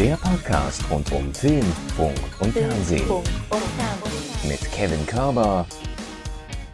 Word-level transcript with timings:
Der 0.00 0.16
Podcast 0.16 0.82
rund 0.90 1.12
um 1.12 1.30
Film, 1.34 1.66
Funk 1.94 2.16
und 2.38 2.54
Fernsehen. 2.54 3.04
Mit 4.48 4.72
Kevin 4.72 5.04
Körber 5.04 5.66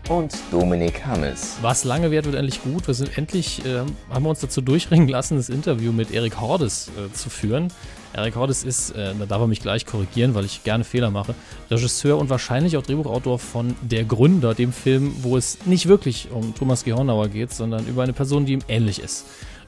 und 0.08 0.32
Dominik 0.52 1.04
Hammes. 1.04 1.56
Was 1.60 1.82
lange 1.82 2.12
währt, 2.12 2.26
wird 2.26 2.36
endlich 2.36 2.62
gut. 2.62 2.86
Wir 2.86 2.94
sind 2.94 3.18
endlich, 3.18 3.64
äh, 3.66 3.80
haben 4.10 4.22
wir 4.22 4.30
uns 4.30 4.38
dazu 4.38 4.60
durchringen 4.60 5.08
lassen, 5.08 5.38
das 5.38 5.48
Interview 5.48 5.90
mit 5.90 6.12
Erik 6.12 6.40
Hordes 6.40 6.88
äh, 6.96 7.12
zu 7.12 7.28
führen. 7.28 7.72
Erik 8.12 8.36
Hordes 8.36 8.62
ist, 8.62 8.90
äh, 8.90 9.12
da 9.18 9.26
darf 9.26 9.40
er 9.40 9.48
mich 9.48 9.60
gleich 9.60 9.86
korrigieren, 9.86 10.36
weil 10.36 10.44
ich 10.44 10.62
gerne 10.62 10.84
Fehler 10.84 11.10
mache, 11.10 11.34
Regisseur 11.68 12.18
und 12.18 12.30
wahrscheinlich 12.30 12.76
auch 12.76 12.82
Drehbuchautor 12.82 13.40
von 13.40 13.74
Der 13.82 14.04
Gründer, 14.04 14.54
dem 14.54 14.72
Film, 14.72 15.12
wo 15.22 15.36
es 15.36 15.66
nicht 15.66 15.88
wirklich 15.88 16.28
um 16.30 16.54
Thomas 16.54 16.84
Gehornauer 16.84 17.26
geht, 17.26 17.52
sondern 17.52 17.88
über 17.88 18.04
eine 18.04 18.12
Person, 18.12 18.46
die 18.46 18.52
ihm 18.52 18.62
ähnlich 18.68 19.00
ist. 19.00 19.24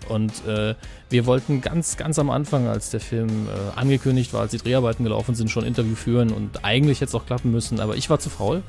Und 0.09 0.33
äh, 0.47 0.75
wir 1.11 1.27
wollten 1.27 1.61
ganz, 1.61 1.97
ganz 1.97 2.19
am 2.19 2.31
Anfang, 2.31 2.67
als 2.67 2.91
der 2.91 3.01
Film 3.01 3.49
äh, 3.49 3.79
angekündigt 3.79 4.33
war, 4.33 4.43
als 4.43 4.53
die 4.53 4.59
Dreharbeiten 4.59 5.05
gelaufen 5.05 5.35
sind, 5.35 5.51
schon 5.51 5.65
ein 5.65 5.69
Interview 5.69 5.95
führen 5.95 6.33
und 6.33 6.65
eigentlich 6.65 7.01
hätte 7.01 7.11
es 7.11 7.15
auch 7.15 7.27
klappen 7.27 7.51
müssen, 7.51 7.81
aber 7.81 7.97
ich 7.97 8.09
war 8.11 8.19
zu 8.19 8.31
faul 8.31 8.63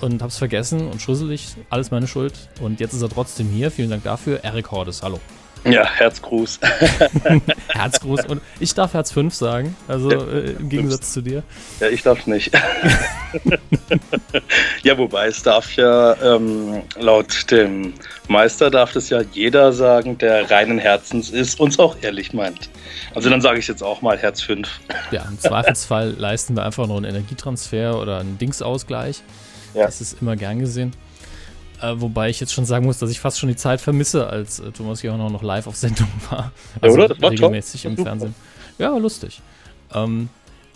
und 0.00 0.22
hab's 0.22 0.38
vergessen 0.38 0.88
und 0.88 1.00
schusselig, 1.00 1.56
alles 1.68 1.90
meine 1.90 2.06
Schuld. 2.06 2.32
Und 2.60 2.80
jetzt 2.80 2.94
ist 2.94 3.02
er 3.02 3.08
trotzdem 3.08 3.48
hier. 3.48 3.70
Vielen 3.70 3.90
Dank 3.90 4.02
dafür. 4.04 4.42
Erik 4.42 4.70
Hordes, 4.70 5.02
hallo. 5.02 5.20
Ja, 5.64 5.84
Herzgruß. 5.84 6.60
Herzgruß. 7.68 8.26
Und 8.26 8.40
ich 8.60 8.74
darf 8.74 8.94
Herz 8.94 9.12
5 9.12 9.34
sagen, 9.34 9.76
also 9.88 10.10
äh, 10.10 10.52
im 10.52 10.68
Gegensatz 10.68 11.12
zu 11.12 11.20
dir. 11.20 11.42
Ja, 11.80 11.88
ich 11.88 12.02
darf 12.02 12.26
nicht. 12.26 12.52
ja, 14.82 14.96
wobei 14.96 15.26
es 15.26 15.42
darf 15.42 15.74
ja 15.76 16.14
ähm, 16.22 16.82
laut 16.98 17.50
dem 17.50 17.94
Meister 18.28 18.70
darf 18.70 18.92
das 18.92 19.10
ja 19.10 19.20
jeder 19.32 19.72
sagen, 19.72 20.18
der 20.18 20.50
reinen 20.50 20.78
Herzens 20.78 21.30
ist, 21.30 21.60
uns 21.60 21.78
auch 21.78 21.96
ehrlich 22.00 22.32
meint. 22.32 22.70
Also 23.14 23.28
dann 23.28 23.40
sage 23.40 23.58
ich 23.58 23.68
jetzt 23.68 23.82
auch 23.82 24.02
mal 24.02 24.18
Herz 24.18 24.40
5. 24.40 24.68
Ja, 25.10 25.24
im 25.28 25.38
Zweifelsfall 25.38 26.10
leisten 26.18 26.56
wir 26.56 26.64
einfach 26.64 26.86
noch 26.86 26.96
einen 26.96 27.06
Energietransfer 27.06 28.00
oder 28.00 28.18
einen 28.18 28.38
Dingsausgleich. 28.38 29.22
Ja. 29.74 29.86
Das 29.86 30.00
ist 30.00 30.20
immer 30.20 30.36
gern 30.36 30.58
gesehen. 30.58 30.92
Äh, 31.80 32.00
wobei 32.00 32.28
ich 32.28 32.40
jetzt 32.40 32.52
schon 32.52 32.66
sagen 32.66 32.84
muss, 32.84 32.98
dass 32.98 33.10
ich 33.10 33.20
fast 33.20 33.38
schon 33.38 33.48
die 33.48 33.56
Zeit 33.56 33.80
vermisse, 33.80 34.26
als 34.26 34.60
äh, 34.60 34.70
Thomas 34.70 35.02
Johann 35.02 35.32
noch 35.32 35.42
live 35.42 35.66
auf 35.66 35.76
Sendung 35.76 36.08
war. 36.30 36.52
Also 36.80 36.98
ja, 36.98 37.04
oder? 37.04 37.14
Das 37.14 37.22
war 37.22 37.30
regelmäßig 37.30 37.82
top. 37.82 37.90
im 37.92 38.04
Fernsehen. 38.04 38.34
Ja, 38.78 38.96
lustig. 38.96 39.40
Ähm, 39.94 40.28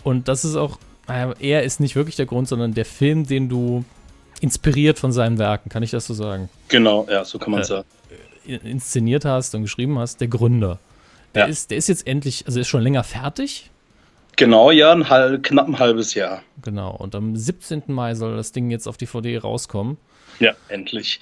und 0.03 0.27
das 0.27 0.45
ist 0.45 0.55
auch, 0.55 0.79
äh, 1.07 1.33
er 1.39 1.63
ist 1.63 1.79
nicht 1.79 1.95
wirklich 1.95 2.15
der 2.15 2.25
Grund, 2.25 2.47
sondern 2.47 2.73
der 2.73 2.85
Film, 2.85 3.25
den 3.25 3.49
du 3.49 3.83
inspiriert 4.41 4.99
von 4.99 5.11
seinen 5.11 5.37
Werken, 5.37 5.69
kann 5.69 5.83
ich 5.83 5.91
das 5.91 6.05
so 6.05 6.13
sagen? 6.13 6.49
Genau, 6.67 7.07
ja, 7.09 7.23
so 7.23 7.39
kann 7.39 7.51
man 7.51 7.61
äh, 7.61 7.65
sagen. 7.65 7.87
Inszeniert 8.45 9.25
hast 9.25 9.55
und 9.55 9.63
geschrieben 9.63 9.97
hast, 9.97 10.21
der 10.21 10.27
Gründer. 10.27 10.79
Der, 11.33 11.43
ja. 11.43 11.47
ist, 11.49 11.71
der 11.71 11.77
ist 11.77 11.87
jetzt 11.87 12.05
endlich, 12.07 12.45
also 12.45 12.59
ist 12.59 12.67
schon 12.67 12.81
länger 12.81 13.03
fertig. 13.03 13.71
Genau, 14.35 14.71
ja, 14.71 14.91
ein 14.91 15.09
halb, 15.09 15.43
knapp 15.43 15.67
ein 15.67 15.79
halbes 15.79 16.13
Jahr. 16.13 16.41
Genau, 16.61 16.95
und 16.95 17.15
am 17.15 17.35
17. 17.35 17.83
Mai 17.87 18.15
soll 18.15 18.35
das 18.35 18.51
Ding 18.51 18.69
jetzt 18.69 18.87
auf 18.87 18.97
DVD 18.97 19.37
rauskommen. 19.37 19.97
Ja, 20.39 20.53
endlich. 20.67 21.21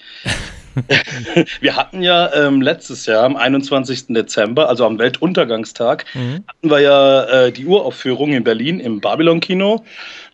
wir 1.60 1.76
hatten 1.76 2.02
ja 2.02 2.32
ähm, 2.34 2.60
letztes 2.60 3.06
Jahr 3.06 3.22
am 3.22 3.36
21. 3.36 4.06
Dezember, 4.08 4.68
also 4.68 4.84
am 4.84 4.98
Weltuntergangstag, 4.98 6.04
mhm. 6.14 6.44
hatten 6.48 6.70
wir 6.70 6.80
ja 6.80 7.24
äh, 7.24 7.52
die 7.52 7.66
Uraufführung 7.66 8.32
in 8.32 8.42
Berlin 8.42 8.80
im 8.80 9.00
Babylon-Kino. 9.00 9.84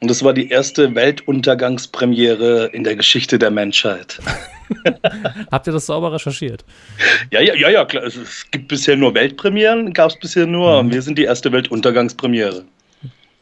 Und 0.00 0.10
das 0.10 0.24
war 0.24 0.32
die 0.32 0.48
erste 0.48 0.94
Weltuntergangspremiere 0.94 2.70
in 2.72 2.84
der 2.84 2.96
Geschichte 2.96 3.38
der 3.38 3.50
Menschheit. 3.50 4.20
Habt 5.50 5.66
ihr 5.66 5.72
das 5.72 5.86
sauber 5.86 6.12
recherchiert? 6.12 6.64
Ja, 7.30 7.40
ja, 7.40 7.54
ja, 7.54 7.70
ja, 7.70 7.84
klar. 7.84 8.04
Es 8.04 8.50
gibt 8.50 8.68
bisher 8.68 8.96
nur 8.96 9.14
Weltpremieren, 9.14 9.92
gab 9.92 10.10
es 10.10 10.18
bisher 10.18 10.46
nur. 10.46 10.82
Mhm. 10.82 10.92
Wir 10.92 11.02
sind 11.02 11.18
die 11.18 11.24
erste 11.24 11.52
Weltuntergangspremiere. 11.52 12.64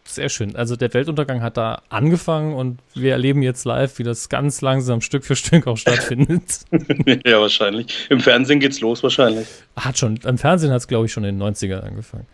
Sehr 0.04 0.30
schön. 0.30 0.56
Also 0.56 0.74
der 0.74 0.94
Weltuntergang 0.94 1.42
hat 1.42 1.58
da 1.58 1.82
angefangen 1.90 2.54
und 2.54 2.78
wir 2.94 3.12
erleben 3.12 3.42
jetzt 3.42 3.66
live, 3.66 3.98
wie 3.98 4.04
das 4.04 4.30
ganz 4.30 4.62
langsam 4.62 5.02
Stück 5.02 5.22
für 5.22 5.36
Stück 5.36 5.66
auch 5.66 5.76
stattfindet. 5.76 6.60
ja, 7.26 7.38
wahrscheinlich. 7.38 8.06
Im 8.08 8.20
Fernsehen 8.20 8.58
geht's 8.58 8.80
los 8.80 9.02
wahrscheinlich. 9.02 9.46
Hat 9.76 9.98
schon. 9.98 10.16
Im 10.24 10.38
Fernsehen 10.38 10.70
hat 10.70 10.78
es, 10.78 10.88
glaube 10.88 11.04
ich, 11.04 11.12
schon 11.12 11.24
in 11.24 11.38
den 11.38 11.54
90ern 11.54 11.80
angefangen. 11.80 12.26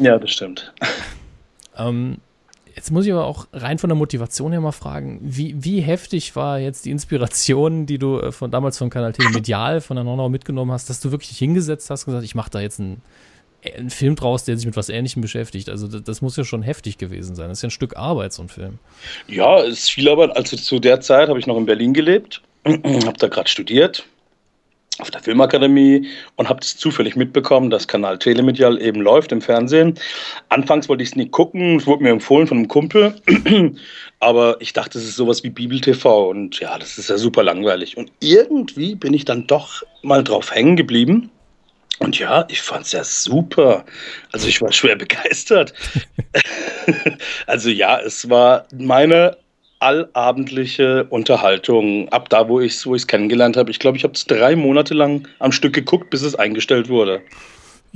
Ja, 0.00 0.18
das 0.18 0.32
stimmt. 0.32 0.72
Ähm, 1.78 2.18
jetzt 2.74 2.90
muss 2.90 3.06
ich 3.06 3.12
aber 3.12 3.26
auch 3.26 3.46
rein 3.52 3.78
von 3.78 3.88
der 3.88 3.96
Motivation 3.96 4.52
her 4.52 4.60
mal 4.60 4.72
fragen, 4.72 5.20
wie, 5.22 5.54
wie 5.58 5.80
heftig 5.80 6.34
war 6.36 6.58
jetzt 6.58 6.84
die 6.84 6.90
Inspiration, 6.90 7.86
die 7.86 7.98
du 7.98 8.20
äh, 8.20 8.32
von 8.32 8.50
damals 8.50 8.78
von 8.78 8.90
Kanal 8.90 9.12
Tele 9.12 9.30
Medial, 9.34 9.80
von 9.80 9.96
der 9.96 10.04
Nonau 10.04 10.28
mitgenommen 10.28 10.72
hast, 10.72 10.90
dass 10.90 11.00
du 11.00 11.10
wirklich 11.10 11.28
dich 11.28 11.38
hingesetzt 11.38 11.90
hast 11.90 12.04
und 12.04 12.12
gesagt, 12.12 12.24
ich 12.24 12.34
mache 12.34 12.50
da 12.50 12.60
jetzt 12.60 12.80
einen 12.80 13.02
ein 13.78 13.88
Film 13.88 14.14
draus, 14.14 14.44
der 14.44 14.58
sich 14.58 14.66
mit 14.66 14.76
was 14.76 14.90
Ähnlichem 14.90 15.22
beschäftigt. 15.22 15.70
Also 15.70 15.88
das, 15.88 16.02
das, 16.02 16.20
muss 16.20 16.36
ja 16.36 16.44
schon 16.44 16.62
heftig 16.62 16.98
gewesen 16.98 17.34
sein. 17.34 17.48
Das 17.48 17.58
ist 17.58 17.62
ja 17.62 17.68
ein 17.68 17.70
Stück 17.70 17.96
Arbeit, 17.96 18.34
so 18.34 18.42
ein 18.42 18.50
Film. 18.50 18.78
Ja, 19.26 19.58
es 19.60 19.78
ist 19.78 19.90
viel 19.90 20.06
Arbeit. 20.06 20.36
Also 20.36 20.58
zu 20.58 20.80
der 20.80 21.00
Zeit 21.00 21.30
habe 21.30 21.38
ich 21.38 21.46
noch 21.46 21.56
in 21.56 21.64
Berlin 21.64 21.94
gelebt, 21.94 22.42
habe 22.66 23.14
da 23.18 23.28
gerade 23.28 23.48
studiert 23.48 24.04
auf 24.98 25.10
der 25.10 25.22
Filmakademie 25.22 26.08
und 26.36 26.48
habe 26.48 26.60
das 26.60 26.76
zufällig 26.76 27.16
mitbekommen, 27.16 27.70
dass 27.70 27.88
Kanal 27.88 28.18
Telemedial 28.18 28.80
eben 28.80 29.00
läuft 29.00 29.32
im 29.32 29.40
Fernsehen. 29.40 29.98
Anfangs 30.48 30.88
wollte 30.88 31.02
ich 31.02 31.10
es 31.10 31.16
nie 31.16 31.28
gucken, 31.28 31.76
es 31.76 31.86
wurde 31.86 32.04
mir 32.04 32.10
empfohlen 32.10 32.46
von 32.46 32.58
einem 32.58 32.68
Kumpel, 32.68 33.14
aber 34.20 34.56
ich 34.60 34.72
dachte, 34.72 34.98
es 34.98 35.04
ist 35.04 35.16
sowas 35.16 35.42
wie 35.42 35.50
Bibel 35.50 35.80
TV 35.80 36.28
und 36.28 36.60
ja, 36.60 36.78
das 36.78 36.98
ist 36.98 37.10
ja 37.10 37.18
super 37.18 37.42
langweilig. 37.42 37.96
Und 37.96 38.12
irgendwie 38.20 38.94
bin 38.94 39.14
ich 39.14 39.24
dann 39.24 39.46
doch 39.46 39.82
mal 40.02 40.22
drauf 40.22 40.54
hängen 40.54 40.76
geblieben 40.76 41.30
und 41.98 42.18
ja, 42.18 42.44
ich 42.48 42.60
fand 42.60 42.86
es 42.86 42.92
ja 42.92 43.04
super. 43.04 43.84
Also 44.32 44.48
ich 44.48 44.60
war 44.60 44.72
schwer 44.72 44.96
begeistert. 44.96 45.72
also 47.46 47.70
ja, 47.70 48.00
es 48.00 48.28
war 48.28 48.66
meine 48.76 49.36
allabendliche 49.84 51.04
Unterhaltung 51.10 52.08
ab 52.08 52.30
da, 52.30 52.48
wo 52.48 52.58
ich 52.58 52.72
es 52.72 52.86
wo 52.86 52.96
kennengelernt 52.96 53.58
habe. 53.58 53.70
Ich 53.70 53.78
glaube, 53.78 53.98
ich 53.98 54.04
habe 54.04 54.14
es 54.14 54.24
drei 54.24 54.56
Monate 54.56 54.94
lang 54.94 55.28
am 55.40 55.52
Stück 55.52 55.74
geguckt, 55.74 56.08
bis 56.08 56.22
es 56.22 56.34
eingestellt 56.34 56.88
wurde. 56.88 57.20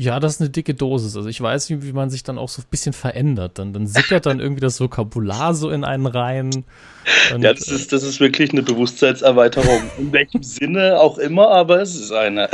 Ja, 0.01 0.21
das 0.21 0.35
ist 0.35 0.41
eine 0.41 0.51
dicke 0.51 0.75
Dosis. 0.75 1.17
Also 1.17 1.29
ich 1.29 1.41
weiß, 1.41 1.71
wie, 1.71 1.83
wie 1.83 1.93
man 1.93 2.09
sich 2.09 2.23
dann 2.23 2.39
auch 2.39 2.49
so 2.49 2.63
ein 2.63 2.67
bisschen 2.71 2.93
verändert. 2.93 3.59
Dann, 3.59 3.73
dann 3.73 3.89
sickert 3.89 4.27
dann 4.27 4.39
irgendwie 4.39 4.61
das 4.61 4.81
Vokabular 4.81 5.55
so 5.55 5.71
in 5.71 5.83
einen 5.83 6.07
rein. 6.07 6.65
Und, 7.35 7.43
ja, 7.43 7.53
das 7.53 7.67
ist, 7.67 7.93
das 7.93 8.05
ist 8.05 8.21
wirklich 8.21 8.53
eine 8.53 8.63
Bewusstseinserweiterung. 8.63 9.83
In 9.99 10.13
welchem 10.13 10.45
Sinne 10.45 11.01
auch 11.01 11.19
immer, 11.19 11.49
aber 11.49 11.83
es 11.83 11.97
ist 11.97 12.13
eine. 12.13 12.49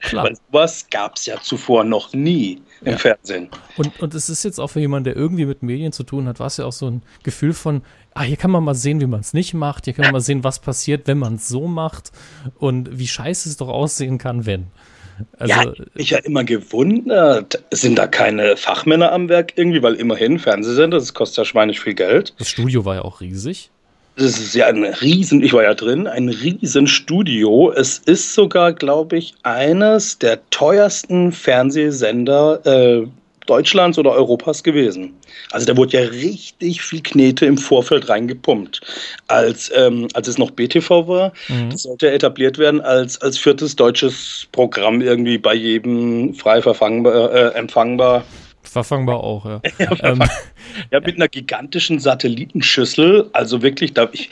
Klar. 0.00 0.24
Weil 0.24 0.36
sowas 0.50 0.86
gab 0.90 1.16
es 1.16 1.26
ja 1.26 1.38
zuvor 1.42 1.84
noch 1.84 2.14
nie 2.14 2.62
im 2.80 2.92
ja. 2.92 2.98
Fernsehen. 2.98 3.50
Und, 3.76 4.00
und 4.00 4.14
es 4.14 4.30
ist 4.30 4.42
jetzt 4.42 4.58
auch 4.58 4.68
für 4.68 4.80
jemanden, 4.80 5.04
der 5.04 5.16
irgendwie 5.16 5.44
mit 5.44 5.62
Medien 5.62 5.92
zu 5.92 6.04
tun 6.04 6.26
hat, 6.26 6.40
war 6.40 6.46
es 6.46 6.56
ja 6.56 6.64
auch 6.64 6.72
so 6.72 6.88
ein 6.88 7.02
Gefühl 7.22 7.52
von, 7.52 7.82
ah, 8.14 8.22
hier 8.22 8.36
kann 8.36 8.50
man 8.50 8.64
mal 8.64 8.74
sehen, 8.74 9.00
wie 9.00 9.06
man 9.06 9.20
es 9.20 9.32
nicht 9.34 9.54
macht, 9.54 9.84
hier 9.84 9.94
kann 9.94 10.04
man 10.04 10.12
mal 10.12 10.20
sehen, 10.20 10.44
was 10.44 10.58
passiert, 10.58 11.06
wenn 11.06 11.18
man 11.18 11.36
es 11.36 11.48
so 11.48 11.66
macht 11.66 12.12
und 12.58 12.98
wie 12.98 13.06
scheiße 13.06 13.48
es 13.48 13.56
doch 13.56 13.68
aussehen 13.68 14.18
kann, 14.18 14.46
wenn. 14.46 14.66
Also, 15.38 15.54
ja, 15.54 15.72
ich 15.94 16.10
ja 16.10 16.18
immer 16.18 16.42
gewundert, 16.44 17.62
sind 17.70 17.98
da 17.98 18.06
keine 18.06 18.56
Fachmänner 18.56 19.12
am 19.12 19.28
Werk 19.28 19.52
irgendwie, 19.56 19.82
weil 19.82 19.94
immerhin 19.94 20.38
Fernsehsender, 20.38 20.98
das 20.98 21.14
kostet 21.14 21.38
ja 21.38 21.44
schweinig 21.44 21.80
viel 21.80 21.94
Geld. 21.94 22.34
Das 22.38 22.48
Studio 22.48 22.84
war 22.84 22.96
ja 22.96 23.02
auch 23.02 23.20
riesig. 23.20 23.70
Das 24.16 24.38
ist 24.38 24.54
ja 24.54 24.66
ein 24.66 24.84
riesen, 24.84 25.42
ich 25.42 25.54
war 25.54 25.62
ja 25.62 25.74
drin, 25.74 26.06
ein 26.06 26.28
riesen 26.28 26.86
Studio. 26.86 27.72
Es 27.72 27.98
ist 27.98 28.34
sogar, 28.34 28.74
glaube 28.74 29.16
ich, 29.16 29.34
eines 29.42 30.18
der 30.18 30.38
teuersten 30.50 31.32
Fernsehsender 31.32 32.66
äh, 32.66 33.06
Deutschlands 33.52 33.98
oder 33.98 34.12
Europas 34.12 34.62
gewesen. 34.62 35.12
Also 35.50 35.66
da 35.66 35.76
wurde 35.76 35.98
ja 35.98 36.08
richtig 36.08 36.80
viel 36.80 37.02
Knete 37.02 37.44
im 37.44 37.58
Vorfeld 37.58 38.08
reingepumpt. 38.08 38.80
Als, 39.26 39.70
ähm, 39.76 40.08
als 40.14 40.26
es 40.26 40.38
noch 40.38 40.52
BTV 40.52 41.06
war, 41.06 41.34
mhm. 41.48 41.68
das 41.68 41.82
sollte 41.82 42.10
etabliert 42.10 42.56
werden 42.56 42.80
als, 42.80 43.20
als 43.20 43.36
viertes 43.36 43.76
deutsches 43.76 44.48
Programm 44.52 45.02
irgendwie 45.02 45.36
bei 45.36 45.52
jedem 45.52 46.32
frei 46.34 46.62
verfangbar, 46.62 47.30
äh, 47.30 47.48
empfangbar. 47.48 48.24
Verfangbar 48.62 49.22
auch, 49.22 49.44
ja. 49.44 49.60
ja, 49.78 49.90
ähm. 50.02 50.22
ja, 50.90 51.00
mit 51.00 51.16
einer 51.16 51.28
gigantischen 51.28 51.98
Satellitenschüssel. 51.98 53.28
Also 53.34 53.60
wirklich, 53.60 53.92
da 53.92 54.08
ich, 54.12 54.30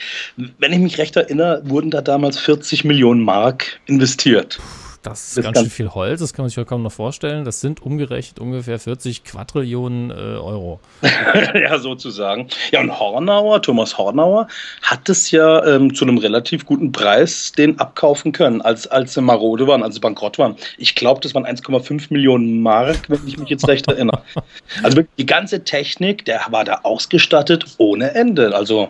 wenn 0.57 0.73
ich 0.73 0.79
mich 0.79 0.97
recht 0.97 1.15
erinnere, 1.15 1.61
wurden 1.65 1.91
da 1.91 2.01
damals 2.01 2.39
40 2.39 2.85
Millionen 2.85 3.21
Mark 3.21 3.79
investiert. 3.85 4.57
Puh 4.57 4.80
das 5.03 5.29
ist 5.29 5.37
das 5.37 5.45
ganz 5.45 5.59
schön 5.59 5.69
viel 5.69 5.89
Holz, 5.89 6.19
das 6.19 6.33
kann 6.33 6.43
man 6.43 6.49
sich 6.49 6.57
ja 6.57 6.63
kaum 6.63 6.83
noch 6.83 6.91
vorstellen. 6.91 7.43
Das 7.43 7.59
sind 7.59 7.81
umgerechnet 7.81 8.39
ungefähr 8.39 8.77
40 8.77 9.23
Quadrillionen 9.23 10.11
äh, 10.11 10.13
Euro. 10.13 10.79
ja, 11.53 11.79
sozusagen. 11.79 12.47
Ja, 12.71 12.81
und 12.81 12.99
Hornauer, 12.99 13.61
Thomas 13.61 13.97
Hornauer, 13.97 14.47
hat 14.83 15.09
es 15.09 15.31
ja 15.31 15.65
ähm, 15.65 15.95
zu 15.95 16.05
einem 16.05 16.19
relativ 16.19 16.65
guten 16.65 16.91
Preis 16.91 17.51
den 17.51 17.79
abkaufen 17.79 18.31
können, 18.31 18.61
als, 18.61 18.85
als 18.87 19.15
sie 19.15 19.21
marode 19.21 19.65
waren, 19.65 19.81
als 19.81 19.95
sie 19.95 20.01
bankrott 20.01 20.37
waren. 20.37 20.55
Ich 20.77 20.93
glaube, 20.93 21.19
das 21.21 21.33
waren 21.33 21.45
1,5 21.45 22.07
Millionen 22.09 22.61
Mark, 22.61 23.09
wenn 23.09 23.27
ich 23.27 23.37
mich 23.37 23.49
jetzt 23.49 23.67
recht 23.67 23.87
erinnere. 23.87 24.21
Also 24.83 25.01
die 25.17 25.25
ganze 25.25 25.63
Technik, 25.63 26.25
der 26.25 26.41
war 26.49 26.63
da 26.63 26.79
ausgestattet 26.83 27.65
ohne 27.77 28.15
Ende. 28.15 28.55
Also 28.55 28.89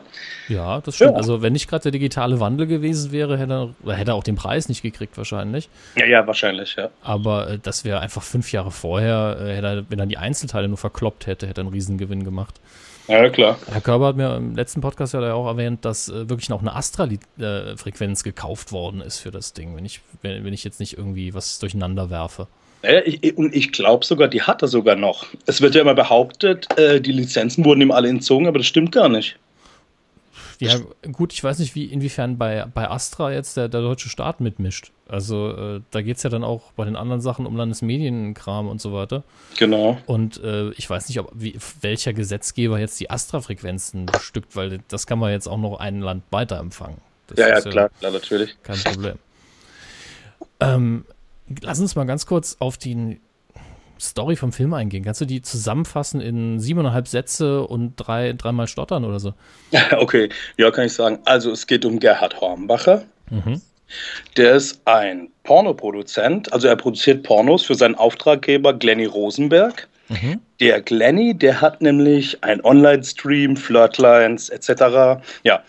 Ja, 0.52 0.82
das 0.82 0.96
stimmt. 0.96 1.12
Ja. 1.12 1.18
Also 1.18 1.42
wenn 1.42 1.54
nicht 1.54 1.70
gerade 1.70 1.84
der 1.84 1.92
digitale 1.94 2.40
Wandel 2.40 2.68
gewesen 2.68 3.12
wäre, 3.12 3.38
hätte 3.38 3.74
er, 3.86 3.96
hätte 3.96 4.12
er 4.12 4.16
auch 4.16 4.24
den 4.24 4.36
Preis 4.36 4.68
nicht 4.68 4.82
gekriegt 4.82 5.18
wahrscheinlich. 5.18 5.70
Ja, 5.96 6.06
ja, 6.06 6.28
wahrscheinlich, 6.28 6.76
ja. 6.76 6.90
Aber 7.02 7.52
äh, 7.52 7.60
das 7.62 7.86
wäre 7.86 8.00
einfach 8.00 8.22
fünf 8.22 8.52
Jahre 8.52 8.72
vorher, 8.72 9.38
äh, 9.40 9.56
hätte 9.56 9.68
er, 9.68 9.86
wenn 9.90 10.00
er 10.00 10.06
die 10.06 10.18
Einzelteile 10.18 10.68
nur 10.68 10.78
verkloppt 10.78 11.26
hätte, 11.26 11.48
hätte 11.48 11.62
er 11.62 11.66
einen 11.66 11.74
Riesengewinn 11.74 12.24
gemacht. 12.24 12.60
Ja, 13.08 13.30
klar. 13.30 13.58
Herr 13.72 13.82
Körber 13.82 14.08
hat 14.08 14.16
mir 14.16 14.36
im 14.36 14.56
letzten 14.56 14.82
Podcast 14.82 15.14
ja 15.14 15.34
auch 15.34 15.48
erwähnt, 15.48 15.86
dass 15.86 16.10
äh, 16.10 16.30
wirklich 16.30 16.50
noch 16.50 16.62
eine 16.62 16.76
Astra-Frequenz 16.76 18.24
gekauft 18.24 18.72
worden 18.72 19.02
ist 19.02 19.20
für 19.20 19.32
das 19.32 19.54
Ding, 19.54 19.76
wenn 19.76 19.86
ich, 19.86 20.02
wenn, 20.22 20.44
wenn 20.44 20.54
ich 20.54 20.64
jetzt 20.64 20.80
nicht 20.80 20.98
irgendwie 20.98 21.34
was 21.34 21.60
durcheinander 21.60 22.10
werfe. 22.10 22.48
Ja, 22.84 23.00
ich, 23.06 23.38
und 23.38 23.56
ich 23.56 23.72
glaube 23.72 24.06
sogar, 24.06 24.28
die 24.28 24.42
hat 24.42 24.62
er 24.62 24.68
sogar 24.68 24.96
noch. 24.96 25.28
Es 25.46 25.62
wird 25.62 25.76
ja 25.76 25.82
immer 25.82 25.94
behauptet, 25.94 26.68
äh, 26.78 27.00
die 27.00 27.12
Lizenzen 27.12 27.64
wurden 27.64 27.82
ihm 27.82 27.92
alle 27.92 28.10
entzogen, 28.10 28.48
aber 28.48 28.58
das 28.58 28.68
stimmt 28.68 28.92
gar 28.92 29.08
nicht. 29.08 29.38
Ja, 30.62 30.80
gut, 31.12 31.34
ich 31.34 31.44
weiß 31.44 31.58
nicht, 31.60 31.74
wie, 31.74 31.86
inwiefern 31.86 32.38
bei, 32.38 32.66
bei 32.72 32.90
Astra 32.90 33.32
jetzt 33.32 33.58
der, 33.58 33.68
der 33.68 33.82
deutsche 33.82 34.10
Staat 34.10 34.42
mitmischt. 34.42 34.92
Also 35.08 35.50
äh, 35.50 35.82
da 35.90 36.02
geht 36.02 36.18
es 36.18 36.24
ja 36.24 36.30
dann 36.30 36.44
auch 36.44 36.72
bei 36.74 36.86
den 36.86 36.96
anderen 36.96 37.20
Sachen 37.20 37.46
um 37.46 37.58
Landesmedienkram 37.58 38.68
und 38.68 38.80
so 38.80 38.94
weiter. 38.94 39.24
Genau. 39.58 39.98
Und 40.06 40.42
äh, 40.44 40.70
ich 40.72 40.90
weiß 40.90 41.10
nicht, 41.10 41.20
ob 41.20 41.32
wie, 41.34 41.58
welcher 41.82 42.14
Gesetzgeber 42.14 42.80
jetzt 42.80 43.00
die 43.00 43.10
Astra-Frequenzen 43.10 44.06
bestückt, 44.06 44.56
weil 44.56 44.80
das 44.88 45.08
kann 45.08 45.18
man 45.20 45.32
jetzt 45.32 45.48
auch 45.48 45.58
noch 45.58 45.80
ein 45.80 46.00
Land 46.00 46.24
weiter 46.30 46.60
empfangen. 46.60 46.98
Das 47.28 47.40
ja, 47.40 47.48
ja, 47.50 47.62
klar, 47.62 47.90
klar, 48.00 48.12
natürlich. 48.12 48.56
Kein 48.62 48.78
Problem. 48.78 49.16
ähm, 50.60 51.06
lass 51.62 51.80
uns 51.80 51.96
mal 51.96 52.06
ganz 52.06 52.26
kurz 52.26 52.58
auf 52.60 52.78
die 52.78 53.20
Story 54.02 54.36
vom 54.36 54.52
Film 54.52 54.74
eingehen. 54.74 55.04
Kannst 55.04 55.22
du 55.22 55.26
die 55.26 55.42
zusammenfassen 55.42 56.22
in 56.22 56.60
siebeneinhalb 56.60 57.08
Sätze 57.08 57.62
und 57.62 57.96
drei, 57.96 58.34
dreimal 58.34 58.68
stottern 58.68 59.06
oder 59.06 59.20
so? 59.20 59.34
Okay, 59.98 60.30
ja, 60.58 60.72
kann 60.72 60.86
ich 60.86 60.94
sagen. 60.94 61.20
Also 61.26 61.52
es 61.52 61.68
geht 61.68 61.86
um 61.86 62.00
Gerhard 62.00 62.40
Hornbacher. 62.42 63.04
Mhm. 63.30 63.62
Der 64.38 64.56
ist 64.56 64.82
ein 64.86 65.30
Pornoproduzent, 65.44 66.52
also 66.54 66.68
er 66.68 66.76
produziert 66.76 67.24
Pornos 67.24 67.64
für 67.64 67.76
seinen 67.76 67.96
Auftraggeber 67.96 68.74
Glenny 68.74 69.06
Rosenberg. 69.06 69.88
Mhm. 70.10 70.42
Der 70.60 70.82
Glenny, 70.82 71.38
der 71.38 71.62
hat 71.62 71.82
nämlich 71.82 72.44
ein 72.44 72.64
Online-Stream, 72.64 73.56
Flirtlines 73.56 74.50
etc. 74.50 75.22
Ja, 75.44 75.64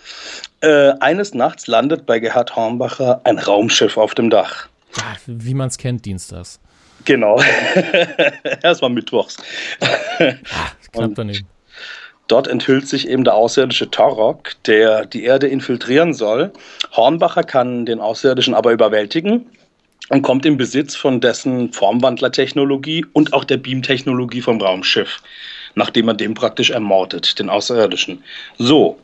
äh, 0.61 0.93
eines 1.00 1.34
Nachts 1.34 1.67
landet 1.67 2.06
bei 2.06 2.19
Gerhard 2.19 2.55
Hornbacher 2.56 3.20
ein 3.25 3.38
Raumschiff 3.38 3.96
auf 3.96 4.14
dem 4.14 4.31
Dach. 4.31 4.69
Ja, 4.96 5.17
wie 5.26 5.55
man 5.55 5.69
es 5.69 5.79
kennt, 5.79 6.05
Dienstags. 6.05 6.61
Genau. 7.05 7.41
Erstmal 8.63 8.91
mittwochs. 8.91 9.37
Ah, 9.81 10.71
knapp 10.93 11.13
daneben. 11.15 11.47
Dort 12.29 12.49
enthüllt 12.49 12.89
sich 12.89 13.09
eben 13.09 13.25
der 13.25 13.35
außerirdische 13.35 13.91
Torok, 13.91 14.53
der 14.65 15.05
die 15.05 15.25
Erde 15.25 15.49
infiltrieren 15.49 16.15
soll. 16.15 16.53
Hornbacher 16.93 17.43
kann 17.43 17.85
den 17.85 18.01
Außerirdischen 18.01 18.55
aber 18.55 18.73
überwältigen 18.73 19.47
und 20.09 20.23
kommt 20.23 20.47
in 20.47 20.57
Besitz 20.57 20.95
von 20.95 21.21
dessen 21.21 21.73
Formwandlertechnologie 21.73 23.05
und 23.13 23.33
auch 23.33 23.45
der 23.45 23.59
Beamtechnologie 23.59 24.41
vom 24.41 24.61
Raumschiff, 24.61 25.23
nachdem 25.75 26.09
er 26.09 26.15
den 26.15 26.35
praktisch 26.35 26.71
ermordet, 26.71 27.39
den 27.39 27.51
Außerirdischen. 27.51 28.23
So, 28.59 28.99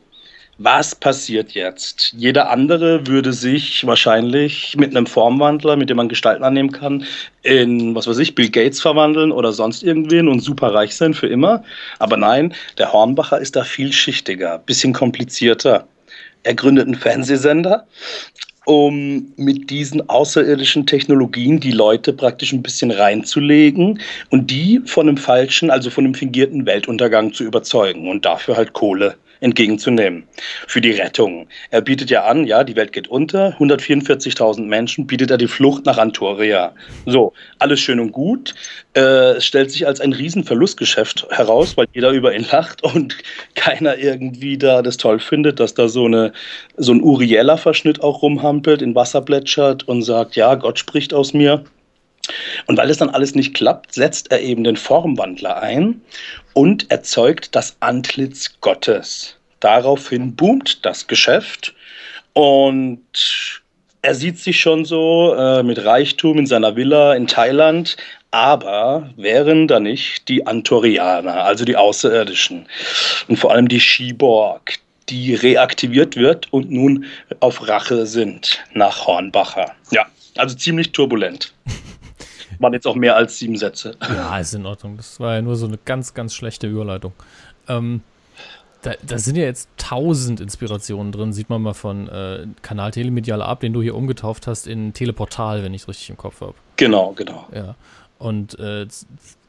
was 0.58 0.96
passiert 0.96 1.52
jetzt? 1.52 2.12
Jeder 2.16 2.50
andere 2.50 3.06
würde 3.06 3.32
sich 3.32 3.86
wahrscheinlich 3.86 4.76
mit 4.76 4.94
einem 4.94 5.06
Formwandler, 5.06 5.76
mit 5.76 5.88
dem 5.88 5.96
man 5.96 6.08
Gestalten 6.08 6.42
annehmen 6.42 6.72
kann, 6.72 7.04
in, 7.42 7.94
was 7.94 8.08
weiß 8.08 8.18
ich, 8.18 8.34
Bill 8.34 8.50
Gates 8.50 8.80
verwandeln 8.80 9.30
oder 9.30 9.52
sonst 9.52 9.84
irgendwen 9.84 10.26
und 10.26 10.40
super 10.40 10.74
reich 10.74 10.96
sein 10.96 11.14
für 11.14 11.28
immer. 11.28 11.62
Aber 12.00 12.16
nein, 12.16 12.52
der 12.76 12.92
Hornbacher 12.92 13.38
ist 13.38 13.54
da 13.54 13.62
vielschichtiger, 13.62 14.58
bisschen 14.58 14.92
komplizierter. 14.92 15.86
Er 16.42 16.54
gründet 16.54 16.86
einen 16.86 16.96
Fernsehsender, 16.96 17.86
um 18.64 19.32
mit 19.36 19.70
diesen 19.70 20.08
außerirdischen 20.08 20.86
Technologien 20.86 21.60
die 21.60 21.70
Leute 21.70 22.12
praktisch 22.12 22.52
ein 22.52 22.62
bisschen 22.62 22.90
reinzulegen 22.90 24.00
und 24.30 24.50
die 24.50 24.82
von 24.86 25.08
einem 25.08 25.18
falschen, 25.18 25.70
also 25.70 25.88
von 25.88 26.04
einem 26.04 26.14
fingierten 26.14 26.66
Weltuntergang 26.66 27.32
zu 27.32 27.44
überzeugen 27.44 28.10
und 28.10 28.24
dafür 28.24 28.56
halt 28.56 28.72
Kohle 28.72 29.14
entgegenzunehmen 29.40 30.24
für 30.66 30.80
die 30.80 30.92
Rettung. 30.92 31.48
Er 31.70 31.80
bietet 31.80 32.10
ja 32.10 32.24
an, 32.24 32.46
ja, 32.46 32.64
die 32.64 32.76
Welt 32.76 32.92
geht 32.92 33.08
unter, 33.08 33.56
144.000 33.58 34.62
Menschen, 34.62 35.06
bietet 35.06 35.30
er 35.30 35.38
die 35.38 35.48
Flucht 35.48 35.86
nach 35.86 35.98
Antoria. 35.98 36.72
So, 37.06 37.32
alles 37.58 37.80
schön 37.80 38.00
und 38.00 38.12
gut. 38.12 38.54
Äh, 38.94 39.36
es 39.36 39.46
stellt 39.46 39.70
sich 39.70 39.86
als 39.86 40.00
ein 40.00 40.12
Riesenverlustgeschäft 40.12 41.26
heraus, 41.30 41.76
weil 41.76 41.86
jeder 41.92 42.10
über 42.10 42.34
ihn 42.34 42.46
lacht 42.50 42.82
und 42.82 43.16
keiner 43.54 43.98
irgendwie 43.98 44.58
da 44.58 44.82
das 44.82 44.96
toll 44.96 45.20
findet, 45.20 45.60
dass 45.60 45.74
da 45.74 45.88
so, 45.88 46.06
eine, 46.06 46.32
so 46.76 46.92
ein 46.92 47.02
Uriella-Verschnitt 47.02 48.02
auch 48.02 48.22
rumhampelt, 48.22 48.82
in 48.82 48.94
Wasser 48.94 49.20
plätschert 49.20 49.86
und 49.86 50.02
sagt, 50.02 50.36
ja, 50.36 50.54
Gott 50.54 50.78
spricht 50.78 51.14
aus 51.14 51.32
mir. 51.32 51.64
Und 52.66 52.76
weil 52.76 52.90
es 52.90 52.98
dann 52.98 53.10
alles 53.10 53.34
nicht 53.34 53.54
klappt, 53.54 53.94
setzt 53.94 54.30
er 54.30 54.40
eben 54.40 54.64
den 54.64 54.76
Formwandler 54.76 55.62
ein 55.62 56.00
und 56.52 56.90
erzeugt 56.90 57.54
das 57.54 57.76
Antlitz 57.80 58.60
Gottes. 58.60 59.36
Daraufhin 59.60 60.36
boomt 60.36 60.84
das 60.84 61.06
Geschäft 61.06 61.74
und 62.32 63.00
er 64.02 64.14
sieht 64.14 64.38
sich 64.38 64.60
schon 64.60 64.84
so 64.84 65.34
äh, 65.34 65.62
mit 65.62 65.84
Reichtum 65.84 66.38
in 66.38 66.46
seiner 66.46 66.76
Villa 66.76 67.14
in 67.14 67.26
Thailand, 67.26 67.96
aber 68.30 69.10
wären 69.16 69.66
da 69.66 69.80
nicht 69.80 70.28
die 70.28 70.46
Antorianer, 70.46 71.44
also 71.44 71.64
die 71.64 71.76
Außerirdischen 71.76 72.66
und 73.26 73.36
vor 73.36 73.52
allem 73.52 73.68
die 73.68 73.80
Shiborg, 73.80 74.78
die 75.08 75.34
reaktiviert 75.34 76.16
wird 76.16 76.52
und 76.52 76.70
nun 76.70 77.06
auf 77.40 77.66
Rache 77.66 78.06
sind 78.06 78.62
nach 78.74 79.06
Hornbacher. 79.06 79.74
Ja, 79.90 80.06
also 80.36 80.54
ziemlich 80.54 80.92
turbulent 80.92 81.52
waren 82.58 82.72
jetzt 82.72 82.86
auch 82.86 82.94
mehr 82.94 83.16
als 83.16 83.38
sieben 83.38 83.56
Sätze. 83.56 83.96
Ja, 84.02 84.38
ist 84.38 84.54
in 84.54 84.66
Ordnung. 84.66 84.96
Das 84.96 85.20
war 85.20 85.34
ja 85.34 85.42
nur 85.42 85.56
so 85.56 85.66
eine 85.66 85.78
ganz, 85.84 86.14
ganz 86.14 86.34
schlechte 86.34 86.66
Überleitung. 86.66 87.12
Ähm, 87.68 88.02
da, 88.82 88.92
da, 89.04 89.18
sind 89.18 89.36
ja 89.36 89.44
jetzt 89.44 89.68
tausend 89.76 90.40
Inspirationen 90.40 91.12
drin, 91.12 91.32
sieht 91.32 91.50
man 91.50 91.62
mal 91.62 91.74
von 91.74 92.08
äh, 92.08 92.46
Kanal 92.62 92.92
Telemedial 92.92 93.42
ab, 93.42 93.60
den 93.60 93.72
du 93.72 93.82
hier 93.82 93.96
umgetauft 93.96 94.46
hast 94.46 94.66
in 94.66 94.92
Teleportal, 94.92 95.62
wenn 95.64 95.74
ich 95.74 95.82
es 95.82 95.88
richtig 95.88 96.10
im 96.10 96.16
Kopf 96.16 96.40
habe. 96.40 96.54
Genau, 96.76 97.12
genau. 97.12 97.48
Ja. 97.52 97.74
Und 98.18 98.58
äh, 98.58 98.86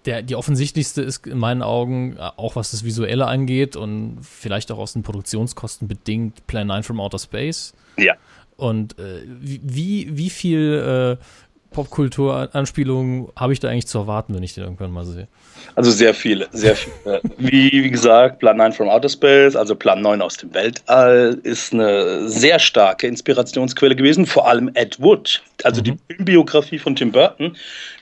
der, 0.05 0.21
die 0.23 0.35
offensichtlichste 0.35 1.01
ist 1.01 1.27
in 1.27 1.37
meinen 1.37 1.61
Augen, 1.61 2.17
äh, 2.17 2.31
auch 2.37 2.55
was 2.55 2.71
das 2.71 2.83
Visuelle 2.83 3.27
angeht 3.27 3.75
und 3.75 4.19
vielleicht 4.21 4.71
auch 4.71 4.79
aus 4.79 4.93
den 4.93 5.03
Produktionskosten 5.03 5.87
bedingt, 5.87 6.47
Plan 6.47 6.67
9 6.67 6.83
from 6.83 6.99
Outer 6.99 7.19
Space. 7.19 7.73
Ja. 7.97 8.15
Und 8.57 8.97
äh, 8.99 9.21
wie, 9.39 10.17
wie 10.17 10.29
viel 10.29 11.17
äh, 11.19 11.23
Popkultur-Anspielungen 11.71 13.27
habe 13.35 13.53
ich 13.53 13.59
da 13.59 13.69
eigentlich 13.69 13.87
zu 13.87 13.99
erwarten, 13.99 14.33
wenn 14.35 14.43
ich 14.43 14.53
den 14.55 14.63
irgendwann 14.63 14.91
mal 14.91 15.05
sehe? 15.05 15.27
Also 15.75 15.91
sehr 15.91 16.13
viele, 16.13 16.47
sehr 16.51 16.75
viele. 16.75 17.21
wie, 17.37 17.71
wie 17.71 17.89
gesagt, 17.89 18.39
Plan 18.39 18.57
9 18.57 18.73
from 18.73 18.89
Outer 18.89 19.09
Space, 19.09 19.55
also 19.55 19.75
Plan 19.75 20.01
9 20.01 20.21
aus 20.21 20.37
dem 20.37 20.53
Weltall, 20.53 21.37
ist 21.43 21.73
eine 21.73 22.27
sehr 22.27 22.59
starke 22.59 23.07
Inspirationsquelle 23.07 23.95
gewesen, 23.95 24.25
vor 24.25 24.47
allem 24.47 24.71
Ed 24.73 24.99
Wood, 24.99 25.41
also 25.63 25.81
mhm. 25.81 25.83
die 25.83 25.97
Filmbiografie 26.07 26.79
von 26.79 26.95
Tim 26.95 27.11
Burton 27.11 27.55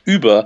über 0.06 0.46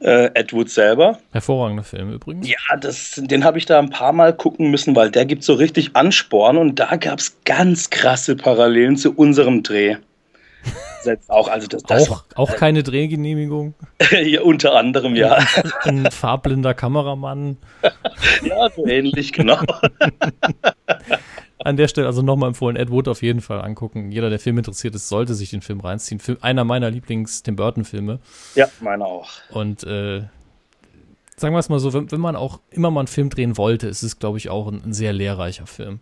äh, 0.00 0.30
Ed 0.34 0.52
Wood 0.52 0.68
selber. 0.70 1.18
Hervorragender 1.32 1.84
Film 1.84 2.12
übrigens. 2.12 2.48
Ja, 2.48 2.76
das, 2.78 3.14
den 3.16 3.44
habe 3.44 3.58
ich 3.58 3.66
da 3.66 3.78
ein 3.78 3.90
paar 3.90 4.12
Mal 4.12 4.34
gucken 4.34 4.70
müssen, 4.70 4.94
weil 4.94 5.10
der 5.10 5.24
gibt 5.24 5.44
so 5.44 5.54
richtig 5.54 5.90
Ansporn 5.94 6.58
und 6.58 6.78
da 6.78 6.96
gab 6.96 7.18
es 7.18 7.36
ganz 7.44 7.88
krasse 7.90 8.36
Parallelen 8.36 8.96
zu 8.96 9.12
unserem 9.12 9.62
Dreh 9.62 9.96
setzt 11.02 11.30
auch. 11.30 11.48
Also 11.48 11.66
das, 11.66 11.82
das 11.82 12.10
auch, 12.10 12.24
auch 12.34 12.56
keine 12.56 12.82
Drehgenehmigung? 12.82 13.74
ja, 14.22 14.42
unter 14.42 14.74
anderem, 14.76 15.16
ja. 15.16 15.38
Ein, 15.82 16.06
ein 16.06 16.12
farblinder 16.12 16.74
Kameramann. 16.74 17.56
ja, 18.42 18.68
so 18.70 18.86
ähnlich, 18.86 19.32
genau. 19.32 19.58
An 21.58 21.76
der 21.76 21.88
Stelle 21.88 22.06
also 22.06 22.22
nochmal 22.22 22.48
empfohlen, 22.48 22.76
Ed 22.76 22.90
Wood 22.90 23.08
auf 23.08 23.22
jeden 23.22 23.40
Fall 23.40 23.60
angucken. 23.60 24.10
Jeder, 24.10 24.30
der 24.30 24.38
Film 24.38 24.58
interessiert 24.58 24.94
ist, 24.94 25.08
sollte 25.08 25.34
sich 25.34 25.50
den 25.50 25.60
Film 25.60 25.80
reinziehen. 25.80 26.18
Film, 26.18 26.38
einer 26.40 26.64
meiner 26.64 26.90
Lieblings-Tim 26.90 27.56
Burton-Filme. 27.56 28.18
Ja, 28.54 28.68
meiner 28.80 29.04
auch. 29.04 29.30
Und 29.50 29.84
äh, 29.84 30.22
sagen 31.36 31.54
wir 31.54 31.58
es 31.58 31.68
mal 31.68 31.78
so, 31.78 31.92
wenn, 31.92 32.10
wenn, 32.10 32.20
man 32.20 32.36
auch 32.36 32.60
immer 32.70 32.90
mal 32.90 33.00
einen 33.00 33.08
Film 33.08 33.28
drehen 33.30 33.56
wollte, 33.58 33.88
ist 33.88 34.02
es, 34.02 34.18
glaube 34.18 34.38
ich, 34.38 34.48
auch 34.48 34.68
ein, 34.68 34.82
ein, 34.84 34.92
sehr 34.92 35.12
lehrreicher 35.12 35.66
Film. 35.66 36.00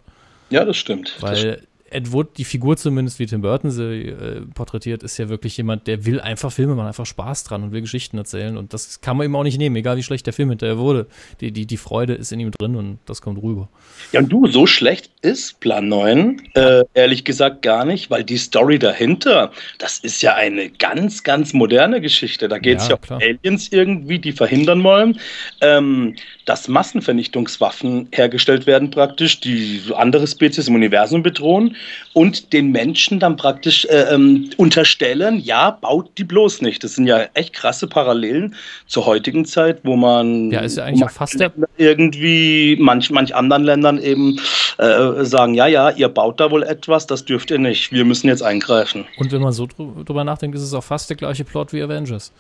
Ja, 0.50 0.64
das 0.64 0.76
stimmt. 0.76 1.16
Weil 1.20 1.30
das 1.30 1.40
stimmt 1.40 1.67
Ed 1.90 2.12
Wood, 2.12 2.38
die 2.38 2.44
Figur 2.44 2.76
zumindest, 2.76 3.18
wie 3.18 3.26
Tim 3.26 3.40
Burton 3.40 3.70
sie 3.70 4.08
äh, 4.08 4.40
porträtiert, 4.54 5.02
ist 5.02 5.18
ja 5.18 5.28
wirklich 5.28 5.56
jemand, 5.56 5.86
der 5.86 6.04
will 6.04 6.20
einfach 6.20 6.52
Filme 6.52 6.74
machen, 6.74 6.88
einfach 6.88 7.06
Spaß 7.06 7.44
dran 7.44 7.62
und 7.62 7.72
will 7.72 7.80
Geschichten 7.80 8.18
erzählen. 8.18 8.56
Und 8.56 8.74
das 8.74 9.00
kann 9.00 9.16
man 9.16 9.26
ihm 9.26 9.36
auch 9.36 9.42
nicht 9.42 9.58
nehmen, 9.58 9.76
egal 9.76 9.96
wie 9.96 10.02
schlecht 10.02 10.26
der 10.26 10.32
Film 10.32 10.50
hinterher 10.50 10.78
wurde. 10.78 11.06
Die, 11.40 11.52
die, 11.52 11.66
die 11.66 11.76
Freude 11.76 12.14
ist 12.14 12.32
in 12.32 12.40
ihm 12.40 12.50
drin 12.50 12.76
und 12.76 12.98
das 13.06 13.22
kommt 13.22 13.42
rüber. 13.42 13.68
Ja, 14.12 14.20
und 14.20 14.28
du, 14.28 14.46
so 14.46 14.66
schlecht 14.66 15.10
ist 15.22 15.60
Plan 15.60 15.88
9, 15.88 16.42
äh, 16.54 16.84
ehrlich 16.94 17.24
gesagt 17.24 17.62
gar 17.62 17.84
nicht, 17.84 18.10
weil 18.10 18.24
die 18.24 18.38
Story 18.38 18.78
dahinter, 18.78 19.52
das 19.78 19.98
ist 19.98 20.22
ja 20.22 20.34
eine 20.34 20.70
ganz, 20.70 21.22
ganz 21.22 21.52
moderne 21.52 22.00
Geschichte. 22.00 22.48
Da 22.48 22.58
geht 22.58 22.78
es 22.78 22.88
ja, 22.88 22.98
ja 23.08 23.16
um 23.16 23.22
Aliens 23.22 23.68
irgendwie, 23.72 24.18
die 24.18 24.32
verhindern 24.32 24.82
wollen, 24.84 25.18
ähm, 25.60 26.16
dass 26.44 26.68
Massenvernichtungswaffen 26.68 28.08
hergestellt 28.12 28.66
werden 28.66 28.90
praktisch, 28.90 29.40
die 29.40 29.82
andere 29.94 30.26
Spezies 30.26 30.68
im 30.68 30.74
Universum 30.74 31.22
bedrohen 31.22 31.76
und 32.12 32.52
den 32.52 32.70
Menschen 32.70 33.20
dann 33.20 33.36
praktisch 33.36 33.84
äh, 33.86 34.14
ähm, 34.14 34.50
unterstellen, 34.56 35.38
ja, 35.38 35.70
baut 35.70 36.10
die 36.18 36.24
bloß 36.24 36.62
nicht. 36.62 36.82
Das 36.82 36.94
sind 36.94 37.06
ja 37.06 37.26
echt 37.34 37.52
krasse 37.52 37.86
Parallelen 37.86 38.54
zur 38.86 39.06
heutigen 39.06 39.44
Zeit, 39.44 39.80
wo 39.84 39.96
man 39.96 40.50
ja, 40.50 40.60
ist 40.60 40.76
ja 40.76 40.84
eigentlich 40.84 41.10
fast 41.10 41.38
der 41.38 41.52
irgendwie 41.76 42.76
manch, 42.80 43.10
manch 43.10 43.34
anderen 43.34 43.64
Ländern 43.64 43.98
eben 43.98 44.40
äh, 44.78 45.24
sagen, 45.24 45.54
ja, 45.54 45.66
ja, 45.66 45.90
ihr 45.90 46.08
baut 46.08 46.40
da 46.40 46.50
wohl 46.50 46.62
etwas, 46.62 47.06
das 47.06 47.24
dürft 47.24 47.50
ihr 47.50 47.58
nicht, 47.58 47.92
wir 47.92 48.04
müssen 48.04 48.28
jetzt 48.28 48.42
eingreifen. 48.42 49.04
Und 49.18 49.32
wenn 49.32 49.40
man 49.40 49.52
so 49.52 49.66
drüber 49.66 50.24
nachdenkt, 50.24 50.56
ist 50.56 50.62
es 50.62 50.74
auch 50.74 50.84
fast 50.84 51.10
der 51.10 51.16
gleiche 51.16 51.44
Plot 51.44 51.72
wie 51.72 51.82
Avengers. 51.82 52.32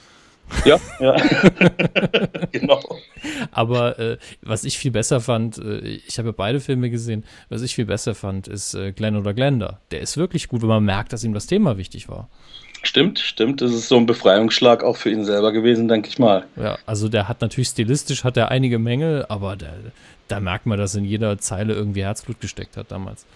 Ja, 0.64 0.78
ja. 1.00 1.16
genau. 2.52 2.80
Aber 3.50 3.98
äh, 3.98 4.18
was 4.42 4.64
ich 4.64 4.78
viel 4.78 4.90
besser 4.90 5.20
fand, 5.20 5.58
äh, 5.58 5.78
ich 5.78 6.18
habe 6.18 6.28
ja 6.28 6.34
beide 6.36 6.60
Filme 6.60 6.90
gesehen, 6.90 7.24
was 7.48 7.62
ich 7.62 7.74
viel 7.74 7.86
besser 7.86 8.14
fand, 8.14 8.48
ist 8.48 8.74
äh, 8.74 8.92
Glenn 8.92 9.16
oder 9.16 9.34
Glenda. 9.34 9.80
Der 9.90 10.00
ist 10.00 10.16
wirklich 10.16 10.48
gut, 10.48 10.62
wenn 10.62 10.68
man 10.68 10.84
merkt, 10.84 11.12
dass 11.12 11.24
ihm 11.24 11.34
das 11.34 11.46
Thema 11.46 11.76
wichtig 11.76 12.08
war. 12.08 12.28
Stimmt, 12.82 13.18
stimmt. 13.18 13.60
Das 13.60 13.72
ist 13.72 13.88
so 13.88 13.96
ein 13.96 14.06
Befreiungsschlag 14.06 14.84
auch 14.84 14.96
für 14.96 15.10
ihn 15.10 15.24
selber 15.24 15.52
gewesen, 15.52 15.88
denke 15.88 16.08
ich 16.08 16.18
mal. 16.18 16.46
Ja, 16.56 16.78
also 16.86 17.08
der 17.08 17.28
hat 17.28 17.40
natürlich 17.40 17.68
stilistisch 17.68 18.24
hat 18.24 18.36
er 18.36 18.50
einige 18.50 18.78
Mängel, 18.78 19.26
aber 19.28 19.56
der, 19.56 19.74
da 20.28 20.40
merkt 20.40 20.66
man, 20.66 20.78
dass 20.78 20.94
in 20.94 21.04
jeder 21.04 21.38
Zeile 21.38 21.74
irgendwie 21.74 22.02
Herzblut 22.02 22.40
gesteckt 22.40 22.76
hat 22.76 22.90
damals. 22.90 23.26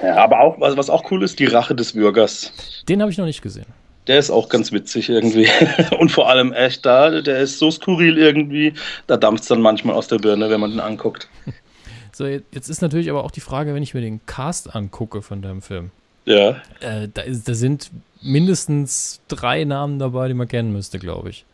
Ja, 0.00 0.16
aber 0.16 0.40
auch, 0.40 0.60
was, 0.60 0.76
was 0.76 0.88
auch 0.88 1.10
cool 1.10 1.22
ist, 1.22 1.38
die 1.38 1.46
Rache 1.46 1.74
des 1.74 1.92
Bürgers. 1.92 2.52
Den 2.88 3.02
habe 3.02 3.10
ich 3.10 3.18
noch 3.18 3.26
nicht 3.26 3.42
gesehen. 3.42 3.66
Der 4.06 4.18
ist 4.18 4.30
auch 4.30 4.48
ganz 4.48 4.72
witzig 4.72 5.08
irgendwie. 5.08 5.48
Und 5.98 6.10
vor 6.10 6.28
allem 6.28 6.52
echt 6.52 6.84
da, 6.84 7.20
der 7.20 7.40
ist 7.40 7.58
so 7.58 7.70
skurril 7.70 8.18
irgendwie, 8.18 8.74
da 9.06 9.16
dampft 9.16 9.42
es 9.42 9.48
dann 9.48 9.60
manchmal 9.60 9.94
aus 9.94 10.08
der 10.08 10.18
Birne, 10.18 10.50
wenn 10.50 10.60
man 10.60 10.70
den 10.70 10.80
anguckt. 10.80 11.28
So, 12.14 12.26
jetzt 12.26 12.68
ist 12.68 12.82
natürlich 12.82 13.08
aber 13.08 13.24
auch 13.24 13.30
die 13.30 13.40
Frage, 13.40 13.74
wenn 13.74 13.82
ich 13.82 13.94
mir 13.94 14.02
den 14.02 14.24
Cast 14.26 14.76
angucke 14.76 15.22
von 15.22 15.40
deinem 15.40 15.62
Film. 15.62 15.92
Ja. 16.26 16.60
Äh, 16.80 17.08
da, 17.12 17.22
ist, 17.22 17.48
da 17.48 17.54
sind 17.54 17.90
mindestens 18.20 19.22
drei 19.28 19.64
Namen 19.64 19.98
dabei, 19.98 20.28
die 20.28 20.34
man 20.34 20.46
kennen 20.46 20.72
müsste, 20.72 20.98
glaube 20.98 21.30
ich. 21.30 21.46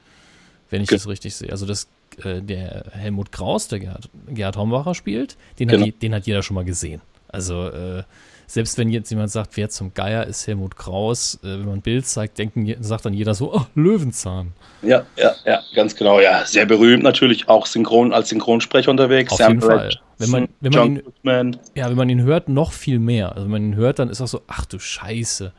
Wenn 0.68 0.82
ich 0.82 0.88
Ge 0.88 0.98
das 0.98 1.06
richtig 1.06 1.36
sehe. 1.36 1.50
Also 1.50 1.64
das, 1.64 1.88
äh, 2.22 2.42
der 2.42 2.86
Helmut 2.90 3.32
Kraus, 3.32 3.68
der 3.68 3.78
Gerhard, 3.78 4.10
Gerhard 4.26 4.56
Hombacher 4.56 4.94
spielt, 4.94 5.36
den, 5.60 5.68
genau. 5.68 5.86
hat, 5.86 6.02
den 6.02 6.14
hat 6.14 6.26
jeder 6.26 6.42
schon 6.42 6.56
mal 6.56 6.64
gesehen. 6.64 7.00
Also 7.28 7.68
äh, 7.68 8.02
selbst 8.48 8.78
wenn 8.78 8.88
jetzt 8.88 9.10
jemand 9.10 9.30
sagt, 9.30 9.56
wer 9.56 9.68
zum 9.68 9.92
Geier 9.92 10.26
ist 10.26 10.46
Helmut 10.46 10.76
Kraus, 10.76 11.38
äh, 11.44 11.48
wenn 11.48 11.66
man 11.66 11.74
ein 11.74 11.82
Bild 11.82 12.06
zeigt, 12.06 12.38
denken, 12.38 12.74
sagt 12.80 13.04
dann 13.04 13.12
jeder 13.12 13.34
so, 13.34 13.54
oh, 13.54 13.66
Löwenzahn. 13.74 14.52
Ja, 14.82 15.04
ja, 15.16 15.34
ja, 15.44 15.60
ganz 15.74 15.94
genau, 15.94 16.18
ja. 16.18 16.44
Sehr 16.46 16.64
berühmt 16.64 17.02
natürlich, 17.02 17.48
auch 17.48 17.66
synchron, 17.66 18.12
als 18.12 18.30
Synchronsprecher 18.30 18.90
unterwegs. 18.90 19.32
Auf 19.32 19.38
Sam 19.38 19.52
jeden 19.52 19.62
Fall. 19.62 19.90
Wenn 20.16 20.30
man, 20.30 20.48
wenn 20.60 20.72
man 20.72 21.46
ihn, 21.46 21.60
ja, 21.74 21.88
wenn 21.90 21.96
man 21.96 22.08
ihn 22.08 22.22
hört, 22.22 22.48
noch 22.48 22.72
viel 22.72 22.98
mehr. 22.98 23.32
Also 23.32 23.44
wenn 23.44 23.50
man 23.50 23.62
ihn 23.62 23.76
hört, 23.76 23.98
dann 23.98 24.08
ist 24.08 24.20
auch 24.20 24.26
so, 24.26 24.40
ach 24.48 24.64
du 24.64 24.78
Scheiße 24.78 25.52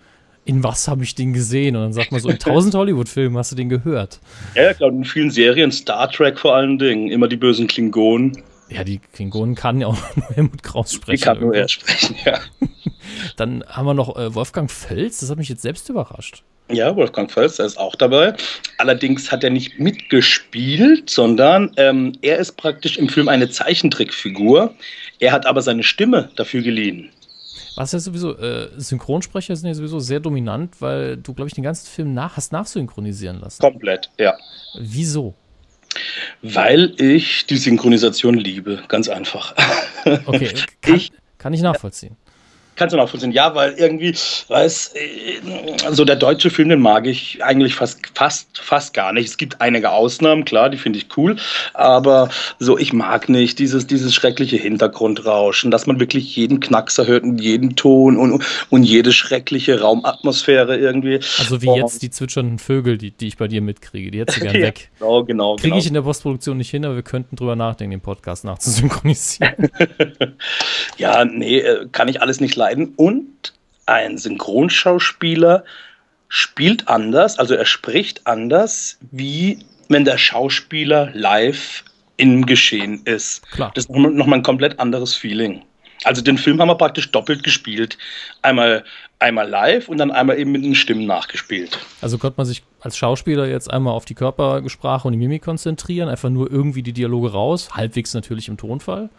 in 0.46 0.64
was 0.64 0.88
habe 0.88 1.04
ich 1.04 1.14
den 1.14 1.34
gesehen? 1.34 1.76
Und 1.76 1.84
dann 1.84 1.94
sagt 1.94 2.12
man 2.12 2.20
so, 2.20 2.30
in 2.30 2.40
tausend 2.40 2.74
Hollywood-Filmen 2.74 3.38
hast 3.38 3.52
du 3.52 3.56
den 3.56 3.70
gehört. 3.70 4.20
Ja, 4.56 4.74
klar, 4.74 4.90
in 4.90 5.06
vielen 5.06 5.30
Serien, 5.30 5.72
Star 5.72 6.10
Trek 6.10 6.40
vor 6.40 6.56
allen 6.56 6.80
Dingen, 6.80 7.12
immer 7.12 7.28
die 7.28 7.38
bösen 7.38 7.68
Klingonen. 7.68 8.42
Ja, 8.70 8.84
die 8.84 9.00
Klingonen 9.00 9.56
kann 9.56 9.82
ja 9.82 9.88
auch 9.88 9.98
nur 10.16 10.30
Helmut 10.30 10.64
Kraus 10.64 10.94
sprechen. 10.94 11.20
Die 11.20 11.26
kann 11.26 11.40
nur 11.40 11.56
er 11.56 11.68
sprechen, 11.68 12.16
ja. 12.26 12.40
Dann 13.40 13.64
haben 13.68 13.86
wir 13.86 13.94
noch 13.94 14.18
äh, 14.18 14.36
Wolfgang 14.36 14.70
Völz, 14.70 15.22
das 15.22 15.30
hat 15.30 15.38
mich 15.38 15.48
jetzt 15.48 15.62
selbst 15.62 15.88
überrascht. 15.90 16.44
Ja, 16.70 16.96
Wolfgang 16.96 17.32
Völz, 17.32 17.56
der 17.56 17.66
ist 17.66 17.78
auch 17.78 17.96
dabei. 17.96 18.36
Allerdings 18.78 19.32
hat 19.32 19.44
er 19.44 19.50
nicht 19.50 19.80
mitgespielt, 19.80 21.10
sondern 21.10 21.72
ähm, 21.78 22.14
er 22.22 22.38
ist 22.38 22.58
praktisch 22.58 22.98
im 22.98 23.08
Film 23.08 23.30
eine 23.30 23.50
Zeichentrickfigur. 23.50 24.76
Er 25.20 25.32
hat 25.32 25.46
aber 25.46 25.62
seine 25.62 25.84
Stimme 25.84 26.30
dafür 26.36 26.62
geliehen. 26.62 27.12
Was 27.76 27.94
ja 27.94 28.00
sowieso, 28.00 28.38
äh, 28.38 28.70
Synchronsprecher 28.76 29.56
sind 29.56 29.70
ja 29.70 29.74
sowieso 29.74 30.00
sehr 30.00 30.20
dominant, 30.20 30.82
weil 30.82 31.16
du, 31.16 31.34
glaube 31.34 31.48
ich, 31.48 31.54
den 31.54 31.64
ganzen 31.64 31.88
Film 31.88 32.14
nach, 32.14 32.36
hast 32.36 32.52
nachsynchronisieren 32.52 33.40
lassen. 33.40 33.62
Komplett, 33.62 34.12
ja. 34.20 34.36
Wieso? 34.78 35.34
Weil 36.42 36.94
ich 37.02 37.46
die 37.46 37.58
Synchronisation 37.58 38.36
liebe, 38.36 38.84
ganz 38.90 39.08
einfach. 39.08 39.56
Okay, 40.26 40.54
kann 40.82 40.96
ich, 40.96 41.12
kann 41.38 41.54
ich 41.54 41.62
nachvollziehen. 41.62 42.18
Kannst 42.80 42.94
du 42.94 42.98
nachvollziehen? 42.98 43.34
Ja, 43.34 43.56
weil 43.56 43.74
irgendwie, 43.74 44.16
weiß, 44.48 44.94
also 45.84 46.06
der 46.06 46.16
deutsche 46.16 46.50
Film, 46.50 46.70
den 46.70 46.80
mag 46.80 47.08
ich 47.08 47.44
eigentlich 47.44 47.76
fast, 47.76 48.00
fast, 48.14 48.58
fast 48.58 48.94
gar 48.94 49.12
nicht. 49.12 49.28
Es 49.28 49.36
gibt 49.36 49.60
einige 49.60 49.92
Ausnahmen, 49.92 50.46
klar, 50.46 50.70
die 50.70 50.78
finde 50.78 50.98
ich 50.98 51.08
cool, 51.18 51.36
aber 51.74 52.30
so, 52.58 52.78
ich 52.78 52.94
mag 52.94 53.28
nicht 53.28 53.60
dieses, 53.60 53.86
dieses 53.86 54.16
schreckliche 54.16 54.56
Hintergrundrauschen, 54.56 55.72
dass 55.72 55.88
man 55.88 56.00
wirklich 56.00 56.34
jeden 56.38 56.62
Knackser 56.62 57.06
hört 57.06 57.24
und 57.24 57.42
jeden 57.42 57.76
Ton 57.76 58.16
und, 58.16 58.46
und 58.70 58.84
jede 58.84 59.12
schreckliche 59.12 59.82
Raumatmosphäre 59.82 60.78
irgendwie. 60.78 61.20
Also 61.38 61.62
wie 61.62 61.68
und, 61.68 61.80
jetzt 61.80 62.02
die 62.02 62.12
zwitschernden 62.12 62.60
Vögel, 62.60 62.98
die, 62.98 63.12
die 63.12 63.28
ich 63.28 63.36
bei 63.36 63.50
dir 63.50 63.62
mitkriege, 63.62 64.10
die 64.10 64.22
hättest 64.22 64.38
du 64.38 64.42
gern 64.46 64.56
ja, 64.56 64.68
weg. 64.68 64.90
Genau, 65.00 65.26
genau. 65.26 65.56
Kriege 65.58 65.72
genau. 65.72 65.80
ich 65.80 65.88
in 65.88 65.96
der 65.96 66.04
Postproduktion 66.04 66.56
nicht 66.56 66.70
hin, 66.70 66.86
aber 66.86 66.96
wir 66.96 67.04
könnten 67.04 67.36
drüber 67.36 67.58
nachdenken, 67.58 67.92
den 67.92 68.02
Podcast 68.02 68.46
nachzusynchronisieren. 68.46 69.70
ja, 70.98 71.26
nee, 71.26 71.60
äh, 71.60 71.86
kann 71.92 72.08
ich 72.08 72.22
alles 72.22 72.40
nicht 72.40 72.56
leiden 72.56 72.69
unterscheiden. 72.70 72.94
Und 72.96 73.54
ein 73.86 74.18
Synchronschauspieler 74.18 75.64
spielt 76.28 76.88
anders, 76.88 77.40
also 77.40 77.56
er 77.56 77.66
spricht 77.66 78.28
anders, 78.28 78.98
wie 79.12 79.60
wenn 79.88 80.06
der 80.06 80.18
Schauspieler 80.18 81.10
live 81.14 81.84
im 82.18 82.46
Geschehen 82.46 83.02
ist. 83.06 83.50
Klar. 83.52 83.72
Das 83.74 83.86
ist 83.86 83.90
nochmal 83.90 84.40
ein 84.40 84.44
komplett 84.44 84.80
anderes 84.80 85.16
Feeling. 85.16 85.64
Also 86.04 86.22
den 86.22 86.38
Film 86.38 86.62
haben 86.62 86.70
wir 86.70 86.76
praktisch 86.76 87.12
doppelt 87.12 87.44
gespielt. 87.44 87.98
Einmal, 88.42 88.86
einmal 89.18 89.50
live 89.50 89.90
und 89.90 89.98
dann 89.98 90.12
einmal 90.12 90.38
eben 90.38 90.52
mit 90.52 90.64
den 90.64 90.76
Stimmen 90.76 91.06
nachgespielt. 91.06 91.78
Also 92.02 92.18
konnte 92.18 92.38
man 92.38 92.46
sich 92.46 92.64
als 92.80 92.96
Schauspieler 92.96 93.48
jetzt 93.48 93.70
einmal 93.72 93.94
auf 93.94 94.06
die 94.06 94.14
Körpersprache 94.16 95.08
und 95.08 95.14
die 95.14 95.18
Mimik 95.18 95.44
konzentrieren, 95.44 96.08
einfach 96.08 96.30
nur 96.30 96.50
irgendwie 96.50 96.84
die 96.84 96.94
Dialoge 96.94 97.32
raus, 97.32 97.72
halbwegs 97.74 98.14
natürlich 98.14 98.48
im 98.48 98.56
Tonfall. 98.56 99.10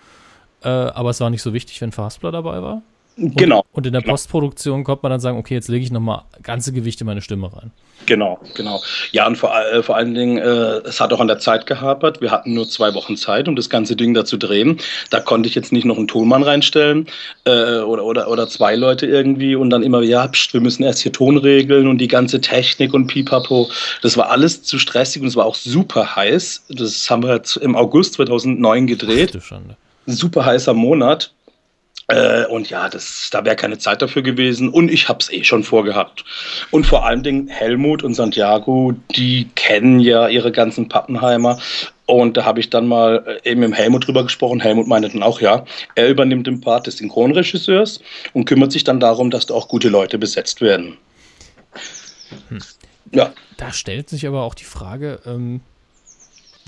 Äh, 0.63 0.69
aber 0.69 1.11
es 1.11 1.21
war 1.21 1.29
nicht 1.29 1.43
so 1.43 1.53
wichtig, 1.53 1.81
wenn 1.81 1.93
Fastler 1.93 2.33
dabei 2.33 2.63
war. 2.63 2.83
Genau. 3.21 3.65
Und 3.73 3.87
in 3.87 3.93
der 3.93 4.01
genau. 4.01 4.13
Postproduktion 4.15 4.83
kommt 4.83 5.03
man 5.03 5.11
dann 5.11 5.21
sagen, 5.21 5.37
okay, 5.37 5.55
jetzt 5.55 5.69
lege 5.69 5.85
ich 5.85 5.91
nochmal 5.91 6.23
ganze 6.43 6.73
Gewichte 6.73 7.03
in 7.05 7.07
meine 7.07 7.21
Stimme 7.21 7.55
rein. 7.55 7.71
Genau, 8.07 8.41
genau. 8.55 8.81
Ja, 9.13 9.27
und 9.27 9.37
vor, 9.37 9.55
äh, 9.55 9.83
vor 9.83 9.97
allen 9.97 10.15
Dingen, 10.15 10.39
äh, 10.39 10.79
es 10.89 11.03
hat 11.03 11.13
auch 11.13 11.21
an 11.21 11.29
der 11.29 11.39
Zeit 11.39 11.67
gehapert. 11.67 12.23
Wir 12.23 12.31
hatten 12.31 12.55
nur 12.55 12.67
zwei 12.67 12.95
Wochen 12.95 13.19
Zeit, 13.19 13.47
um 13.47 13.57
das 13.57 13.69
ganze 13.69 13.95
Ding 13.95 14.15
da 14.15 14.25
zu 14.25 14.39
drehen. 14.39 14.79
Da 15.11 15.21
konnte 15.21 15.51
ich 15.51 15.55
jetzt 15.55 15.71
nicht 15.71 15.85
noch 15.85 15.99
einen 15.99 16.09
Tonmann 16.09 16.43
reinstellen 16.43 17.09
äh, 17.45 17.81
oder, 17.81 18.05
oder, 18.05 18.31
oder 18.31 18.49
zwei 18.49 18.75
Leute 18.75 19.07
irgendwie 19.07 19.55
und 19.55 19.69
dann 19.69 19.83
immer, 19.83 20.01
ja, 20.01 20.27
pst, 20.27 20.55
wir 20.55 20.63
müssen 20.63 20.83
erst 20.83 21.01
hier 21.01 21.13
Ton 21.13 21.37
regeln 21.37 21.89
und 21.89 21.99
die 21.99 22.09
ganze 22.09 22.41
Technik 22.41 22.95
und 22.95 23.07
pipapo. 23.07 23.69
Das 24.01 24.17
war 24.17 24.31
alles 24.31 24.63
zu 24.63 24.79
stressig 24.79 25.21
und 25.21 25.29
es 25.29 25.37
war 25.37 25.45
auch 25.45 25.55
super 25.55 26.17
heiß. 26.17 26.65
Das 26.71 27.11
haben 27.11 27.23
wir 27.23 27.35
jetzt 27.35 27.57
im 27.59 27.77
August 27.77 28.15
2009 28.15 28.87
gedreht. 28.87 29.39
Ach, 29.39 29.61
super 30.07 30.45
heißer 30.47 30.73
Monat. 30.73 31.33
Äh, 32.11 32.47
und 32.47 32.71
ja, 32.71 32.89
das, 32.89 33.29
da 33.31 33.45
wäre 33.45 33.57
keine 33.57 33.79
Zeit 33.79 34.03
dafür 34.03 34.23
gewesen. 34.23 34.69
Und 34.69 34.91
ich 34.91 35.09
habe 35.09 35.21
es 35.21 35.33
eh 35.33 35.45
schon 35.45 35.65
vorgehabt. 35.65 36.25
Und 36.71 36.87
vor 36.87 37.07
allen 37.07 37.23
Dingen 37.23 37.49
Helmut 37.49 38.03
und 38.03 38.15
Santiago, 38.15 38.95
die 39.15 39.49
kennen 39.55 40.01
ja 40.01 40.29
ihre 40.29 40.53
ganzen 40.53 40.89
Pappenheimer. 40.89 41.59
Und 42.07 42.37
da 42.37 42.45
habe 42.45 42.59
ich 42.59 42.71
dann 42.71 42.89
mal 42.89 43.41
äh, 43.45 43.51
eben 43.51 43.61
mit 43.61 43.75
Helmut 43.75 44.07
drüber 44.07 44.25
gesprochen. 44.25 44.61
Helmut 44.61 44.89
meinte 44.89 45.09
dann 45.09 45.23
auch, 45.23 45.41
ja, 45.41 45.65
er 45.95 46.09
übernimmt 46.09 46.47
den 46.47 46.61
Part 46.61 46.87
des 46.87 46.97
Synchronregisseurs 46.99 48.01
und 48.33 48.47
kümmert 48.47 48.73
sich 48.73 48.85
dann 48.85 48.99
darum, 48.99 49.31
dass 49.31 49.47
da 49.47 49.55
auch 49.55 49.69
gute 49.69 49.89
Leute 49.89 50.19
besetzt 50.19 50.61
werden. 50.61 50.97
Hm. 52.49 52.59
Ja. 53.13 53.33
Da 53.57 53.73
stellt 53.73 54.09
sich 54.09 54.27
aber 54.27 54.43
auch 54.43 54.55
die 54.55 54.65
Frage, 54.65 55.21
ähm, 55.27 55.61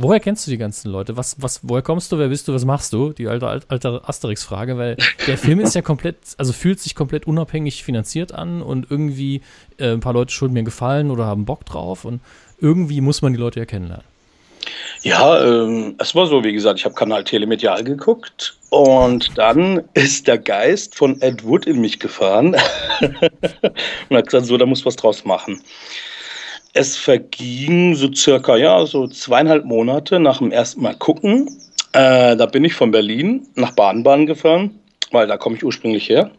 Woher 0.03 0.19
kennst 0.19 0.45
du 0.45 0.51
die 0.51 0.59
ganzen 0.59 0.91
Leute? 0.91 1.17
Was, 1.17 1.41
was, 1.41 1.61
woher 1.63 1.81
kommst 1.81 2.11
du? 2.11 2.19
Wer 2.19 2.27
bist 2.27 2.49
du? 2.49 2.53
Was 2.53 2.65
machst 2.65 2.93
du? 2.93 3.13
Die 3.13 3.29
alte, 3.29 3.63
alte 3.69 4.03
Asterix-Frage, 4.05 4.77
weil 4.77 4.97
der 5.29 5.39
Film 5.39 5.61
ist 5.61 5.77
ja 5.77 5.83
komplett, 5.83 6.17
also 6.39 6.53
fühlt 6.53 6.81
sich 6.81 6.97
komplett 6.97 7.29
unabhängig 7.29 7.85
finanziert 7.85 8.33
an 8.33 8.63
und 8.63 8.91
irgendwie 8.91 9.43
äh, 9.79 9.93
ein 9.93 10.01
paar 10.01 10.13
Leute 10.13 10.33
schulden 10.33 10.55
mir 10.55 10.65
Gefallen 10.65 11.13
oder 11.13 11.27
haben 11.27 11.45
Bock 11.45 11.65
drauf 11.67 12.05
und 12.05 12.21
irgendwie 12.59 13.01
muss 13.01 13.23
man 13.23 13.33
die 13.33 13.39
Leute 13.39 13.61
ja 13.61 13.65
kennenlernen. 13.65 14.05
Ja, 15.03 15.41
ähm, 15.41 15.95
es 15.99 16.17
war 16.17 16.27
so, 16.27 16.43
wie 16.43 16.53
gesagt, 16.53 16.81
ich 16.81 16.85
habe 16.85 16.97
Kanal 16.97 17.23
Telemedial 17.23 17.85
geguckt 17.85 18.57
und 18.71 19.39
dann 19.39 19.83
ist 19.95 20.27
der 20.27 20.39
Geist 20.39 20.97
von 20.97 21.21
Ed 21.23 21.45
Wood 21.45 21.67
in 21.67 21.81
mich 21.81 22.01
gefahren 22.01 22.57
und 24.09 24.17
hat 24.17 24.25
gesagt, 24.25 24.47
so, 24.47 24.57
da 24.57 24.67
muss 24.67 24.85
was 24.85 24.97
draus 24.97 25.25
machen. 25.25 25.63
Es 26.75 26.97
verging 26.97 27.95
so 27.95 28.13
circa, 28.15 28.57
ja, 28.57 28.87
so 28.87 29.07
zweieinhalb 29.07 29.65
Monate 29.65 30.19
nach 30.19 30.39
dem 30.39 30.53
ersten 30.53 30.83
Mal 30.83 30.95
gucken. 30.95 31.49
Äh, 31.93 32.37
da 32.37 32.47
bin 32.47 32.65
ich 32.65 32.73
von 32.73 32.91
Berlin 32.91 33.47
nach 33.55 33.73
Baden-Baden 33.73 34.27
gefahren, 34.27 34.79
weil 35.11 35.27
da 35.27 35.37
komme 35.37 35.57
ich 35.57 35.65
ursprünglich 35.65 36.09
her. 36.09 36.31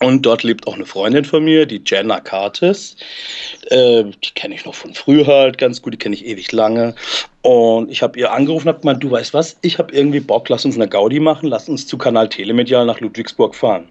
Und 0.00 0.26
dort 0.26 0.42
lebt 0.42 0.66
auch 0.66 0.74
eine 0.74 0.84
Freundin 0.84 1.24
von 1.24 1.44
mir, 1.44 1.64
die 1.64 1.80
Jenna 1.84 2.20
Curtis. 2.20 2.96
Äh, 3.70 4.04
die 4.04 4.30
kenne 4.34 4.54
ich 4.54 4.66
noch 4.66 4.74
von 4.74 4.92
früher 4.92 5.26
halt 5.26 5.56
ganz 5.56 5.80
gut, 5.80 5.94
die 5.94 5.98
kenne 5.98 6.14
ich 6.14 6.26
ewig 6.26 6.52
lange. 6.52 6.94
Und 7.40 7.90
ich 7.90 8.02
habe 8.02 8.18
ihr 8.18 8.32
angerufen 8.32 8.68
und 8.68 8.74
habe 8.74 8.80
gemeint, 8.82 9.02
du 9.02 9.10
weißt 9.10 9.32
was, 9.32 9.56
ich 9.62 9.78
habe 9.78 9.94
irgendwie 9.94 10.20
Bock, 10.20 10.50
lass 10.50 10.66
uns 10.66 10.74
eine 10.74 10.88
Gaudi 10.88 11.20
machen, 11.20 11.48
lass 11.48 11.70
uns 11.70 11.86
zu 11.86 11.96
Kanal 11.96 12.28
Telemedial 12.28 12.84
nach 12.84 13.00
Ludwigsburg 13.00 13.54
fahren. 13.54 13.88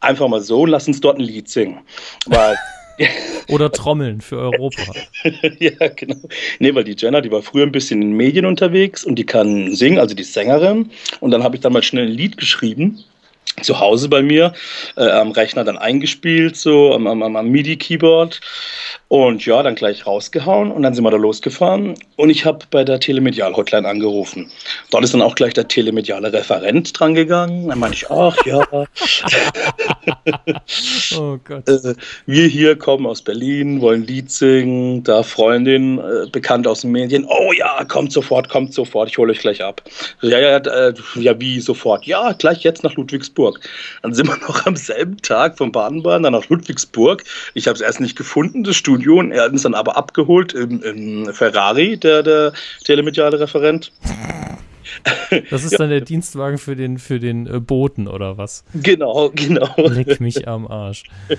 Einfach 0.00 0.28
mal 0.28 0.40
so, 0.40 0.64
lass 0.64 0.88
uns 0.88 1.00
dort 1.00 1.18
ein 1.18 1.24
Lied 1.24 1.50
singen. 1.50 1.80
Weil 2.26 2.56
Oder 3.48 3.70
Trommeln 3.70 4.20
für 4.20 4.38
Europa. 4.38 4.82
ja, 5.58 5.88
genau. 5.88 6.16
Nee, 6.58 6.74
weil 6.74 6.84
die 6.84 6.96
Jenna, 6.96 7.20
die 7.20 7.30
war 7.30 7.42
früher 7.42 7.64
ein 7.64 7.72
bisschen 7.72 8.02
in 8.02 8.10
den 8.10 8.16
Medien 8.16 8.46
unterwegs 8.46 9.04
und 9.04 9.16
die 9.16 9.26
kann 9.26 9.74
singen, 9.74 9.98
also 9.98 10.14
die 10.14 10.24
Sängerin. 10.24 10.90
Und 11.20 11.30
dann 11.30 11.42
habe 11.42 11.56
ich 11.56 11.62
dann 11.62 11.72
mal 11.72 11.82
schnell 11.82 12.06
ein 12.06 12.12
Lied 12.12 12.36
geschrieben 12.36 13.04
zu 13.62 13.80
Hause 13.80 14.08
bei 14.08 14.22
mir 14.22 14.52
äh, 14.96 15.08
am 15.08 15.30
Rechner 15.30 15.64
dann 15.64 15.78
eingespielt, 15.78 16.56
so 16.56 16.92
am, 16.92 17.06
am, 17.06 17.22
am 17.22 17.48
MIDI-Keyboard. 17.48 18.40
Und 19.08 19.46
ja, 19.46 19.62
dann 19.62 19.76
gleich 19.76 20.04
rausgehauen 20.04 20.72
und 20.72 20.82
dann 20.82 20.92
sind 20.92 21.04
wir 21.04 21.12
da 21.12 21.16
losgefahren. 21.16 21.94
Und 22.16 22.28
ich 22.28 22.44
habe 22.44 22.66
bei 22.72 22.82
der 22.82 22.98
Telemedial-Hotline 22.98 23.86
angerufen. 23.86 24.50
Dort 24.90 25.04
ist 25.04 25.14
dann 25.14 25.22
auch 25.22 25.36
gleich 25.36 25.54
der 25.54 25.68
telemediale 25.68 26.32
Referent 26.32 26.98
drangegangen. 26.98 27.68
Dann 27.68 27.78
meinte 27.78 27.98
ich, 27.98 28.10
ach 28.10 28.36
ja. 28.44 28.66
oh 31.16 31.38
Gott. 31.44 31.68
Äh, 31.68 31.94
wir 32.26 32.48
hier 32.48 32.76
kommen 32.76 33.06
aus 33.06 33.22
Berlin, 33.22 33.80
wollen 33.80 34.04
Lied 34.04 34.32
singen. 34.32 35.04
Da 35.04 35.22
Freundin, 35.22 36.00
äh, 36.00 36.26
bekannt 36.32 36.66
aus 36.66 36.80
den 36.80 36.90
Medien. 36.90 37.24
Oh 37.28 37.52
ja, 37.52 37.84
kommt 37.84 38.10
sofort, 38.10 38.48
kommt 38.48 38.74
sofort, 38.74 39.08
ich 39.08 39.18
hole 39.18 39.30
euch 39.30 39.38
gleich 39.38 39.62
ab. 39.62 39.82
Ja, 40.20 40.40
ja, 40.40 40.56
äh, 40.56 40.92
ja, 41.14 41.38
wie 41.38 41.60
sofort? 41.60 42.06
Ja, 42.06 42.32
gleich 42.32 42.64
jetzt 42.64 42.82
nach 42.82 42.94
Ludwigsburg. 42.94 43.60
Dann 44.02 44.14
sind 44.14 44.26
wir 44.26 44.36
noch 44.48 44.66
am 44.66 44.74
selben 44.74 45.18
Tag 45.18 45.58
von 45.58 45.70
Baden-Baden 45.70 46.24
dann 46.24 46.32
nach 46.32 46.48
Ludwigsburg. 46.48 47.22
Ich 47.54 47.68
habe 47.68 47.76
es 47.76 47.80
erst 47.80 48.00
nicht 48.00 48.16
gefunden, 48.16 48.64
das 48.64 48.74
Studio 48.74 48.95
Studio 48.96 49.18
und 49.18 49.32
er 49.32 49.44
hat 49.44 49.52
uns 49.52 49.62
dann 49.62 49.74
aber 49.74 49.96
abgeholt 49.96 50.54
im, 50.54 50.82
im 50.82 51.32
Ferrari, 51.32 51.96
der, 51.96 52.22
der 52.22 52.52
telemediale 52.84 53.38
Referent. 53.38 53.92
Das 55.50 55.64
ist 55.64 55.72
dann 55.78 55.90
der 55.90 56.00
Dienstwagen 56.00 56.58
für 56.58 56.76
den, 56.76 56.98
für 56.98 57.18
den 57.18 57.46
äh, 57.46 57.60
Boten 57.60 58.08
oder 58.08 58.38
was? 58.38 58.64
Genau, 58.74 59.30
genau. 59.34 59.74
Leck 59.76 60.20
mich 60.20 60.48
am 60.48 60.66
Arsch. 60.66 61.04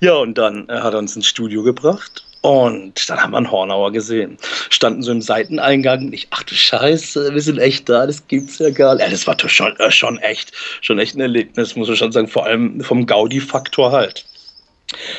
Ja, 0.00 0.14
und 0.14 0.38
dann 0.38 0.68
hat 0.68 0.94
er 0.94 1.00
uns 1.00 1.16
ins 1.16 1.26
Studio 1.26 1.64
gebracht 1.64 2.24
und 2.40 3.10
dann 3.10 3.20
haben 3.20 3.32
wir 3.32 3.38
einen 3.38 3.50
Hornauer 3.50 3.90
gesehen. 3.90 4.38
Standen 4.70 5.02
so 5.02 5.10
im 5.10 5.20
Seiteneingang. 5.20 6.12
Ich, 6.12 6.28
ach 6.30 6.44
du 6.44 6.54
Scheiße, 6.54 7.34
wir 7.34 7.42
sind 7.42 7.58
echt 7.58 7.88
da, 7.88 8.06
das 8.06 8.28
gibt's 8.28 8.60
ja 8.60 8.70
gar 8.70 8.94
nicht. 8.94 9.04
Ja, 9.04 9.10
das 9.10 9.26
war 9.26 9.34
doch 9.34 9.48
schon, 9.48 9.74
äh, 9.80 9.90
schon 9.90 10.18
echt, 10.18 10.52
schon 10.80 11.00
echt 11.00 11.16
ein 11.16 11.20
Erlebnis, 11.20 11.74
muss 11.74 11.88
man 11.88 11.96
schon 11.96 12.12
sagen. 12.12 12.28
Vor 12.28 12.46
allem 12.46 12.80
vom 12.80 13.06
Gaudi-Faktor 13.06 13.90
halt. 13.90 14.24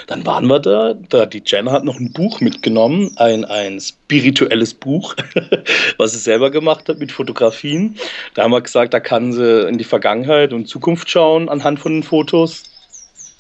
Dann 0.08 0.26
waren 0.26 0.48
wir 0.48 0.60
da, 0.60 0.94
da 0.94 1.26
die 1.26 1.44
Jenna 1.46 1.72
hat 1.72 1.84
noch 1.84 2.00
ein 2.00 2.12
Buch 2.12 2.42
mitgenommen, 2.42 3.12
ein, 3.18 3.46
ein 3.46 3.80
spirituelles 3.80 4.74
Buch, 4.74 5.16
was 5.98 6.14
sie 6.14 6.20
selber 6.20 6.50
gemacht 6.50 6.90
hat 6.90 6.98
mit 6.98 7.12
Fotografien. 7.12 7.98
Da 8.34 8.44
haben 8.44 8.52
wir 8.52 8.62
gesagt, 8.62 8.94
da 8.94 9.00
kann 9.00 9.32
sie 9.32 9.68
in 9.68 9.78
die 9.78 9.84
Vergangenheit 9.84 10.54
und 10.54 10.68
Zukunft 10.68 11.10
schauen 11.10 11.50
anhand 11.50 11.80
von 11.80 11.94
den 11.94 12.04
Fotos. 12.04 12.64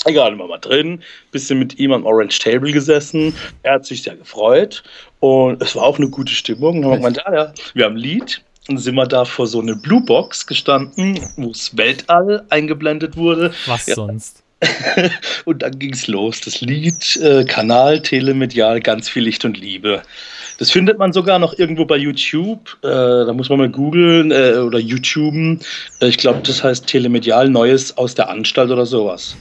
Egal, 0.05 0.37
waren 0.39 0.47
wir 0.47 0.59
drin, 0.59 1.03
bisschen 1.31 1.59
mit 1.59 1.77
ihm 1.77 1.91
am 1.91 2.05
Orange 2.05 2.39
Table 2.39 2.71
gesessen. 2.71 3.33
Er 3.63 3.73
hat 3.73 3.85
sich 3.85 4.03
sehr 4.03 4.15
gefreut 4.15 4.83
und 5.19 5.61
es 5.61 5.75
war 5.75 5.83
auch 5.83 5.97
eine 5.97 6.09
gute 6.09 6.31
Stimmung. 6.31 6.81
Dann 6.81 6.91
haben 6.91 7.03
wir 7.03 7.11
gemeint, 7.11 7.17
ja, 7.25 7.33
ja, 7.33 7.53
wir 7.73 7.85
haben 7.85 7.95
ein 7.95 8.01
Lied, 8.01 8.41
dann 8.67 8.77
sind 8.77 8.95
wir 8.95 9.07
da 9.07 9.25
vor 9.25 9.47
so 9.47 9.59
eine 9.59 9.75
Blue 9.75 10.01
Box 10.01 10.47
gestanden, 10.47 11.19
wo 11.35 11.47
das 11.49 11.75
Weltall 11.75 12.45
eingeblendet 12.49 13.17
wurde. 13.17 13.51
Was 13.65 13.87
ja. 13.87 13.95
sonst? 13.95 14.43
und 15.45 15.61
dann 15.61 15.79
ging 15.79 15.93
es 15.93 16.07
los. 16.07 16.41
Das 16.41 16.61
Lied, 16.61 17.15
äh, 17.17 17.45
Kanal, 17.45 18.01
Telemedial, 18.01 18.81
ganz 18.81 19.09
viel 19.09 19.23
Licht 19.23 19.45
und 19.45 19.57
Liebe. 19.57 20.01
Das 20.57 20.71
findet 20.71 20.97
man 20.97 21.13
sogar 21.13 21.39
noch 21.39 21.57
irgendwo 21.57 21.85
bei 21.85 21.95
YouTube. 21.95 22.77
Äh, 22.83 22.87
da 22.87 23.31
muss 23.33 23.49
man 23.49 23.59
mal 23.59 23.69
googeln 23.69 24.31
äh, 24.31 24.57
oder 24.57 24.79
YouTuben. 24.79 25.61
Äh, 26.01 26.07
ich 26.07 26.17
glaube, 26.17 26.41
das 26.43 26.63
heißt 26.63 26.87
Telemedial 26.87 27.49
Neues 27.49 27.97
aus 27.97 28.15
der 28.15 28.29
Anstalt 28.29 28.69
oder 28.69 28.85
sowas. 28.85 29.37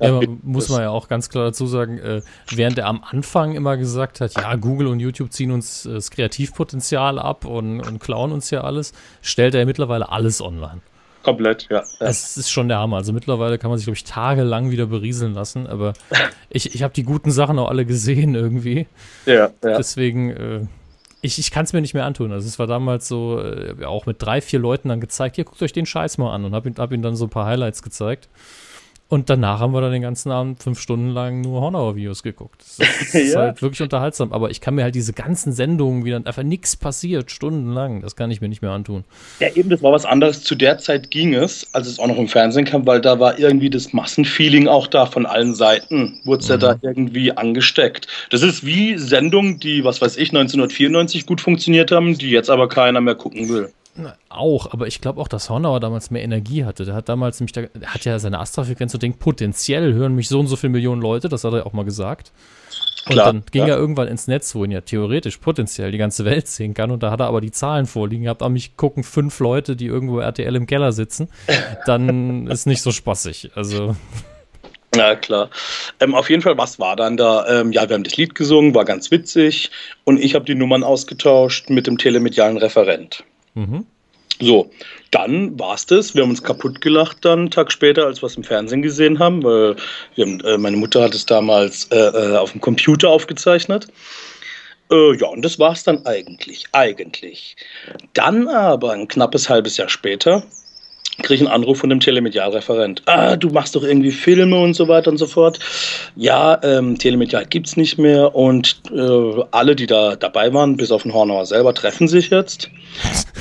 Ja, 0.00 0.12
man, 0.12 0.38
muss 0.42 0.68
man 0.68 0.82
ja 0.82 0.90
auch 0.90 1.08
ganz 1.08 1.30
klar 1.30 1.46
dazu 1.46 1.66
sagen, 1.66 1.98
äh, 1.98 2.22
während 2.50 2.78
er 2.78 2.86
am 2.86 3.02
Anfang 3.02 3.54
immer 3.54 3.76
gesagt 3.76 4.20
hat, 4.20 4.36
ja, 4.36 4.54
Google 4.54 4.86
und 4.86 5.00
YouTube 5.00 5.32
ziehen 5.32 5.50
uns 5.50 5.86
äh, 5.86 5.94
das 5.94 6.10
Kreativpotenzial 6.10 7.18
ab 7.18 7.44
und, 7.44 7.80
und 7.80 7.98
klauen 7.98 8.30
uns 8.30 8.50
ja 8.50 8.62
alles, 8.62 8.92
stellt 9.22 9.54
er 9.54 9.66
mittlerweile 9.66 10.10
alles 10.10 10.40
online. 10.40 10.80
Komplett, 11.22 11.68
ja. 11.70 11.82
Es 11.98 12.36
ist 12.36 12.50
schon 12.50 12.68
der 12.68 12.78
Hammer. 12.78 12.96
Also 12.96 13.12
mittlerweile 13.12 13.58
kann 13.58 13.70
man 13.70 13.78
sich, 13.78 13.86
glaube 13.86 13.96
ich, 13.96 14.04
tagelang 14.04 14.70
wieder 14.70 14.86
berieseln 14.86 15.34
lassen, 15.34 15.66
aber 15.66 15.92
ich, 16.50 16.74
ich 16.74 16.82
habe 16.82 16.94
die 16.94 17.02
guten 17.02 17.30
Sachen 17.30 17.58
auch 17.58 17.68
alle 17.68 17.84
gesehen 17.84 18.34
irgendwie. 18.34 18.86
Ja, 19.26 19.50
ja. 19.62 19.76
Deswegen, 19.76 20.30
äh, 20.30 20.60
ich, 21.20 21.38
ich 21.38 21.50
kann 21.50 21.64
es 21.64 21.72
mir 21.72 21.82
nicht 21.82 21.94
mehr 21.94 22.06
antun. 22.06 22.32
Also 22.32 22.48
es 22.48 22.58
war 22.58 22.66
damals 22.66 23.06
so, 23.06 23.40
äh, 23.40 23.84
auch 23.84 24.06
mit 24.06 24.22
drei, 24.22 24.40
vier 24.40 24.58
Leuten 24.58 24.88
dann 24.88 25.00
gezeigt, 25.00 25.36
hier, 25.36 25.44
guckt 25.44 25.62
euch 25.62 25.72
den 25.72 25.86
Scheiß 25.86 26.16
mal 26.18 26.32
an 26.34 26.44
und 26.44 26.54
habe 26.54 26.70
ihn, 26.70 26.76
hab 26.78 26.92
ihn 26.92 27.02
dann 27.02 27.16
so 27.16 27.26
ein 27.26 27.30
paar 27.30 27.46
Highlights 27.46 27.82
gezeigt. 27.82 28.28
Und 29.10 29.28
danach 29.28 29.58
haben 29.58 29.72
wir 29.72 29.80
dann 29.80 29.90
den 29.90 30.02
ganzen 30.02 30.30
Abend 30.30 30.62
fünf 30.62 30.78
Stunden 30.78 31.08
lang 31.08 31.40
nur 31.40 31.60
Hornauer-Videos 31.60 32.22
geguckt. 32.22 32.62
Das 32.62 32.78
ist, 32.78 33.00
das 33.00 33.14
ist 33.14 33.36
halt 33.36 33.60
wirklich 33.60 33.82
unterhaltsam. 33.82 34.32
Aber 34.32 34.50
ich 34.50 34.60
kann 34.60 34.76
mir 34.76 34.84
halt 34.84 34.94
diese 34.94 35.12
ganzen 35.12 35.52
Sendungen, 35.52 36.04
wie 36.04 36.12
dann 36.12 36.26
einfach 36.26 36.44
nichts 36.44 36.76
passiert, 36.76 37.32
stundenlang, 37.32 38.02
das 38.02 38.14
kann 38.14 38.30
ich 38.30 38.40
mir 38.40 38.48
nicht 38.48 38.62
mehr 38.62 38.70
antun. 38.70 39.02
Ja, 39.40 39.48
eben, 39.56 39.68
das 39.68 39.82
war 39.82 39.90
was 39.90 40.04
anderes. 40.04 40.44
Zu 40.44 40.54
der 40.54 40.78
Zeit 40.78 41.10
ging 41.10 41.34
es, 41.34 41.66
als 41.72 41.88
es 41.88 41.98
auch 41.98 42.06
noch 42.06 42.18
im 42.18 42.28
Fernsehen 42.28 42.64
kam, 42.64 42.86
weil 42.86 43.00
da 43.00 43.18
war 43.18 43.36
irgendwie 43.36 43.68
das 43.68 43.92
Massenfeeling 43.92 44.68
auch 44.68 44.86
da 44.86 45.06
von 45.06 45.26
allen 45.26 45.56
Seiten. 45.56 46.20
Wurde 46.22 46.42
es 46.42 46.48
mhm. 46.48 46.52
ja 46.52 46.56
da 46.58 46.76
irgendwie 46.80 47.32
angesteckt. 47.36 48.06
Das 48.30 48.42
ist 48.42 48.64
wie 48.64 48.96
Sendungen, 48.96 49.58
die, 49.58 49.82
was 49.82 50.00
weiß 50.00 50.18
ich, 50.18 50.28
1994 50.28 51.26
gut 51.26 51.40
funktioniert 51.40 51.90
haben, 51.90 52.16
die 52.16 52.30
jetzt 52.30 52.48
aber 52.48 52.68
keiner 52.68 53.00
mehr 53.00 53.16
gucken 53.16 53.48
will. 53.48 53.72
Auch, 54.28 54.72
aber 54.72 54.86
ich 54.86 55.00
glaube 55.00 55.20
auch, 55.20 55.28
dass 55.28 55.50
Hornauer 55.50 55.80
damals 55.80 56.10
mehr 56.10 56.22
Energie 56.22 56.64
hatte. 56.64 56.84
Der 56.84 56.94
hat 56.94 57.08
damals 57.08 57.40
nämlich, 57.40 57.52
der 57.52 57.70
hat 57.84 58.04
ja 58.04 58.18
seine 58.18 58.38
Astra-Frequenz 58.38 58.94
und 58.94 59.02
denkt, 59.02 59.18
potenziell 59.18 59.92
hören 59.94 60.14
mich 60.14 60.28
so 60.28 60.38
und 60.40 60.46
so 60.46 60.56
viele 60.56 60.70
Millionen 60.70 61.02
Leute, 61.02 61.28
das 61.28 61.44
hat 61.44 61.52
er 61.52 61.66
auch 61.66 61.72
mal 61.72 61.84
gesagt. 61.84 62.32
Und 63.06 63.14
Klar, 63.14 63.26
dann 63.26 63.42
ging 63.50 63.66
ja. 63.66 63.74
er 63.74 63.78
irgendwann 63.78 64.08
ins 64.08 64.26
Netz, 64.26 64.54
wo 64.54 64.64
ihn 64.64 64.70
ja 64.70 64.82
theoretisch 64.82 65.38
potenziell 65.38 65.90
die 65.90 65.98
ganze 65.98 66.24
Welt 66.24 66.48
sehen 66.48 66.74
kann. 66.74 66.90
Und 66.90 67.02
da 67.02 67.10
hat 67.10 67.20
er 67.20 67.26
aber 67.26 67.40
die 67.40 67.50
Zahlen 67.50 67.86
vorliegen 67.86 68.24
gehabt. 68.24 68.42
Aber 68.42 68.50
mich 68.50 68.76
gucken 68.76 69.04
fünf 69.04 69.40
Leute, 69.40 69.74
die 69.74 69.86
irgendwo 69.86 70.20
RTL 70.20 70.54
im 70.54 70.66
Keller 70.66 70.92
sitzen. 70.92 71.28
Dann 71.86 72.46
ist 72.48 72.66
nicht 72.66 72.82
so 72.82 72.92
spaßig. 72.92 73.52
Also. 73.54 73.96
Ja, 74.94 75.14
klar. 75.16 75.48
Ähm, 75.98 76.14
auf 76.14 76.28
jeden 76.28 76.42
Fall, 76.42 76.58
was 76.58 76.78
war 76.78 76.94
dann 76.94 77.16
da? 77.16 77.46
Ähm, 77.48 77.72
ja, 77.72 77.88
wir 77.88 77.94
haben 77.94 78.04
das 78.04 78.16
Lied 78.16 78.34
gesungen, 78.34 78.74
war 78.74 78.84
ganz 78.84 79.10
witzig. 79.10 79.70
Und 80.04 80.18
ich 80.18 80.34
habe 80.34 80.44
die 80.44 80.54
Nummern 80.54 80.84
ausgetauscht 80.84 81.70
mit 81.70 81.86
dem 81.86 81.96
telemedialen 81.96 82.58
Referent. 82.58 83.24
So, 84.40 84.70
dann 85.10 85.58
war 85.58 85.74
es 85.74 85.84
das. 85.84 86.14
Wir 86.14 86.22
haben 86.22 86.30
uns 86.30 86.42
kaputt 86.42 86.80
gelacht 86.80 87.24
dann 87.24 87.40
einen 87.40 87.50
Tag 87.50 87.70
später, 87.70 88.06
als 88.06 88.22
wir 88.22 88.26
es 88.26 88.36
im 88.36 88.44
Fernsehen 88.44 88.80
gesehen 88.80 89.18
haben, 89.18 89.42
weil 89.42 89.76
haben, 90.16 90.40
äh, 90.40 90.56
meine 90.56 90.78
Mutter 90.78 91.02
hat 91.02 91.14
es 91.14 91.26
damals 91.26 91.84
äh, 91.90 91.96
äh, 91.96 92.36
auf 92.36 92.52
dem 92.52 92.60
Computer 92.62 93.10
aufgezeichnet. 93.10 93.88
Äh, 94.90 95.16
ja, 95.16 95.26
und 95.28 95.44
das 95.44 95.58
war 95.58 95.72
es 95.72 95.84
dann 95.84 96.06
eigentlich. 96.06 96.64
Eigentlich. 96.72 97.56
Dann 98.14 98.48
aber 98.48 98.92
ein 98.92 99.08
knappes 99.08 99.50
halbes 99.50 99.76
Jahr 99.76 99.90
später 99.90 100.42
kriege 101.18 101.34
ich 101.34 101.40
einen 101.40 101.50
Anruf 101.50 101.78
von 101.78 101.90
dem 101.90 102.00
Telemedialreferent. 102.00 103.02
Ah, 103.06 103.36
du 103.36 103.50
machst 103.50 103.76
doch 103.76 103.82
irgendwie 103.82 104.10
Filme 104.10 104.58
und 104.58 104.74
so 104.74 104.88
weiter 104.88 105.10
und 105.10 105.18
so 105.18 105.26
fort. 105.26 105.58
Ja, 106.16 106.58
ähm, 106.62 106.98
Telemedial 106.98 107.46
gibt 107.46 107.66
es 107.66 107.76
nicht 107.76 107.98
mehr 107.98 108.34
und 108.34 108.80
äh, 108.92 109.42
alle, 109.50 109.76
die 109.76 109.86
da 109.86 110.16
dabei 110.16 110.52
waren, 110.52 110.76
bis 110.76 110.90
auf 110.90 111.02
den 111.02 111.12
Hornauer 111.12 111.46
selber, 111.46 111.74
treffen 111.74 112.08
sich 112.08 112.30
jetzt. 112.30 112.70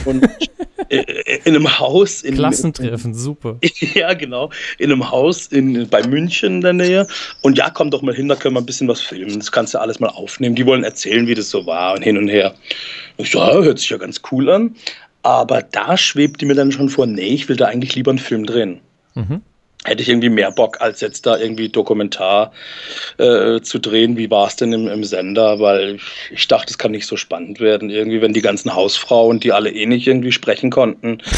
Und 0.05 0.27
in 0.89 1.55
einem 1.55 1.79
Haus. 1.79 2.23
In, 2.23 2.35
Klassentreffen, 2.35 3.13
super. 3.13 3.57
Ja, 3.93 4.13
genau. 4.13 4.49
In 4.77 4.91
einem 4.91 5.09
Haus 5.09 5.47
in, 5.47 5.87
bei 5.87 6.05
München 6.05 6.55
in 6.55 6.61
der 6.61 6.73
Nähe. 6.73 7.07
Und 7.41 7.57
ja, 7.57 7.69
komm 7.69 7.91
doch 7.91 8.01
mal 8.01 8.13
hin, 8.13 8.27
da 8.27 8.35
können 8.35 8.55
wir 8.55 8.61
ein 8.61 8.65
bisschen 8.65 8.87
was 8.87 9.01
filmen. 9.01 9.37
Das 9.39 9.51
kannst 9.51 9.73
du 9.73 9.79
alles 9.79 9.99
mal 9.99 10.09
aufnehmen. 10.09 10.55
Die 10.55 10.65
wollen 10.65 10.83
erzählen, 10.83 11.27
wie 11.27 11.35
das 11.35 11.49
so 11.49 11.65
war 11.65 11.93
und 11.95 12.01
hin 12.01 12.17
und 12.17 12.27
her. 12.27 12.55
Ich 13.17 13.31
so, 13.31 13.39
ja, 13.39 13.53
hört 13.53 13.79
sich 13.79 13.89
ja 13.89 13.97
ganz 13.97 14.21
cool 14.31 14.49
an. 14.49 14.75
Aber 15.21 15.61
da 15.61 15.97
schwebt 15.97 16.41
die 16.41 16.45
mir 16.45 16.55
dann 16.55 16.71
schon 16.71 16.89
vor, 16.89 17.05
nee, 17.05 17.33
ich 17.33 17.49
will 17.49 17.57
da 17.57 17.65
eigentlich 17.65 17.95
lieber 17.95 18.11
einen 18.11 18.19
Film 18.19 18.45
drehen. 18.45 18.79
Mhm. 19.15 19.41
hätte 19.85 20.03
ich 20.03 20.09
irgendwie 20.09 20.29
mehr 20.29 20.51
Bock, 20.51 20.81
als 20.81 21.01
jetzt 21.01 21.25
da 21.25 21.37
irgendwie 21.37 21.69
Dokumentar 21.69 22.51
äh, 23.17 23.59
zu 23.61 23.79
drehen. 23.79 24.17
Wie 24.17 24.29
war 24.29 24.47
es 24.47 24.55
denn 24.55 24.71
im, 24.71 24.87
im, 24.87 25.03
Sender? 25.03 25.59
Weil 25.59 25.97
ich 26.31 26.47
dachte, 26.47 26.71
es 26.71 26.77
kann 26.77 26.91
nicht 26.91 27.07
so 27.07 27.17
spannend 27.17 27.59
werden, 27.59 27.89
irgendwie, 27.89 28.21
wenn 28.21 28.33
die 28.33 28.41
ganzen 28.41 28.73
Hausfrauen, 28.75 29.39
die 29.39 29.51
alle 29.51 29.71
eh 29.71 29.85
nicht 29.87 30.05
irgendwie 30.07 30.31
sprechen 30.31 30.69
konnten. 30.69 31.21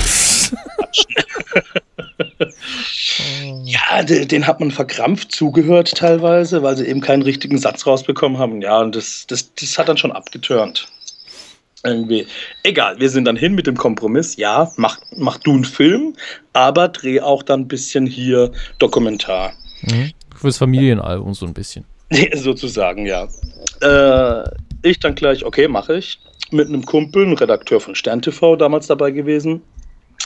ja, 3.63 4.03
den, 4.03 4.27
den, 4.27 4.47
hat 4.47 4.59
man 4.59 4.71
verkrampft 4.71 5.31
zugehört 5.31 5.95
teilweise, 5.95 6.61
weil 6.63 6.75
sie 6.75 6.87
eben 6.87 7.01
keinen 7.01 7.23
richtigen 7.23 7.57
Satz 7.57 7.85
rausbekommen 7.87 8.37
haben. 8.37 8.61
Ja, 8.61 8.81
und 8.81 8.95
das, 8.95 9.25
das, 9.27 9.53
das 9.55 9.77
hat 9.77 9.89
dann 9.89 9.97
schon 9.97 10.11
abgeturnt. 10.11 10.87
Irgendwie. 11.83 12.27
Egal, 12.63 12.99
wir 12.99 13.09
sind 13.09 13.25
dann 13.25 13.35
hin 13.35 13.55
mit 13.55 13.65
dem 13.65 13.75
Kompromiss. 13.75 14.35
Ja, 14.35 14.71
mach, 14.77 14.99
mach 15.15 15.37
du 15.39 15.53
einen 15.53 15.65
Film, 15.65 16.13
aber 16.53 16.89
dreh 16.89 17.19
auch 17.21 17.41
dann 17.43 17.61
ein 17.61 17.67
bisschen 17.67 18.05
hier 18.05 18.51
Dokumentar. 18.77 19.53
Mhm. 19.81 20.11
Fürs 20.35 20.57
Familienalbum 20.57 21.33
so 21.33 21.45
ein 21.45 21.53
bisschen. 21.53 21.85
Sozusagen, 22.33 23.05
ja. 23.05 23.27
Äh, 23.81 24.43
ich 24.83 24.99
dann 24.99 25.15
gleich, 25.15 25.43
okay, 25.43 25.67
mache 25.67 25.97
ich. 25.97 26.19
Mit 26.51 26.67
einem 26.67 26.85
Kumpel, 26.85 27.25
ein 27.25 27.33
Redakteur 27.33 27.79
von 27.79 27.95
Stern 27.95 28.21
TV 28.21 28.55
damals 28.57 28.87
dabei 28.87 29.11
gewesen. 29.11 29.61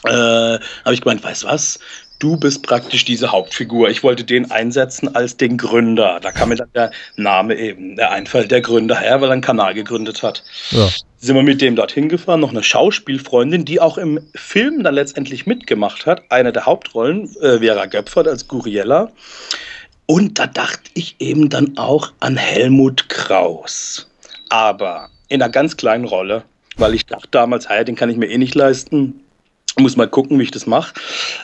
Äh, 0.03 0.09
habe 0.09 0.93
ich 0.93 1.01
gemeint, 1.01 1.23
weißt 1.23 1.43
du 1.43 1.47
was? 1.47 1.79
Du 2.19 2.37
bist 2.37 2.63
praktisch 2.63 3.05
diese 3.05 3.31
Hauptfigur. 3.31 3.89
Ich 3.89 4.03
wollte 4.03 4.23
den 4.23 4.51
einsetzen 4.51 5.15
als 5.15 5.37
den 5.37 5.57
Gründer. 5.57 6.19
Da 6.21 6.31
kam 6.31 6.49
mir 6.49 6.55
dann 6.55 6.71
der 6.73 6.91
Name 7.15 7.55
eben, 7.55 7.95
der 7.95 8.11
Einfall 8.11 8.47
der 8.47 8.61
Gründer 8.61 8.99
her, 8.99 9.21
weil 9.21 9.29
er 9.29 9.33
einen 9.33 9.41
Kanal 9.41 9.73
gegründet 9.73 10.23
hat. 10.23 10.43
Ja. 10.71 10.87
Sind 11.17 11.35
wir 11.35 11.43
mit 11.43 11.61
dem 11.61 11.75
dorthin 11.75 12.09
gefahren, 12.09 12.39
noch 12.39 12.51
eine 12.51 12.63
Schauspielfreundin, 12.63 13.65
die 13.65 13.79
auch 13.79 13.97
im 13.97 14.19
Film 14.35 14.83
dann 14.83 14.95
letztendlich 14.95 15.45
mitgemacht 15.45 16.05
hat. 16.05 16.23
Eine 16.29 16.53
der 16.53 16.65
Hauptrollen, 16.65 17.35
äh, 17.41 17.59
Vera 17.59 17.85
Göpfert 17.87 18.27
als 18.27 18.47
Guriella. 18.47 19.11
Und 20.05 20.37
da 20.37 20.45
dachte 20.45 20.91
ich 20.93 21.15
eben 21.19 21.49
dann 21.49 21.77
auch 21.77 22.11
an 22.19 22.37
Helmut 22.37 23.09
Kraus. 23.09 24.07
Aber 24.49 25.09
in 25.29 25.41
einer 25.41 25.51
ganz 25.51 25.77
kleinen 25.77 26.05
Rolle, 26.05 26.43
weil 26.77 26.93
ich 26.93 27.05
dachte 27.07 27.27
damals, 27.31 27.67
hey, 27.69 27.83
den 27.83 27.95
kann 27.95 28.09
ich 28.09 28.17
mir 28.17 28.27
eh 28.27 28.37
nicht 28.37 28.53
leisten 28.53 29.24
muss 29.77 29.97
mal 29.97 30.07
gucken, 30.07 30.39
wie 30.39 30.43
ich 30.43 30.51
das 30.51 30.65
mache. 30.65 30.93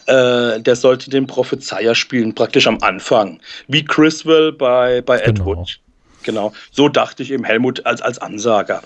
Äh, 0.07 0.61
der 0.61 0.75
sollte 0.75 1.09
den 1.09 1.27
Prophezeier 1.27 1.95
spielen, 1.95 2.33
praktisch 2.33 2.67
am 2.67 2.77
Anfang. 2.81 3.39
Wie 3.67 3.83
Criswell 3.83 4.51
bei, 4.51 5.01
bei 5.01 5.19
Ed 5.19 5.35
genau. 5.35 5.45
Wood. 5.45 5.79
Genau. 6.23 6.53
So 6.71 6.87
dachte 6.87 7.23
ich 7.23 7.31
eben 7.31 7.43
Helmut 7.43 7.85
als, 7.85 8.01
als 8.01 8.19
Ansager. 8.19 8.81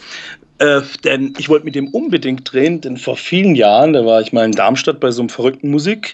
Äh, 0.57 0.81
denn 1.03 1.33
ich 1.37 1.49
wollte 1.49 1.65
mit 1.65 1.75
dem 1.75 1.89
unbedingt 1.89 2.49
drehen, 2.51 2.79
denn 2.79 2.95
vor 2.95 3.17
vielen 3.17 3.55
Jahren, 3.55 3.91
da 3.91 4.05
war 4.05 4.21
ich 4.21 4.31
mal 4.31 4.45
in 4.45 4.53
Darmstadt 4.53 5.01
bei 5.01 5.11
so 5.11 5.21
einem 5.21 5.27
verrückten 5.27 5.69
Musik, 5.69 6.13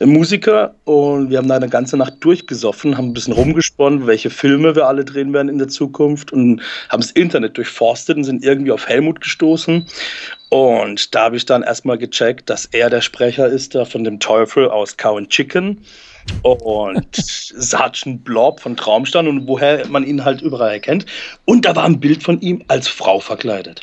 äh, 0.00 0.06
Musiker 0.06 0.74
und 0.84 1.28
wir 1.28 1.36
haben 1.36 1.48
da 1.48 1.56
eine 1.56 1.68
ganze 1.68 1.98
Nacht 1.98 2.14
durchgesoffen, 2.20 2.96
haben 2.96 3.08
ein 3.08 3.12
bisschen 3.12 3.34
rumgesponnen, 3.34 4.06
welche 4.06 4.30
Filme 4.30 4.74
wir 4.74 4.86
alle 4.86 5.04
drehen 5.04 5.34
werden 5.34 5.50
in 5.50 5.58
der 5.58 5.68
Zukunft 5.68 6.32
und 6.32 6.62
haben 6.88 7.02
das 7.02 7.10
Internet 7.10 7.58
durchforstet 7.58 8.16
und 8.16 8.24
sind 8.24 8.42
irgendwie 8.42 8.72
auf 8.72 8.88
Helmut 8.88 9.20
gestoßen. 9.20 9.84
Und 10.48 11.14
da 11.14 11.24
habe 11.24 11.36
ich 11.36 11.44
dann 11.44 11.62
erstmal 11.62 11.98
gecheckt, 11.98 12.48
dass 12.48 12.64
er 12.64 12.88
der 12.88 13.02
Sprecher 13.02 13.48
ist 13.48 13.74
da 13.74 13.84
von 13.84 14.02
dem 14.04 14.18
Teufel 14.18 14.70
aus 14.70 14.96
Cow 14.96 15.18
and 15.18 15.28
Chicken 15.28 15.84
und 16.42 17.06
Sergeant 17.14 18.24
Blob 18.24 18.60
von 18.60 18.76
Traumstand 18.76 19.28
und 19.28 19.46
woher 19.46 19.86
man 19.88 20.04
ihn 20.04 20.24
halt 20.24 20.42
überall 20.42 20.72
erkennt. 20.72 21.06
Und 21.44 21.64
da 21.64 21.74
war 21.76 21.84
ein 21.84 22.00
Bild 22.00 22.22
von 22.22 22.40
ihm 22.40 22.62
als 22.68 22.88
Frau 22.88 23.20
verkleidet. 23.20 23.82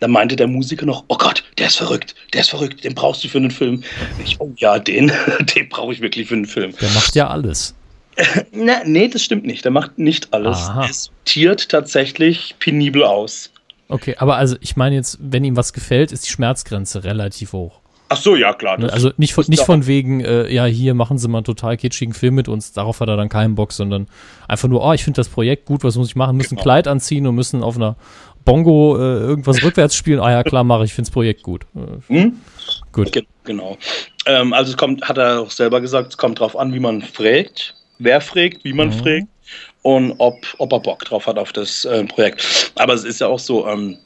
Da 0.00 0.08
meinte 0.08 0.36
der 0.36 0.48
Musiker 0.48 0.86
noch, 0.86 1.04
oh 1.08 1.16
Gott, 1.16 1.44
der 1.58 1.68
ist 1.68 1.76
verrückt, 1.76 2.14
der 2.32 2.40
ist 2.40 2.50
verrückt, 2.50 2.82
den 2.82 2.94
brauchst 2.94 3.22
du 3.22 3.28
für 3.28 3.38
einen 3.38 3.50
Film. 3.50 3.84
Ich, 4.24 4.40
oh 4.40 4.52
ja, 4.56 4.78
den, 4.78 5.12
den 5.54 5.68
brauche 5.68 5.92
ich 5.92 6.00
wirklich 6.00 6.28
für 6.28 6.34
einen 6.34 6.46
Film. 6.46 6.74
Der 6.80 6.90
macht 6.90 7.14
ja 7.14 7.28
alles. 7.28 7.74
Na, 8.52 8.82
nee, 8.84 9.08
das 9.08 9.22
stimmt 9.22 9.44
nicht. 9.44 9.64
Der 9.64 9.72
macht 9.72 9.98
nicht 9.98 10.32
alles. 10.32 10.56
Aha. 10.56 10.86
Es 10.88 11.10
tiert 11.24 11.68
tatsächlich 11.68 12.56
penibel 12.58 13.04
aus. 13.04 13.52
Okay, 13.88 14.14
aber 14.18 14.36
also 14.36 14.56
ich 14.60 14.76
meine 14.76 14.96
jetzt, 14.96 15.18
wenn 15.20 15.44
ihm 15.44 15.56
was 15.56 15.72
gefällt, 15.72 16.12
ist 16.12 16.26
die 16.26 16.30
Schmerzgrenze 16.30 17.02
relativ 17.04 17.52
hoch. 17.52 17.79
Ach 18.12 18.16
so, 18.16 18.34
ja, 18.34 18.52
klar. 18.54 18.76
Ne, 18.76 18.92
also 18.92 19.12
nicht 19.18 19.34
von, 19.34 19.44
nicht 19.46 19.62
von 19.62 19.86
wegen, 19.86 20.20
äh, 20.20 20.52
ja, 20.52 20.64
hier 20.64 20.94
machen 20.94 21.16
Sie 21.16 21.28
mal 21.28 21.38
einen 21.38 21.44
total 21.44 21.76
kitschigen 21.76 22.12
Film 22.12 22.34
mit 22.34 22.48
uns, 22.48 22.72
darauf 22.72 22.98
hat 22.98 23.08
er 23.08 23.16
dann 23.16 23.28
keinen 23.28 23.54
Bock, 23.54 23.72
sondern 23.72 24.08
einfach 24.48 24.68
nur, 24.68 24.84
oh, 24.84 24.92
ich 24.92 25.04
finde 25.04 25.18
das 25.18 25.28
Projekt 25.28 25.66
gut, 25.66 25.84
was 25.84 25.94
muss 25.94 26.08
ich 26.08 26.16
machen? 26.16 26.36
Müssen 26.36 26.56
genau. 26.56 26.62
Kleid 26.62 26.88
anziehen 26.88 27.24
und 27.28 27.36
müssen 27.36 27.62
auf 27.62 27.76
einer 27.76 27.94
Bongo 28.44 28.96
äh, 28.96 29.00
irgendwas 29.00 29.62
rückwärts 29.62 29.94
spielen. 29.94 30.18
Ah 30.18 30.32
ja, 30.32 30.42
klar, 30.42 30.64
mache 30.64 30.84
ich, 30.86 30.92
finde 30.92 31.08
das 31.08 31.14
Projekt 31.14 31.44
gut. 31.44 31.66
Äh, 31.76 32.12
hm? 32.12 32.40
Gut. 32.90 33.12
Genau. 33.44 33.78
Ähm, 34.26 34.52
also 34.54 34.72
es 34.72 34.76
kommt, 34.76 35.08
hat 35.08 35.16
er 35.16 35.42
auch 35.42 35.50
selber 35.52 35.80
gesagt, 35.80 36.08
es 36.08 36.18
kommt 36.18 36.40
drauf 36.40 36.58
an, 36.58 36.74
wie 36.74 36.80
man 36.80 37.02
fragt, 37.02 37.76
wer 38.00 38.20
fragt, 38.20 38.64
wie 38.64 38.72
man 38.72 38.88
mhm. 38.88 38.92
fragt 38.94 39.26
und 39.82 40.14
ob, 40.18 40.34
ob 40.58 40.72
er 40.72 40.80
Bock 40.80 41.04
drauf 41.04 41.28
hat 41.28 41.38
auf 41.38 41.52
das 41.52 41.84
äh, 41.84 42.02
Projekt. 42.06 42.72
Aber 42.74 42.92
es 42.92 43.04
ist 43.04 43.20
ja 43.20 43.28
auch 43.28 43.38
so, 43.38 43.68
ähm, 43.68 43.98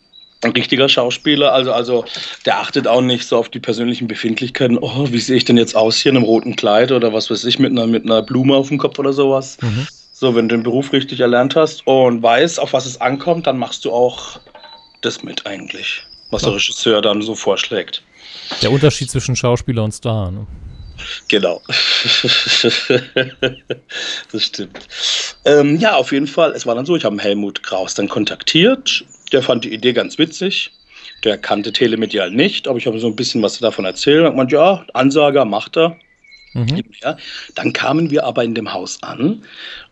ein 0.44 0.52
richtiger 0.52 0.88
Schauspieler, 0.88 1.52
also, 1.52 1.72
also 1.72 2.04
der 2.44 2.58
achtet 2.58 2.86
auch 2.86 3.00
nicht 3.00 3.26
so 3.26 3.36
auf 3.36 3.48
die 3.48 3.60
persönlichen 3.60 4.06
Befindlichkeiten. 4.06 4.78
Oh, 4.78 5.06
wie 5.10 5.20
sehe 5.20 5.36
ich 5.36 5.44
denn 5.44 5.56
jetzt 5.56 5.74
aus 5.74 5.96
hier 5.96 6.10
in 6.10 6.16
einem 6.16 6.26
roten 6.26 6.56
Kleid 6.56 6.92
oder 6.92 7.12
was 7.12 7.30
weiß 7.30 7.44
ich, 7.44 7.58
mit 7.58 7.72
einer, 7.72 7.86
mit 7.86 8.04
einer 8.04 8.22
Blume 8.22 8.54
auf 8.54 8.68
dem 8.68 8.78
Kopf 8.78 8.98
oder 8.98 9.12
sowas. 9.12 9.56
Mhm. 9.60 9.86
So, 10.12 10.34
wenn 10.34 10.48
du 10.48 10.56
den 10.56 10.62
Beruf 10.62 10.92
richtig 10.92 11.20
erlernt 11.20 11.56
hast 11.56 11.86
und 11.86 12.22
weißt, 12.22 12.60
auf 12.60 12.72
was 12.72 12.86
es 12.86 13.00
ankommt, 13.00 13.46
dann 13.46 13.58
machst 13.58 13.84
du 13.84 13.92
auch 13.92 14.38
das 15.00 15.22
mit 15.22 15.46
eigentlich, 15.46 16.04
was 16.30 16.42
ja. 16.42 16.48
der 16.48 16.56
Regisseur 16.56 17.02
dann 17.02 17.20
so 17.22 17.34
vorschlägt. 17.34 18.02
Der 18.62 18.70
Unterschied 18.70 19.10
zwischen 19.10 19.34
Schauspieler 19.34 19.82
und 19.82 19.92
Star, 19.92 20.30
ne? 20.30 20.46
Genau. 21.28 21.60
das 24.32 24.42
stimmt. 24.42 24.86
Ähm, 25.44 25.76
ja, 25.78 25.96
auf 25.96 26.12
jeden 26.12 26.28
Fall. 26.28 26.52
Es 26.52 26.66
war 26.66 26.74
dann 26.74 26.86
so, 26.86 26.96
ich 26.96 27.04
habe 27.04 27.20
Helmut 27.20 27.62
Kraus 27.62 27.94
dann 27.94 28.08
kontaktiert 28.08 29.04
der 29.34 29.42
fand 29.42 29.64
die 29.64 29.74
Idee 29.74 29.92
ganz 29.92 30.18
witzig. 30.18 30.72
Der 31.24 31.36
kannte 31.36 31.72
Telemedial 31.72 32.30
nicht, 32.30 32.68
aber 32.68 32.78
ich 32.78 32.86
habe 32.86 32.98
so 32.98 33.08
ein 33.08 33.16
bisschen 33.16 33.42
was 33.42 33.58
davon 33.58 33.84
erzählt. 33.84 34.24
Und 34.26 34.36
man, 34.36 34.48
ja, 34.48 34.84
Ansager 34.94 35.44
macht 35.44 35.76
er. 35.76 35.96
Mhm. 36.54 36.82
Ja. 37.02 37.16
Dann 37.56 37.72
kamen 37.72 38.10
wir 38.10 38.24
aber 38.24 38.44
in 38.44 38.54
dem 38.54 38.72
Haus 38.72 39.02
an 39.02 39.42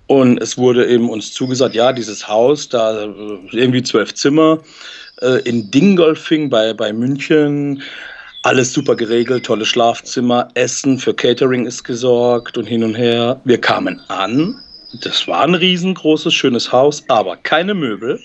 und 0.06 0.40
es 0.40 0.56
wurde 0.56 0.86
eben 0.86 1.10
uns 1.10 1.32
zugesagt, 1.32 1.74
ja, 1.74 1.92
dieses 1.92 2.28
Haus, 2.28 2.68
da 2.68 3.04
äh, 3.04 3.08
irgendwie 3.50 3.82
zwölf 3.82 4.14
Zimmer 4.14 4.60
äh, 5.20 5.40
in 5.42 5.70
Dingolfing 5.70 6.50
bei, 6.50 6.72
bei 6.72 6.92
München, 6.92 7.82
alles 8.44 8.72
super 8.72 8.94
geregelt, 8.94 9.46
tolle 9.46 9.64
Schlafzimmer, 9.64 10.48
Essen 10.54 10.98
für 10.98 11.14
Catering 11.14 11.66
ist 11.66 11.82
gesorgt 11.82 12.56
und 12.58 12.66
hin 12.66 12.84
und 12.84 12.94
her. 12.94 13.40
Wir 13.44 13.60
kamen 13.60 14.00
an, 14.08 14.60
das 15.00 15.26
war 15.26 15.42
ein 15.42 15.54
riesengroßes, 15.54 16.32
schönes 16.32 16.70
Haus, 16.70 17.02
aber 17.08 17.36
keine 17.36 17.74
Möbel 17.74 18.20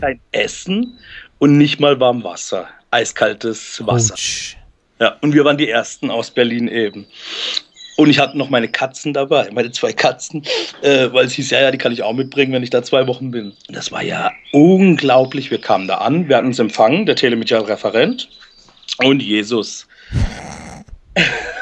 kein 0.00 0.20
Essen 0.32 0.98
und 1.38 1.58
nicht 1.58 1.80
mal 1.80 1.98
warm 2.00 2.24
Wasser. 2.24 2.68
Eiskaltes 2.90 3.84
Wasser. 3.86 4.14
Ouch. 4.14 4.56
Ja, 5.00 5.16
und 5.20 5.34
wir 5.34 5.44
waren 5.44 5.58
die 5.58 5.68
Ersten 5.68 6.10
aus 6.10 6.30
Berlin 6.30 6.68
eben. 6.68 7.06
Und 7.96 8.08
ich 8.08 8.18
hatte 8.18 8.38
noch 8.38 8.48
meine 8.48 8.68
Katzen 8.68 9.12
dabei, 9.12 9.50
meine 9.52 9.70
zwei 9.70 9.92
Katzen, 9.92 10.44
äh, 10.80 11.08
weil 11.12 11.26
es 11.26 11.34
hieß, 11.34 11.50
ja, 11.50 11.60
ja, 11.60 11.70
die 11.70 11.78
kann 11.78 11.92
ich 11.92 12.02
auch 12.02 12.12
mitbringen, 12.12 12.52
wenn 12.52 12.62
ich 12.62 12.70
da 12.70 12.82
zwei 12.82 13.06
Wochen 13.06 13.30
bin. 13.30 13.52
Das 13.68 13.92
war 13.92 14.02
ja 14.02 14.30
unglaublich. 14.52 15.50
Wir 15.50 15.60
kamen 15.60 15.88
da 15.88 15.98
an, 15.98 16.28
wir 16.28 16.36
hatten 16.36 16.46
uns 16.46 16.58
empfangen, 16.58 17.04
der 17.06 17.16
Telemedial-Referent 17.16 18.28
und 18.98 19.22
Jesus. 19.22 19.86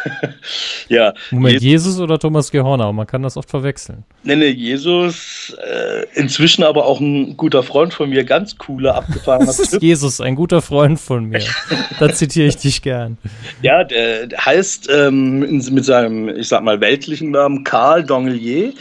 ja. 0.88 1.14
Moment, 1.30 1.60
Je 1.60 1.70
Jesus 1.70 1.98
oder 1.98 2.18
Thomas 2.18 2.50
Gehornau? 2.50 2.92
Man 2.92 3.06
kann 3.06 3.22
das 3.22 3.36
oft 3.36 3.50
verwechseln. 3.50 4.04
Nenne 4.22 4.46
Jesus, 4.46 5.56
äh, 5.62 6.06
inzwischen 6.14 6.62
aber 6.62 6.86
auch 6.86 7.00
ein 7.00 7.36
guter 7.36 7.62
Freund 7.62 7.94
von 7.94 8.10
mir, 8.10 8.24
ganz 8.24 8.58
cooler, 8.58 8.94
abgefahrener 8.96 9.46
Das 9.46 9.58
ist 9.58 9.82
Jesus, 9.82 10.20
ein 10.20 10.34
guter 10.34 10.62
Freund 10.62 11.00
von 11.00 11.26
mir. 11.26 11.42
da 11.98 12.12
zitiere 12.12 12.48
ich 12.48 12.56
dich 12.56 12.82
gern. 12.82 13.18
Ja, 13.62 13.84
der, 13.84 14.26
der 14.26 14.44
heißt 14.44 14.88
ähm, 14.90 15.40
mit 15.40 15.84
seinem, 15.84 16.28
ich 16.28 16.48
sag 16.48 16.62
mal, 16.62 16.80
weltlichen 16.80 17.30
Namen 17.30 17.64
Karl 17.64 18.04
Dongelier 18.04 18.72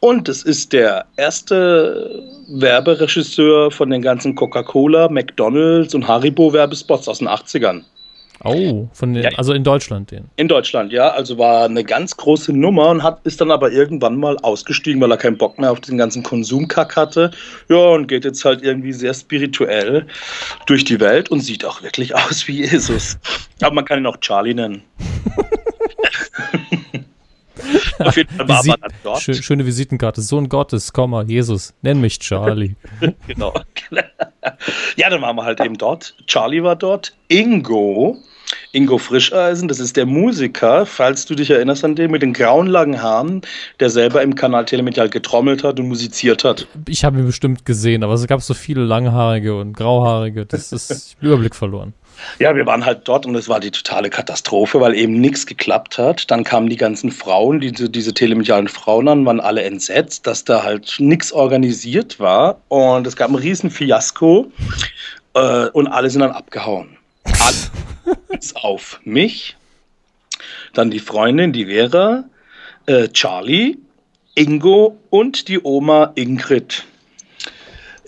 und 0.00 0.28
es 0.28 0.42
ist 0.42 0.72
der 0.72 1.06
erste 1.16 2.22
Werberegisseur 2.48 3.70
von 3.70 3.90
den 3.90 4.00
ganzen 4.00 4.34
Coca-Cola, 4.34 5.08
McDonalds 5.08 5.94
und 5.94 6.06
Haribo-Werbespots 6.06 7.08
aus 7.08 7.18
den 7.18 7.28
80ern. 7.28 7.82
Oh, 8.44 8.88
von 8.92 9.14
den, 9.14 9.24
ja, 9.24 9.30
also 9.36 9.52
in 9.52 9.64
Deutschland 9.64 10.12
den. 10.12 10.30
In 10.36 10.46
Deutschland, 10.46 10.92
ja. 10.92 11.10
Also 11.10 11.38
war 11.38 11.64
eine 11.64 11.82
ganz 11.82 12.16
große 12.16 12.52
Nummer 12.52 12.90
und 12.90 13.02
hat, 13.02 13.20
ist 13.24 13.40
dann 13.40 13.50
aber 13.50 13.72
irgendwann 13.72 14.16
mal 14.16 14.36
ausgestiegen, 14.38 15.00
weil 15.00 15.10
er 15.10 15.16
keinen 15.16 15.38
Bock 15.38 15.58
mehr 15.58 15.72
auf 15.72 15.80
den 15.80 15.98
ganzen 15.98 16.22
Konsumkack 16.22 16.96
hatte. 16.96 17.32
Ja, 17.68 17.76
und 17.76 18.06
geht 18.06 18.24
jetzt 18.24 18.44
halt 18.44 18.62
irgendwie 18.62 18.92
sehr 18.92 19.14
spirituell 19.14 20.06
durch 20.66 20.84
die 20.84 21.00
Welt 21.00 21.30
und 21.30 21.40
sieht 21.40 21.64
auch 21.64 21.82
wirklich 21.82 22.14
aus 22.14 22.46
wie 22.46 22.64
Jesus. 22.64 23.18
Aber 23.60 23.74
man 23.74 23.84
kann 23.84 23.98
ihn 23.98 24.06
auch 24.06 24.18
Charlie 24.18 24.54
nennen. 24.54 24.82
Auf 27.98 28.16
jeden 28.16 28.34
Fall 28.34 28.48
war 28.48 28.64
Visit, 28.64 28.80
dort. 29.02 29.20
Schöne 29.20 29.66
Visitenkarte. 29.66 30.22
Sohn 30.22 30.48
Gottes, 30.48 30.92
Komma, 30.92 31.22
Jesus, 31.22 31.74
nenn 31.82 32.00
mich 32.00 32.18
Charlie. 32.18 32.76
genau. 33.26 33.54
ja, 34.96 35.10
dann 35.10 35.22
waren 35.22 35.36
wir 35.36 35.44
halt 35.44 35.60
eben 35.60 35.76
dort. 35.76 36.14
Charlie 36.26 36.62
war 36.62 36.76
dort. 36.76 37.16
Ingo 37.28 38.16
Ingo 38.72 38.98
Frischeisen, 38.98 39.68
das 39.68 39.80
ist 39.80 39.96
der 39.96 40.06
Musiker, 40.06 40.86
falls 40.86 41.26
du 41.26 41.34
dich 41.34 41.50
erinnerst 41.50 41.84
an 41.84 41.94
den 41.94 42.10
mit 42.10 42.22
den 42.22 42.32
grauen 42.32 42.66
langen 42.66 43.02
Haaren, 43.02 43.42
der 43.80 43.90
selber 43.90 44.22
im 44.22 44.34
Kanal 44.34 44.64
Telemedial 44.64 45.08
getrommelt 45.08 45.64
hat 45.64 45.80
und 45.80 45.88
musiziert 45.88 46.44
hat. 46.44 46.66
Ich 46.86 47.04
habe 47.04 47.18
ihn 47.18 47.26
bestimmt 47.26 47.64
gesehen, 47.64 48.04
aber 48.04 48.14
es 48.14 48.26
gab 48.26 48.42
so 48.42 48.54
viele 48.54 48.82
langhaarige 48.82 49.56
und 49.58 49.74
grauhaarige, 49.74 50.46
das 50.46 50.72
ist 50.72 51.16
Überblick 51.20 51.54
verloren. 51.54 51.94
Ja, 52.38 52.54
wir 52.54 52.66
waren 52.66 52.84
halt 52.84 53.06
dort 53.06 53.26
und 53.26 53.34
es 53.36 53.48
war 53.48 53.60
die 53.60 53.70
totale 53.70 54.10
Katastrophe, 54.10 54.80
weil 54.80 54.94
eben 54.94 55.20
nichts 55.20 55.46
geklappt 55.46 55.98
hat. 55.98 56.30
Dann 56.30 56.44
kamen 56.44 56.68
die 56.68 56.76
ganzen 56.76 57.12
Frauen, 57.12 57.60
diese, 57.60 57.88
diese 57.88 58.12
telemedialen 58.12 58.68
Frauen 58.68 59.08
an, 59.08 59.24
waren 59.24 59.40
alle 59.40 59.62
entsetzt, 59.62 60.26
dass 60.26 60.44
da 60.44 60.64
halt 60.64 60.96
nichts 60.98 61.32
organisiert 61.32 62.18
war. 62.18 62.60
Und 62.68 63.06
es 63.06 63.16
gab 63.16 63.30
ein 63.30 63.36
riesen 63.36 63.70
Fiasko 63.70 64.50
äh, 65.34 65.66
und 65.68 65.86
alle 65.86 66.10
sind 66.10 66.22
dann 66.22 66.32
abgehauen. 66.32 66.97
Alles 67.48 68.56
auf 68.56 69.00
mich, 69.04 69.56
dann 70.74 70.90
die 70.90 70.98
Freundin, 70.98 71.52
die 71.52 71.66
Vera, 71.66 72.24
äh, 72.86 73.08
Charlie, 73.08 73.76
Ingo 74.34 74.98
und 75.10 75.48
die 75.48 75.60
Oma 75.62 76.12
Ingrid. 76.14 76.84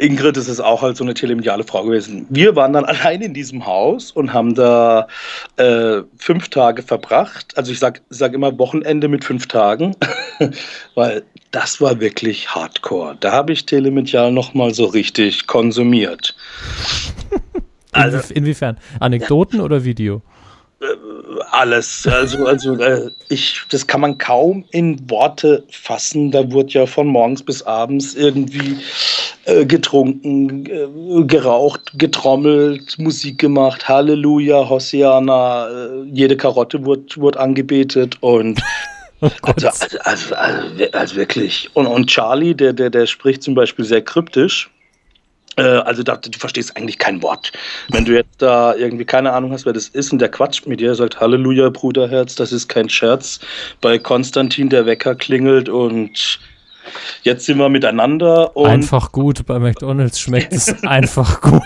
Ingrid 0.00 0.37
ist 0.37 0.61
auch 0.61 0.83
halt 0.83 0.96
so 0.96 1.05
eine 1.05 1.14
telemediale 1.14 1.64
Frau 1.64 1.85
gewesen. 1.85 2.26
Wir 2.31 2.57
waren 2.57 2.72
dann 2.72 2.85
allein 2.87 3.20
in 3.20 3.35
diesem 3.35 3.66
Haus 3.66 4.11
und 4.11 4.33
haben 4.33 4.55
da 4.55 5.07
äh, 5.57 6.03
fünf 6.16 6.48
Tage 6.48 6.83
verbracht. 6.83 7.57
Also 7.57 7.72
ich 7.72 7.79
sag, 7.79 8.00
sag 8.11 8.33
immer 8.33 8.59
Wochenende 8.59 9.09
mit 9.09 9.24
fünf 9.24 9.46
Tagen, 9.46 9.94
weil 10.94 11.22
das 11.50 11.81
war 11.81 12.00
wirklich 12.00 12.55
hardcore. 12.55 13.16
Da 13.20 13.33
habe 13.33 13.53
ich 13.53 13.66
telemedial 13.66 14.33
nochmal 14.33 14.72
so 14.72 14.87
richtig 14.87 15.46
konsumiert. 15.46 16.35
Also, 17.92 18.18
Inwiefern? 18.35 18.79
Anekdoten 19.00 19.59
ja. 19.59 19.64
oder 19.64 19.85
Video? 19.85 20.22
alles. 21.50 22.07
Also, 22.07 22.46
also 22.46 22.74
äh, 22.76 23.11
ich, 23.29 23.62
das 23.70 23.87
kann 23.87 24.00
man 24.00 24.18
kaum 24.18 24.64
in 24.70 24.98
Worte 25.11 25.64
fassen. 25.70 26.31
Da 26.31 26.50
wird 26.50 26.72
ja 26.72 26.87
von 26.87 27.07
morgens 27.07 27.42
bis 27.42 27.62
abends 27.62 28.14
irgendwie 28.14 28.79
äh, 29.44 29.64
getrunken, 29.66 30.66
äh, 30.66 31.24
geraucht, 31.24 31.92
getrommelt, 31.98 32.98
Musik 32.98 33.38
gemacht, 33.38 33.88
Halleluja, 33.88 34.68
Hosiana, 34.68 35.68
äh, 35.68 36.03
jede 36.12 36.37
Karotte 36.37 36.85
wird, 36.85 37.20
wird 37.20 37.37
angebetet 37.37 38.16
und 38.20 38.61
Oh 39.22 39.29
also, 39.42 39.68
also, 40.05 40.35
also, 40.35 40.85
also, 40.92 41.16
wirklich. 41.16 41.68
Und, 41.74 41.87
und 41.87 42.07
Charlie, 42.07 42.55
der, 42.55 42.72
der, 42.72 42.88
der 42.88 43.05
spricht 43.05 43.42
zum 43.42 43.55
Beispiel 43.55 43.85
sehr 43.85 44.00
kryptisch. 44.00 44.70
Äh, 45.61 45.83
also 45.83 46.03
da, 46.03 46.16
du 46.16 46.38
verstehst 46.38 46.77
eigentlich 46.77 46.99
kein 46.99 47.23
Wort. 47.23 47.53
Wenn 47.90 48.05
du 48.05 48.14
jetzt 48.14 48.40
da 48.40 48.75
irgendwie 48.75 49.05
keine 49.05 49.33
Ahnung 49.33 49.53
hast, 49.53 49.66
wer 49.66 49.75
das 49.75 49.88
ist 49.88 50.12
und 50.12 50.18
der 50.18 50.31
quatscht 50.31 50.66
mit 50.66 50.81
dir, 50.81 50.94
sagt 50.94 51.20
Halleluja, 51.20 51.68
Bruderherz, 51.68 52.35
das 52.35 52.51
ist 52.51 52.68
kein 52.68 52.88
Scherz. 52.88 53.40
Bei 53.81 53.99
Konstantin 53.99 54.70
der 54.70 54.87
Wecker 54.87 55.14
klingelt 55.14 55.68
und 55.68 56.40
jetzt 57.23 57.44
sind 57.44 57.59
wir 57.59 57.68
miteinander. 57.68 58.53
einfach 58.57 59.12
gut, 59.12 59.44
bei 59.44 59.59
McDonalds 59.59 60.18
schmeckt 60.18 60.55
es 60.55 60.83
einfach 60.85 61.42
gut. 61.42 61.62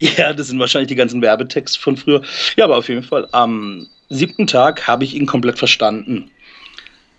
Ja, 0.00 0.32
das 0.32 0.48
sind 0.48 0.60
wahrscheinlich 0.60 0.88
die 0.88 0.94
ganzen 0.94 1.20
Werbetexte 1.20 1.80
von 1.80 1.96
früher. 1.96 2.22
Ja, 2.56 2.64
aber 2.64 2.76
auf 2.78 2.88
jeden 2.88 3.02
Fall, 3.02 3.26
am 3.32 3.88
siebten 4.08 4.46
Tag 4.46 4.86
habe 4.86 5.02
ich 5.02 5.14
ihn 5.14 5.26
komplett 5.26 5.58
verstanden. 5.58 6.30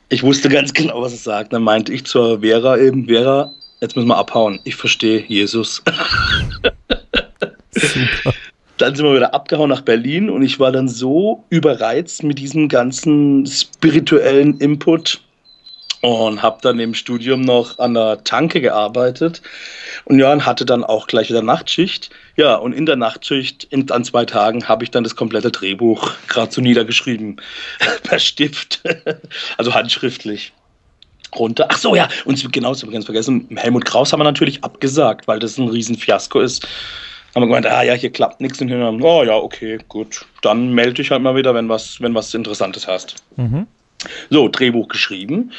Ich 0.10 0.24
wusste 0.24 0.48
ganz 0.48 0.72
genau, 0.72 1.02
was 1.02 1.12
er 1.12 1.18
sagt. 1.18 1.52
Dann 1.52 1.64
meinte 1.64 1.92
ich 1.92 2.06
zur 2.06 2.40
Vera 2.40 2.78
eben, 2.78 3.08
Vera, 3.08 3.52
jetzt 3.82 3.96
müssen 3.96 4.08
wir 4.08 4.18
abhauen. 4.18 4.60
Ich 4.64 4.76
verstehe 4.76 5.24
Jesus. 5.28 5.84
Super. 7.72 8.34
Dann 8.78 8.96
sind 8.96 9.06
wir 9.06 9.16
wieder 9.16 9.34
abgehauen 9.34 9.70
nach 9.70 9.82
Berlin 9.82 10.30
und 10.30 10.44
ich 10.44 10.60
war 10.60 10.72
dann 10.72 10.88
so 10.88 11.44
überreizt 11.50 12.22
mit 12.24 12.38
diesem 12.38 12.70
ganzen 12.70 13.46
spirituellen 13.48 14.60
Input 14.60 15.20
und 16.02 16.44
habe 16.44 16.60
dann 16.62 16.80
im 16.80 16.94
Studium 16.94 17.42
noch 17.42 17.80
an 17.80 17.96
der 17.96 18.24
Tanke 18.24 18.62
gearbeitet 18.62 19.42
und 20.06 20.20
ja, 20.20 20.46
hatte 20.46 20.64
dann 20.64 20.84
auch 20.84 21.08
gleich 21.08 21.30
wieder 21.30 21.42
Nachtschicht. 21.42 22.12
Ja, 22.36 22.56
und 22.56 22.74
in 22.74 22.86
der 22.86 22.98
Nachtschicht 22.98 23.64
in, 23.72 23.90
an 23.90 24.04
zwei 24.04 24.26
Tagen 24.26 24.68
habe 24.68 24.84
ich 24.84 24.92
dann 24.92 25.04
das 25.04 25.16
komplette 25.16 25.50
Drehbuch 25.50 26.12
gerade 26.28 26.52
so 26.52 26.62
niedergeschrieben 26.62 27.42
per 28.04 28.20
Stift, 28.20 28.84
also 29.58 29.74
handschriftlich 29.74 30.54
runter. 31.36 31.68
Ach 31.70 31.78
so, 31.78 31.96
ja, 31.96 32.08
und 32.26 32.52
genau, 32.52 32.70
das 32.70 32.82
habe 32.82 32.92
ich 32.92 32.94
ganz 32.94 33.06
vergessen. 33.06 33.48
Helmut 33.56 33.86
Kraus 33.86 34.12
haben 34.12 34.20
wir 34.20 34.26
natürlich 34.26 34.64
abgesagt, 34.64 35.28
weil 35.28 35.40
das 35.40 35.58
ein 35.58 35.68
Riesenfiasko 35.68 36.40
ist. 36.40 36.68
Haben 37.36 37.44
wir 37.44 37.48
gemeint, 37.48 37.66
ah 37.68 37.84
ja, 37.84 37.94
hier 37.94 38.12
klappt 38.12 38.42
nichts. 38.42 38.62
Und 38.62 38.70
dann, 38.70 39.02
oh 39.02 39.24
ja, 39.24 39.36
okay, 39.36 39.78
gut. 39.88 40.26
Dann 40.42 40.72
melde 40.74 40.94
dich 40.94 41.12
halt 41.12 41.22
mal 41.22 41.36
wieder, 41.36 41.54
wenn 41.54 41.70
was, 41.70 42.02
wenn 42.02 42.16
was 42.16 42.34
Interessantes 42.34 42.88
hast. 42.88 43.16
Mhm. 43.36 43.68
So, 44.30 44.48
Drehbuch 44.48 44.88
geschrieben 44.88 45.52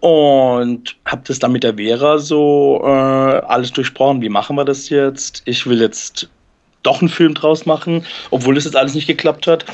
und 0.00 0.96
habe 1.04 1.22
das 1.26 1.38
dann 1.38 1.52
mit 1.52 1.62
der 1.62 1.74
Vera 1.74 2.18
so 2.18 2.80
äh, 2.82 2.88
alles 2.88 3.72
durchsprochen. 3.72 4.22
Wie 4.22 4.28
machen 4.28 4.56
wir 4.56 4.64
das 4.64 4.88
jetzt? 4.88 5.42
Ich 5.44 5.66
will 5.66 5.80
jetzt 5.80 6.28
doch 6.82 7.00
einen 7.00 7.08
Film 7.08 7.34
draus 7.34 7.66
machen, 7.66 8.06
obwohl 8.30 8.56
es 8.56 8.64
jetzt 8.64 8.76
alles 8.76 8.94
nicht 8.94 9.06
geklappt 9.06 9.46
hat. 9.46 9.64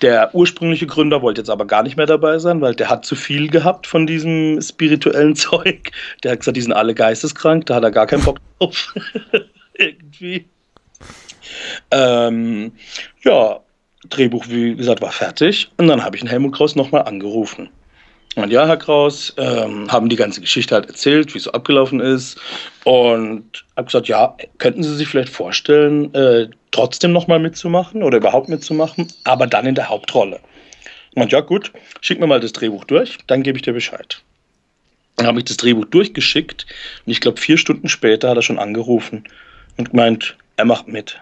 Der 0.00 0.34
ursprüngliche 0.34 0.86
Gründer 0.86 1.22
wollte 1.22 1.40
jetzt 1.40 1.50
aber 1.50 1.66
gar 1.66 1.82
nicht 1.82 1.96
mehr 1.96 2.06
dabei 2.06 2.38
sein, 2.38 2.60
weil 2.60 2.74
der 2.74 2.88
hat 2.88 3.04
zu 3.04 3.16
viel 3.16 3.48
gehabt 3.48 3.86
von 3.86 4.06
diesem 4.06 4.60
spirituellen 4.60 5.36
Zeug. 5.36 5.90
Der 6.22 6.32
hat 6.32 6.40
gesagt, 6.40 6.56
die 6.56 6.62
sind 6.62 6.72
alle 6.72 6.94
geisteskrank, 6.94 7.66
da 7.66 7.76
hat 7.76 7.84
er 7.84 7.90
gar 7.90 8.06
keinen 8.06 8.24
Bock 8.24 8.38
drauf. 8.58 8.94
Irgendwie. 9.74 10.46
Ähm, 11.90 12.72
ja, 13.24 13.60
Drehbuch, 14.08 14.46
wie 14.48 14.74
gesagt, 14.74 15.00
war 15.00 15.12
fertig. 15.12 15.70
Und 15.76 15.88
dann 15.88 16.04
habe 16.04 16.16
ich 16.16 16.22
den 16.22 16.28
Helmut 16.28 16.54
Kraus 16.54 16.76
nochmal 16.76 17.02
angerufen. 17.02 17.68
Und 18.34 18.50
ja, 18.50 18.66
Herr 18.66 18.78
Kraus, 18.78 19.34
ähm, 19.36 19.90
haben 19.92 20.08
die 20.08 20.16
ganze 20.16 20.40
Geschichte 20.40 20.74
halt 20.74 20.86
erzählt, 20.86 21.34
wie 21.34 21.38
es 21.38 21.44
so 21.44 21.52
abgelaufen 21.52 22.00
ist. 22.00 22.40
Und 22.84 23.64
habe 23.76 23.86
gesagt, 23.86 24.08
ja, 24.08 24.36
könnten 24.58 24.82
Sie 24.82 24.96
sich 24.96 25.08
vielleicht 25.08 25.28
vorstellen, 25.28 26.14
äh, 26.14 26.48
trotzdem 26.70 27.12
nochmal 27.12 27.38
mitzumachen 27.38 28.02
oder 28.02 28.18
überhaupt 28.18 28.48
mitzumachen, 28.48 29.12
aber 29.24 29.46
dann 29.46 29.66
in 29.66 29.74
der 29.74 29.88
Hauptrolle. 29.88 30.40
Und 31.14 31.30
ja, 31.30 31.40
gut, 31.40 31.72
schick 32.00 32.20
mir 32.20 32.26
mal 32.26 32.40
das 32.40 32.52
Drehbuch 32.52 32.84
durch, 32.84 33.18
dann 33.26 33.42
gebe 33.42 33.58
ich 33.58 33.62
dir 33.62 33.74
Bescheid. 33.74 34.22
Dann 35.16 35.26
habe 35.26 35.38
ich 35.38 35.44
das 35.44 35.58
Drehbuch 35.58 35.84
durchgeschickt 35.84 36.66
und 37.04 37.12
ich 37.12 37.20
glaube, 37.20 37.38
vier 37.38 37.58
Stunden 37.58 37.90
später 37.90 38.30
hat 38.30 38.36
er 38.36 38.42
schon 38.42 38.58
angerufen 38.58 39.24
und 39.76 39.90
gemeint, 39.90 40.36
er 40.56 40.64
macht 40.64 40.88
mit 40.88 41.20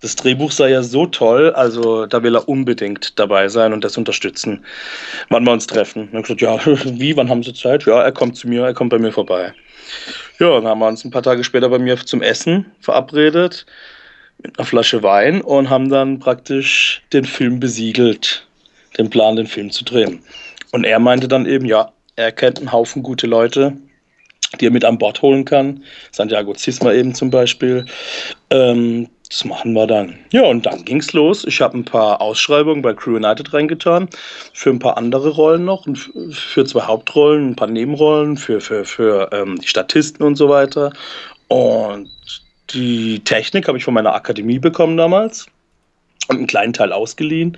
das 0.00 0.16
Drehbuch 0.16 0.52
sei 0.52 0.70
ja 0.70 0.82
so 0.82 1.06
toll, 1.06 1.52
also 1.52 2.06
da 2.06 2.22
will 2.22 2.36
er 2.36 2.48
unbedingt 2.48 3.18
dabei 3.18 3.48
sein 3.48 3.72
und 3.72 3.82
das 3.82 3.96
unterstützen, 3.96 4.64
wann 5.30 5.44
wir 5.44 5.52
uns 5.52 5.66
treffen. 5.66 6.08
Dann 6.12 6.22
gesagt, 6.22 6.42
ja, 6.42 6.58
wie, 6.66 7.16
wann 7.16 7.30
haben 7.30 7.42
Sie 7.42 7.54
Zeit? 7.54 7.86
Ja, 7.86 8.02
er 8.02 8.12
kommt 8.12 8.36
zu 8.36 8.48
mir, 8.48 8.64
er 8.64 8.74
kommt 8.74 8.90
bei 8.90 8.98
mir 8.98 9.12
vorbei. 9.12 9.52
Ja, 10.38 10.50
dann 10.54 10.66
haben 10.66 10.80
wir 10.80 10.88
uns 10.88 11.04
ein 11.04 11.10
paar 11.10 11.22
Tage 11.22 11.44
später 11.44 11.68
bei 11.68 11.78
mir 11.78 11.96
zum 11.96 12.20
Essen 12.20 12.66
verabredet 12.80 13.64
mit 14.42 14.58
einer 14.58 14.66
Flasche 14.66 15.02
Wein 15.02 15.40
und 15.40 15.70
haben 15.70 15.88
dann 15.88 16.18
praktisch 16.18 17.02
den 17.12 17.24
Film 17.24 17.58
besiegelt, 17.58 18.46
den 18.98 19.08
Plan, 19.08 19.36
den 19.36 19.46
Film 19.46 19.70
zu 19.70 19.84
drehen. 19.84 20.20
Und 20.72 20.84
er 20.84 20.98
meinte 20.98 21.26
dann 21.28 21.46
eben, 21.46 21.64
ja, 21.64 21.92
er 22.16 22.32
kennt 22.32 22.58
einen 22.58 22.72
Haufen 22.72 23.02
gute 23.02 23.26
Leute, 23.26 23.72
die 24.60 24.66
er 24.66 24.70
mit 24.70 24.84
an 24.84 24.98
Bord 24.98 25.22
holen 25.22 25.44
kann. 25.44 25.82
Santiago 26.12 26.52
Zisma 26.52 26.92
eben 26.92 27.14
zum 27.14 27.30
Beispiel. 27.30 27.86
Ähm, 28.50 29.08
das 29.28 29.44
machen 29.44 29.72
wir 29.72 29.86
dann. 29.86 30.18
Ja, 30.30 30.42
und 30.42 30.66
dann 30.66 30.84
ging's 30.84 31.12
los. 31.12 31.44
Ich 31.44 31.60
habe 31.60 31.78
ein 31.78 31.84
paar 31.84 32.20
Ausschreibungen 32.20 32.82
bei 32.82 32.94
Crew 32.94 33.16
United 33.16 33.52
reingetan, 33.52 34.08
für 34.52 34.70
ein 34.70 34.78
paar 34.78 34.96
andere 34.96 35.30
Rollen 35.30 35.64
noch, 35.64 35.86
und 35.86 36.10
für 36.30 36.64
zwei 36.64 36.82
Hauptrollen, 36.82 37.50
ein 37.50 37.56
paar 37.56 37.68
Nebenrollen, 37.68 38.36
für, 38.36 38.60
für, 38.60 38.84
für 38.84 39.30
ähm, 39.32 39.58
die 39.60 39.68
Statisten 39.68 40.24
und 40.24 40.36
so 40.36 40.48
weiter. 40.48 40.92
Und 41.48 42.10
die 42.70 43.20
Technik 43.20 43.68
habe 43.68 43.78
ich 43.78 43.84
von 43.84 43.94
meiner 43.94 44.14
Akademie 44.14 44.58
bekommen 44.58 44.96
damals 44.96 45.46
und 46.28 46.38
einen 46.38 46.46
kleinen 46.46 46.72
Teil 46.72 46.92
ausgeliehen 46.92 47.56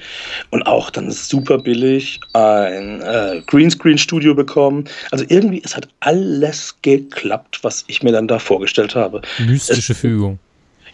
und 0.51 0.63
auch 0.65 0.91
dann 0.91 1.11
super 1.11 1.59
billig 1.59 2.21
ein 2.35 3.01
äh, 3.01 3.43
Greenscreen-Studio 3.47 4.35
bekommen. 4.35 4.85
Also 5.11 5.25
irgendwie, 5.29 5.63
es 5.65 5.77
hat 5.77 5.89
alles 6.01 6.77
geklappt, 6.83 7.61
was 7.63 7.85
ich 7.89 8.03
mir 8.03 8.13
dann 8.13 8.29
da 8.29 8.39
vorgestellt 8.39 8.95
habe. 8.95 9.23
Mystische 9.39 9.93
es, 9.93 9.99
Fügung. 9.99 10.39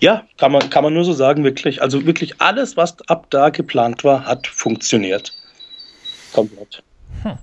Ja, 0.05 0.23
kann 0.37 0.53
man, 0.53 0.69
kann 0.69 0.85
man 0.85 0.93
nur 0.93 1.03
so 1.03 1.15
sagen, 1.15 1.45
wirklich. 1.45 1.81
Also 1.81 2.05
wirklich 2.05 2.39
alles, 2.39 2.77
was 2.77 3.01
ab 3.09 3.29
da 3.31 3.49
geplant 3.49 4.05
war, 4.05 4.27
hat 4.27 4.47
funktioniert. 4.47 5.33
Komplett. 6.35 6.83
Hm. 7.23 7.39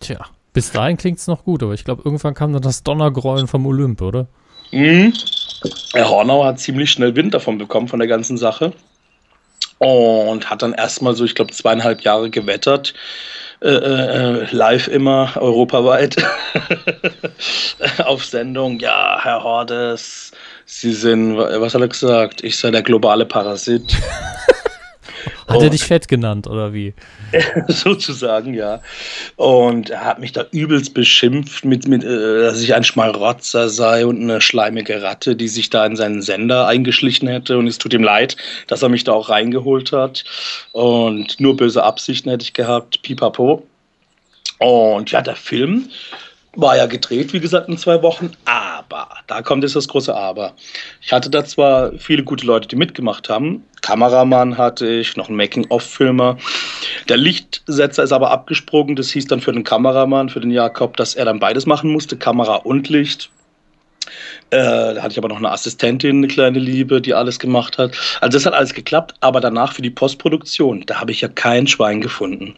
Tja, 0.00 0.18
bis 0.52 0.70
dahin 0.70 0.98
klingt 0.98 1.18
es 1.18 1.28
noch 1.28 1.44
gut, 1.44 1.62
aber 1.62 1.72
ich 1.72 1.82
glaube, 1.82 2.02
irgendwann 2.04 2.34
kam 2.34 2.52
dann 2.52 2.60
das 2.60 2.82
Donnergrollen 2.82 3.46
vom 3.46 3.64
Olymp, 3.64 4.02
oder? 4.02 4.26
Mhm. 4.70 5.14
Herr 5.94 6.10
Hornauer 6.10 6.44
hat 6.44 6.60
ziemlich 6.60 6.90
schnell 6.90 7.16
Wind 7.16 7.32
davon 7.32 7.56
bekommen, 7.56 7.88
von 7.88 8.00
der 8.00 8.08
ganzen 8.08 8.36
Sache. 8.36 8.74
Und 9.78 10.50
hat 10.50 10.60
dann 10.60 10.74
erstmal 10.74 11.14
so, 11.14 11.24
ich 11.24 11.34
glaube, 11.34 11.52
zweieinhalb 11.52 12.02
Jahre 12.02 12.28
gewettert. 12.28 12.92
Äh, 13.62 13.68
äh, 13.68 14.46
live 14.50 14.88
immer, 14.88 15.32
europaweit 15.36 16.16
auf 18.04 18.26
Sendung. 18.26 18.78
Ja, 18.78 19.20
Herr 19.22 19.42
Hordes, 19.42 20.32
Sie 20.72 20.92
sind, 20.92 21.36
was 21.36 21.74
hat 21.74 21.80
er 21.80 21.88
gesagt? 21.88 22.44
Ich 22.44 22.56
sei 22.56 22.70
der 22.70 22.82
globale 22.82 23.26
Parasit. 23.26 23.82
Hat 25.48 25.56
und, 25.56 25.64
er 25.64 25.70
dich 25.70 25.82
fett 25.82 26.06
genannt 26.06 26.46
oder 26.46 26.72
wie? 26.72 26.94
sozusagen, 27.68 28.54
ja. 28.54 28.80
Und 29.34 29.90
er 29.90 30.04
hat 30.04 30.20
mich 30.20 30.30
da 30.30 30.46
übelst 30.52 30.94
beschimpft, 30.94 31.64
mit, 31.64 31.88
mit, 31.88 32.04
äh, 32.04 32.42
dass 32.42 32.62
ich 32.62 32.72
ein 32.72 32.84
Schmalrotzer 32.84 33.68
sei 33.68 34.06
und 34.06 34.22
eine 34.22 34.40
schleimige 34.40 35.02
Ratte, 35.02 35.34
die 35.34 35.48
sich 35.48 35.70
da 35.70 35.84
in 35.84 35.96
seinen 35.96 36.22
Sender 36.22 36.68
eingeschlichen 36.68 37.26
hätte. 37.26 37.58
Und 37.58 37.66
es 37.66 37.78
tut 37.78 37.92
ihm 37.92 38.04
leid, 38.04 38.36
dass 38.68 38.82
er 38.82 38.90
mich 38.90 39.02
da 39.02 39.12
auch 39.12 39.28
reingeholt 39.28 39.90
hat. 39.90 40.24
Und 40.70 41.40
nur 41.40 41.56
böse 41.56 41.82
Absichten 41.82 42.30
hätte 42.30 42.44
ich 42.44 42.52
gehabt, 42.52 43.02
pipapo. 43.02 43.66
Und 44.58 45.10
ja, 45.10 45.20
der 45.20 45.36
Film 45.36 45.90
war 46.56 46.76
ja 46.76 46.86
gedreht, 46.86 47.32
wie 47.32 47.40
gesagt, 47.40 47.68
in 47.68 47.78
zwei 47.78 48.02
Wochen, 48.02 48.32
aber, 48.44 49.08
da 49.26 49.42
kommt 49.42 49.62
jetzt 49.62 49.76
das 49.76 49.86
große 49.86 50.14
Aber. 50.14 50.52
Ich 51.00 51.12
hatte 51.12 51.30
da 51.30 51.44
zwar 51.44 51.92
viele 51.98 52.24
gute 52.24 52.44
Leute, 52.44 52.66
die 52.66 52.76
mitgemacht 52.76 53.28
haben. 53.28 53.64
Kameramann 53.82 54.58
hatte 54.58 54.86
ich, 54.86 55.16
noch 55.16 55.28
einen 55.28 55.36
Making-of-Filmer. 55.36 56.38
Der 57.08 57.16
Lichtsetzer 57.16 58.02
ist 58.02 58.12
aber 58.12 58.30
abgesprungen. 58.30 58.96
Das 58.96 59.10
hieß 59.10 59.26
dann 59.28 59.40
für 59.40 59.52
den 59.52 59.64
Kameramann, 59.64 60.28
für 60.28 60.40
den 60.40 60.50
Jakob, 60.50 60.96
dass 60.96 61.14
er 61.14 61.24
dann 61.24 61.38
beides 61.38 61.66
machen 61.66 61.90
musste, 61.92 62.16
Kamera 62.16 62.56
und 62.56 62.88
Licht. 62.88 63.30
Äh, 64.50 64.94
da 64.94 65.02
hatte 65.02 65.12
ich 65.12 65.18
aber 65.18 65.28
noch 65.28 65.36
eine 65.36 65.52
Assistentin, 65.52 66.16
eine 66.16 66.28
kleine 66.28 66.58
Liebe, 66.58 67.00
die 67.00 67.14
alles 67.14 67.38
gemacht 67.38 67.78
hat. 67.78 67.96
Also 68.20 68.36
das 68.36 68.46
hat 68.46 68.54
alles 68.54 68.74
geklappt, 68.74 69.14
aber 69.20 69.40
danach 69.40 69.72
für 69.72 69.82
die 69.82 69.90
Postproduktion, 69.90 70.84
da 70.86 71.00
habe 71.00 71.12
ich 71.12 71.20
ja 71.20 71.28
kein 71.28 71.68
Schwein 71.68 72.00
gefunden. 72.00 72.56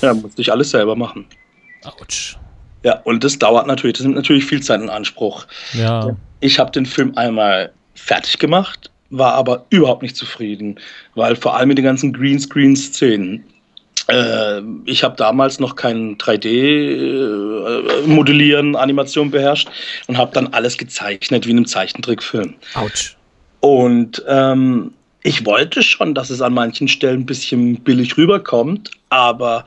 Ja, 0.00 0.14
musste 0.14 0.40
ich 0.40 0.50
alles 0.50 0.70
selber 0.70 0.96
machen. 0.96 1.26
Autsch. 1.84 2.38
Ja, 2.82 3.00
und 3.04 3.22
das 3.24 3.38
dauert 3.38 3.66
natürlich, 3.66 3.96
das 3.98 4.04
nimmt 4.04 4.16
natürlich 4.16 4.44
viel 4.44 4.62
Zeit 4.62 4.80
in 4.80 4.88
Anspruch. 4.88 5.46
Ja. 5.72 6.16
Ich 6.40 6.58
habe 6.58 6.70
den 6.70 6.86
Film 6.86 7.12
einmal 7.16 7.72
fertig 7.94 8.38
gemacht, 8.38 8.90
war 9.10 9.34
aber 9.34 9.66
überhaupt 9.70 10.02
nicht 10.02 10.16
zufrieden, 10.16 10.80
weil 11.14 11.36
vor 11.36 11.56
allem 11.56 11.68
mit 11.68 11.78
den 11.78 11.84
ganzen 11.84 12.12
Greenscreen-Szenen. 12.12 13.44
Äh, 14.08 14.62
ich 14.86 15.04
habe 15.04 15.14
damals 15.16 15.60
noch 15.60 15.76
kein 15.76 16.16
3D-Modellieren, 16.16 18.74
äh, 18.74 18.78
Animation 18.78 19.30
beherrscht 19.30 19.68
und 20.06 20.16
habe 20.16 20.32
dann 20.32 20.46
alles 20.48 20.78
gezeichnet 20.78 21.46
wie 21.46 21.50
in 21.50 21.58
einem 21.58 21.66
Zeichentrickfilm. 21.66 22.54
Autsch. 22.74 23.14
Und 23.60 24.24
ähm, 24.26 24.94
ich 25.22 25.44
wollte 25.44 25.82
schon, 25.82 26.14
dass 26.14 26.30
es 26.30 26.40
an 26.40 26.54
manchen 26.54 26.88
Stellen 26.88 27.20
ein 27.20 27.26
bisschen 27.26 27.76
billig 27.80 28.16
rüberkommt, 28.16 28.90
aber 29.10 29.66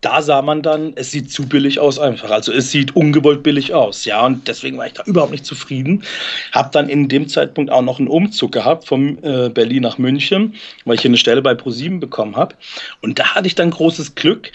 da 0.00 0.22
sah 0.22 0.42
man 0.42 0.62
dann, 0.62 0.92
es 0.94 1.10
sieht 1.10 1.32
zu 1.32 1.48
billig 1.48 1.80
aus 1.80 1.98
einfach. 1.98 2.30
Also 2.30 2.52
es 2.52 2.70
sieht 2.70 2.94
ungewollt 2.94 3.42
billig 3.42 3.74
aus, 3.74 4.04
ja. 4.04 4.24
Und 4.24 4.46
deswegen 4.46 4.78
war 4.78 4.86
ich 4.86 4.92
da 4.92 5.02
überhaupt 5.04 5.32
nicht 5.32 5.44
zufrieden. 5.44 6.04
Hab 6.52 6.70
dann 6.70 6.88
in 6.88 7.08
dem 7.08 7.26
Zeitpunkt 7.26 7.72
auch 7.72 7.82
noch 7.82 7.98
einen 7.98 8.06
Umzug 8.06 8.52
gehabt 8.52 8.86
von 8.86 9.22
äh, 9.24 9.50
Berlin 9.52 9.82
nach 9.82 9.98
München, 9.98 10.54
weil 10.84 10.94
ich 10.94 11.02
hier 11.02 11.08
eine 11.08 11.16
Stelle 11.16 11.42
bei 11.42 11.54
ProSieben 11.54 11.98
bekommen 11.98 12.36
habe. 12.36 12.54
Und 13.02 13.18
da 13.18 13.34
hatte 13.34 13.48
ich 13.48 13.56
dann 13.56 13.70
großes 13.70 14.14
Glück, 14.14 14.52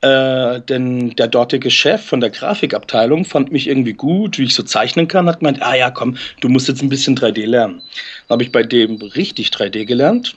äh, 0.00 0.60
denn 0.62 1.10
der 1.10 1.28
dortige 1.28 1.70
Chef 1.70 2.04
von 2.04 2.20
der 2.20 2.30
Grafikabteilung 2.30 3.24
fand 3.24 3.52
mich 3.52 3.68
irgendwie 3.68 3.92
gut, 3.92 4.38
wie 4.38 4.44
ich 4.44 4.54
so 4.54 4.64
zeichnen 4.64 5.06
kann, 5.06 5.28
hat 5.28 5.38
gemeint, 5.38 5.62
ah 5.62 5.76
ja, 5.76 5.90
komm, 5.90 6.16
du 6.40 6.48
musst 6.48 6.66
jetzt 6.66 6.82
ein 6.82 6.88
bisschen 6.88 7.16
3D 7.16 7.46
lernen. 7.46 7.82
Dann 8.26 8.36
habe 8.36 8.42
ich 8.42 8.50
bei 8.50 8.64
dem 8.64 8.96
richtig 8.96 9.50
3D 9.50 9.84
gelernt 9.84 10.36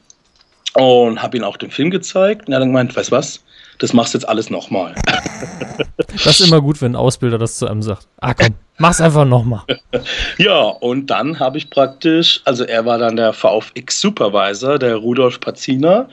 und 0.75 1.23
habe 1.23 1.37
ihm 1.37 1.43
auch 1.43 1.57
den 1.57 1.71
Film 1.71 1.89
gezeigt. 1.89 2.47
Und 2.47 2.53
er 2.53 2.57
hat 2.57 2.61
dann 2.61 2.69
gemeint, 2.69 2.95
weißt 2.95 3.11
was, 3.11 3.43
das 3.79 3.93
machst 3.93 4.13
du 4.13 4.17
jetzt 4.17 4.27
alles 4.27 4.49
nochmal. 4.49 4.95
Das 6.23 6.39
ist 6.39 6.47
immer 6.47 6.61
gut, 6.61 6.81
wenn 6.81 6.91
ein 6.91 6.95
Ausbilder 6.95 7.37
das 7.37 7.57
zu 7.57 7.67
einem 7.67 7.81
sagt. 7.81 8.07
Ah 8.21 8.33
komm, 8.33 8.53
mach's 8.77 9.01
einfach 9.01 9.25
nochmal. 9.25 9.63
Ja, 10.37 10.61
und 10.61 11.07
dann 11.07 11.39
habe 11.39 11.57
ich 11.57 11.69
praktisch, 11.69 12.41
also 12.45 12.63
er 12.63 12.85
war 12.85 12.97
dann 12.97 13.15
der 13.15 13.33
VFX-Supervisor, 13.33 14.77
der 14.79 14.95
Rudolf 14.95 15.39
Pazina, 15.39 16.07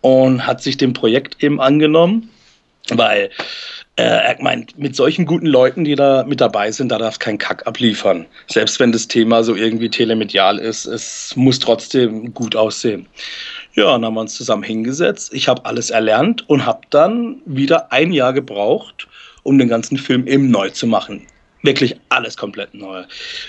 und 0.00 0.46
hat 0.46 0.62
sich 0.62 0.76
dem 0.76 0.92
Projekt 0.92 1.42
eben 1.42 1.60
angenommen, 1.60 2.30
weil 2.90 3.30
äh, 3.96 4.02
er 4.02 4.36
meint, 4.40 4.78
mit 4.78 4.94
solchen 4.94 5.26
guten 5.26 5.46
Leuten, 5.46 5.84
die 5.84 5.96
da 5.96 6.24
mit 6.24 6.40
dabei 6.40 6.70
sind, 6.70 6.90
da 6.90 6.98
darf 6.98 7.18
kein 7.18 7.36
Kack 7.36 7.66
abliefern. 7.66 8.26
Selbst 8.46 8.78
wenn 8.78 8.92
das 8.92 9.08
Thema 9.08 9.42
so 9.42 9.56
irgendwie 9.56 9.88
telemedial 9.88 10.58
ist, 10.58 10.86
es 10.86 11.34
muss 11.34 11.58
trotzdem 11.58 12.32
gut 12.32 12.54
aussehen. 12.54 13.06
Ja, 13.78 13.92
dann 13.92 14.04
haben 14.04 14.14
wir 14.14 14.22
uns 14.22 14.34
zusammen 14.34 14.64
hingesetzt. 14.64 15.32
Ich 15.32 15.46
habe 15.46 15.64
alles 15.64 15.90
erlernt 15.90 16.42
und 16.48 16.66
habe 16.66 16.80
dann 16.90 17.36
wieder 17.44 17.92
ein 17.92 18.10
Jahr 18.10 18.32
gebraucht, 18.32 19.06
um 19.44 19.56
den 19.56 19.68
ganzen 19.68 19.98
Film 19.98 20.26
eben 20.26 20.50
neu 20.50 20.70
zu 20.70 20.88
machen 20.88 21.28
wirklich 21.62 21.96
alles 22.08 22.36
komplett 22.36 22.72
neu. 22.74 23.02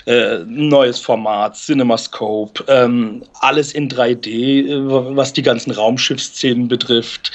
Äh, 0.06 0.38
neues 0.46 0.98
Format, 0.98 1.56
CinemaScope, 1.56 2.64
ähm, 2.66 3.22
alles 3.40 3.72
in 3.72 3.88
3D, 3.88 4.68
äh, 4.68 5.16
was 5.16 5.32
die 5.32 5.42
ganzen 5.42 5.70
Raumschiffsszenen 5.70 6.68
betrifft. 6.68 7.32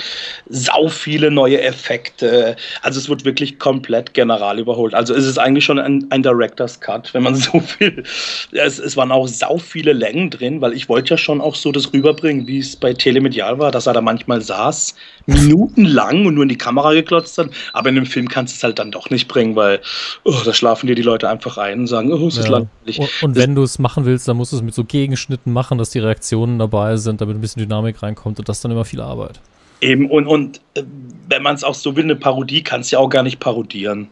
Sau 0.49 0.87
viele 0.89 1.31
neue 1.31 1.61
Effekte. 1.61 2.55
Also 2.81 2.99
es 2.99 3.07
wird 3.07 3.23
wirklich 3.23 3.57
komplett 3.57 4.13
general 4.13 4.59
überholt. 4.59 4.93
Also 4.93 5.13
es 5.13 5.25
ist 5.25 5.37
eigentlich 5.37 5.63
schon 5.63 5.79
ein, 5.79 6.05
ein 6.09 6.23
Director's 6.23 6.79
Cut, 6.79 7.13
wenn 7.13 7.23
man 7.23 7.35
so 7.35 7.63
will. 7.79 8.03
Es, 8.51 8.77
es 8.79 8.97
waren 8.97 9.11
auch 9.11 9.27
sau 9.27 9.57
viele 9.57 9.93
Längen 9.93 10.29
drin, 10.29 10.59
weil 10.59 10.73
ich 10.73 10.89
wollte 10.89 11.11
ja 11.11 11.17
schon 11.17 11.39
auch 11.39 11.55
so 11.55 11.71
das 11.71 11.93
rüberbringen, 11.93 12.47
wie 12.47 12.59
es 12.59 12.75
bei 12.75 12.93
Telemedial 12.93 13.59
war, 13.59 13.71
dass 13.71 13.87
er 13.87 13.93
da 13.93 14.01
manchmal 14.01 14.41
saß, 14.41 14.95
minutenlang 15.25 16.25
und 16.25 16.35
nur 16.35 16.43
in 16.43 16.49
die 16.49 16.57
Kamera 16.57 16.93
geklotzt 16.93 17.37
hat. 17.37 17.49
Aber 17.71 17.89
in 17.89 17.95
dem 17.95 18.05
Film 18.05 18.27
kannst 18.27 18.55
du 18.55 18.57
es 18.57 18.63
halt 18.63 18.79
dann 18.79 18.91
doch 18.91 19.09
nicht 19.09 19.27
bringen, 19.27 19.55
weil 19.55 19.79
oh, 20.23 20.41
das 20.43 20.64
schlafen 20.65 20.87
dir 20.87 20.95
die 20.95 21.03
Leute 21.03 21.29
einfach 21.29 21.59
ein 21.59 21.81
und 21.81 21.87
sagen, 21.87 22.11
oh, 22.11 22.27
es 22.27 22.37
ist 22.37 22.45
ja. 22.45 22.51
langweilig. 22.51 22.99
Und, 22.99 23.09
und 23.21 23.35
wenn 23.35 23.53
du 23.53 23.61
es 23.61 23.77
machen 23.77 24.05
willst, 24.05 24.27
dann 24.27 24.35
musst 24.35 24.51
du 24.51 24.55
es 24.55 24.63
mit 24.63 24.73
so 24.73 24.83
Gegenschnitten 24.83 25.53
machen, 25.53 25.77
dass 25.77 25.91
die 25.91 25.99
Reaktionen 25.99 26.57
dabei 26.57 26.97
sind, 26.97 27.21
damit 27.21 27.37
ein 27.37 27.41
bisschen 27.41 27.61
Dynamik 27.61 28.01
reinkommt 28.01 28.39
und 28.39 28.49
das 28.49 28.61
dann 28.61 28.71
immer 28.71 28.83
viel 28.83 28.99
Arbeit. 28.99 29.39
Eben, 29.81 30.09
und, 30.09 30.25
und 30.25 30.61
äh, 30.73 30.81
wenn 31.29 31.43
man 31.43 31.53
es 31.53 31.63
auch 31.63 31.75
so 31.75 31.95
will, 31.95 32.05
eine 32.05 32.15
Parodie 32.15 32.63
kannst 32.63 32.91
du 32.91 32.95
ja 32.95 32.99
auch 32.99 33.09
gar 33.09 33.21
nicht 33.21 33.39
parodieren. 33.39 34.07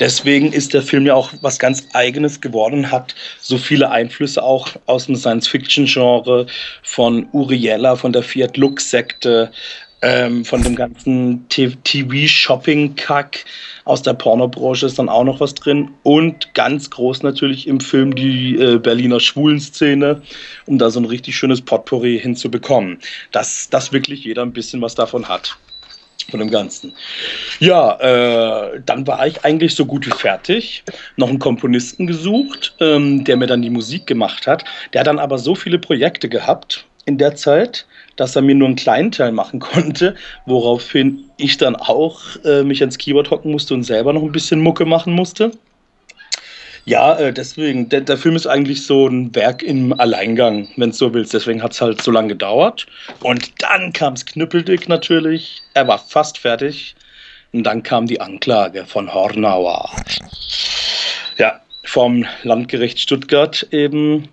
Deswegen 0.00 0.50
ist 0.52 0.72
der 0.72 0.82
Film 0.82 1.04
ja 1.04 1.14
auch 1.14 1.32
was 1.42 1.58
ganz 1.58 1.86
Eigenes 1.92 2.40
geworden, 2.40 2.90
hat 2.90 3.14
so 3.40 3.58
viele 3.58 3.90
Einflüsse 3.90 4.42
auch 4.42 4.68
aus 4.86 5.06
dem 5.06 5.16
Science-Fiction-Genre 5.16 6.46
von 6.82 7.28
Uriella, 7.32 7.96
von 7.96 8.12
der 8.12 8.22
Fiat 8.22 8.56
Lux-Sekte, 8.56 9.50
ähm, 10.02 10.44
von 10.44 10.62
dem 10.62 10.76
ganzen 10.76 11.48
TV-Shopping-Kack 11.48 13.44
aus 13.84 14.02
der 14.02 14.14
Pornobranche 14.14 14.86
ist 14.86 14.98
dann 14.98 15.08
auch 15.08 15.24
noch 15.24 15.40
was 15.40 15.54
drin. 15.54 15.90
Und 16.02 16.52
ganz 16.54 16.90
groß 16.90 17.22
natürlich 17.22 17.66
im 17.66 17.80
Film 17.80 18.14
die 18.14 18.56
äh, 18.56 18.78
Berliner 18.78 19.20
Schwulenszene, 19.20 20.22
um 20.66 20.78
da 20.78 20.90
so 20.90 21.00
ein 21.00 21.06
richtig 21.06 21.36
schönes 21.36 21.62
Potpourri 21.62 22.18
hinzubekommen. 22.18 22.98
Dass, 23.32 23.70
dass 23.70 23.92
wirklich 23.92 24.24
jeder 24.24 24.42
ein 24.42 24.52
bisschen 24.52 24.82
was 24.82 24.94
davon 24.94 25.28
hat. 25.28 25.56
Von 26.28 26.40
dem 26.40 26.50
Ganzen. 26.50 26.92
Ja, 27.60 28.00
äh, 28.00 28.80
dann 28.84 29.06
war 29.06 29.24
ich 29.28 29.44
eigentlich 29.44 29.76
so 29.76 29.86
gut 29.86 30.06
wie 30.06 30.10
fertig. 30.10 30.82
Noch 31.16 31.28
einen 31.28 31.38
Komponisten 31.38 32.08
gesucht, 32.08 32.74
ähm, 32.80 33.22
der 33.22 33.36
mir 33.36 33.46
dann 33.46 33.62
die 33.62 33.70
Musik 33.70 34.06
gemacht 34.06 34.48
hat. 34.48 34.64
Der 34.92 35.00
hat 35.00 35.06
dann 35.06 35.20
aber 35.20 35.38
so 35.38 35.54
viele 35.54 35.78
Projekte 35.78 36.28
gehabt 36.28 36.84
in 37.06 37.18
der 37.18 37.34
Zeit, 37.36 37.86
dass 38.16 38.36
er 38.36 38.42
mir 38.42 38.54
nur 38.54 38.68
einen 38.68 38.76
kleinen 38.76 39.12
Teil 39.12 39.32
machen 39.32 39.60
konnte, 39.60 40.14
woraufhin 40.44 41.24
ich 41.38 41.56
dann 41.56 41.76
auch 41.76 42.20
äh, 42.44 42.62
mich 42.62 42.80
ans 42.80 42.98
Keyboard 42.98 43.30
hocken 43.30 43.52
musste 43.52 43.74
und 43.74 43.84
selber 43.84 44.12
noch 44.12 44.22
ein 44.22 44.32
bisschen 44.32 44.60
Mucke 44.60 44.84
machen 44.84 45.14
musste. 45.14 45.52
Ja, 46.84 47.18
äh, 47.18 47.32
deswegen, 47.32 47.88
der, 47.88 48.02
der, 48.02 48.16
Film 48.16 48.36
ist 48.36 48.46
eigentlich 48.46 48.86
so 48.86 49.08
ein 49.08 49.34
Werk 49.34 49.64
im 49.64 49.98
Alleingang, 49.98 50.68
wenn 50.76 50.90
du 50.90 50.96
so 50.96 51.12
willst. 51.12 51.34
Deswegen 51.34 51.60
hat 51.60 51.72
es 51.72 51.80
halt 51.80 52.00
so 52.00 52.12
lange 52.12 52.28
gedauert. 52.28 52.86
Und 53.24 53.50
dann 53.60 53.92
kam 53.92 54.12
es 54.12 54.24
knüppeldick 54.24 54.88
natürlich. 54.88 55.62
Er 55.74 55.88
war 55.88 55.98
fast 55.98 56.38
fertig. 56.38 56.94
Und 57.52 57.64
dann 57.64 57.82
kam 57.82 58.06
die 58.06 58.20
Anklage 58.20 58.86
von 58.86 59.12
Hornauer. 59.12 59.90
Ja, 61.38 61.60
vom 61.82 62.24
Landgericht 62.44 63.00
Stuttgart 63.00 63.66
eben. 63.72 64.28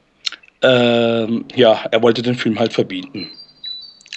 Ähm, 0.63 1.45
ja, 1.55 1.85
er 1.91 2.01
wollte 2.01 2.21
den 2.21 2.35
Film 2.35 2.57
halt 2.57 2.73
verbieten. 2.73 3.29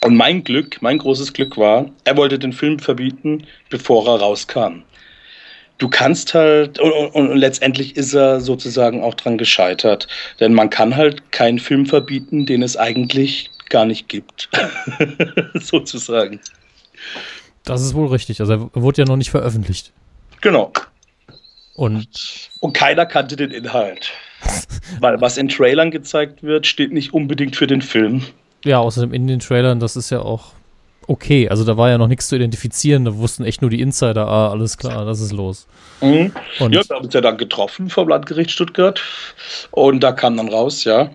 Und 0.03 0.17
mein 0.17 0.45
Glück, 0.45 0.81
mein 0.81 0.99
großes 0.99 1.33
Glück 1.33 1.57
war, 1.57 1.91
er 2.05 2.17
wollte 2.17 2.39
den 2.39 2.53
Film 2.53 2.79
verbieten, 2.79 3.47
bevor 3.71 4.07
er 4.07 4.21
rauskam. 4.21 4.83
Du 5.79 5.89
kannst 5.89 6.33
halt, 6.33 6.79
und, 6.79 6.93
und, 6.93 7.31
und, 7.31 7.37
letztendlich 7.37 7.97
ist 7.97 8.15
er 8.15 8.41
sozusagen 8.41 9.03
auch 9.03 9.15
dran 9.15 9.37
gescheitert. 9.37 10.09
Denn 10.41 10.55
man 10.55 10.71
kann 10.71 10.97
halt 10.97 11.33
keinen 11.33 11.59
Film 11.59 11.87
verbieten, 11.87 12.47
den 12.47 12.63
es 12.63 12.77
eigentlich 12.77 13.51
gar 13.69 13.85
nicht 13.85 14.09
gibt. 14.09 14.49
sozusagen. 15.55 16.41
Das 17.65 17.83
ist 17.83 17.95
wohl 17.95 18.09
richtig. 18.09 18.41
Also 18.41 18.71
er 18.73 18.83
wurde 18.83 19.03
ja 19.03 19.07
noch 19.07 19.17
nicht 19.17 19.31
veröffentlicht. 19.31 19.93
Genau. 20.41 20.73
Und, 21.75 22.09
und 22.61 22.73
keiner 22.73 23.05
kannte 23.05 23.37
den 23.37 23.51
Inhalt. 23.51 24.13
Weil 25.01 25.21
was 25.21 25.37
in 25.37 25.49
Trailern 25.49 25.91
gezeigt 25.91 26.43
wird, 26.43 26.67
steht 26.67 26.93
nicht 26.93 27.13
unbedingt 27.13 27.57
für 27.57 27.67
den 27.67 27.83
Film. 27.83 28.23
Ja, 28.65 28.79
außerdem 28.79 29.13
in 29.13 29.27
den 29.27 29.41
Trailern, 29.41 29.81
das 29.81 29.97
ist 29.97 30.11
ja 30.11 30.21
auch 30.21 30.53
okay. 31.07 31.49
Also 31.49 31.65
da 31.65 31.77
war 31.77 31.91
ja 31.91 31.99
noch 31.99 32.09
nichts 32.09 32.29
zu 32.29 32.37
identifizieren, 32.37 33.05
da 33.05 33.17
wussten 33.17 33.45
echt 33.45 33.63
nur 33.63 33.71
die 33.71 33.81
Insider, 33.81 34.27
ah, 34.27 34.51
alles 34.51 34.77
klar, 34.77 35.05
das 35.05 35.21
ist 35.21 35.33
los. 35.33 35.67
Mhm. 36.01 36.33
ja, 36.59 36.71
wir 36.71 36.97
haben 36.97 37.05
uns 37.05 37.15
ja 37.15 37.21
dann 37.21 37.37
getroffen 37.37 37.89
vom 37.89 38.09
Landgericht 38.09 38.51
Stuttgart 38.51 39.01
und 39.71 40.01
da 40.01 40.13
kam 40.13 40.37
dann 40.37 40.49
raus, 40.49 40.85
ja, 40.85 41.11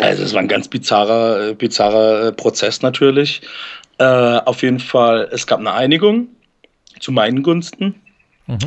Also 0.00 0.22
es 0.22 0.32
war 0.32 0.40
ein 0.40 0.48
ganz 0.48 0.68
bizarrer, 0.68 1.50
äh, 1.50 1.54
bizarrer 1.54 2.28
äh, 2.28 2.32
Prozess 2.32 2.82
natürlich. 2.82 3.42
Äh, 3.98 4.04
auf 4.04 4.62
jeden 4.62 4.80
Fall, 4.80 5.28
es 5.30 5.46
gab 5.46 5.60
eine 5.60 5.72
Einigung 5.72 6.28
zu 7.00 7.12
meinen 7.12 7.42
Gunsten. 7.42 7.94
Mhm. 8.46 8.58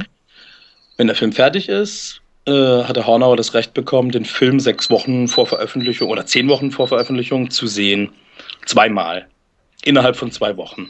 Wenn 0.98 1.08
der 1.08 1.16
Film 1.16 1.34
fertig 1.34 1.68
ist, 1.68 2.22
äh, 2.46 2.84
hat 2.84 2.96
der 2.96 3.08
Hornauer 3.08 3.38
das 3.38 3.54
Recht 3.54 3.74
bekommen, 3.74 4.12
den 4.12 4.26
Film 4.26 4.60
sechs 4.60 4.90
Wochen 4.90 5.28
vor 5.28 5.48
Veröffentlichung 5.48 6.10
oder 6.10 6.26
zehn 6.26 6.48
Wochen 6.48 6.72
vor 6.72 6.88
Veröffentlichung 6.88 7.50
zu 7.50 7.68
sehen. 7.68 8.10
Zweimal. 8.66 9.28
Innerhalb 9.84 10.16
von 10.16 10.32
zwei 10.32 10.58
Wochen. 10.58 10.88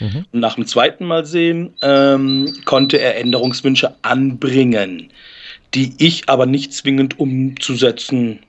Mhm. 0.00 0.26
Nach 0.32 0.54
dem 0.54 0.66
zweiten 0.66 1.04
Mal 1.04 1.24
sehen 1.24 1.74
ähm, 1.82 2.54
konnte 2.64 2.98
er 2.98 3.16
Änderungswünsche 3.18 3.96
anbringen, 4.02 5.12
die 5.74 5.94
ich 5.98 6.28
aber 6.28 6.46
nicht 6.46 6.72
zwingend 6.72 7.18
umzusetzen 7.18 8.40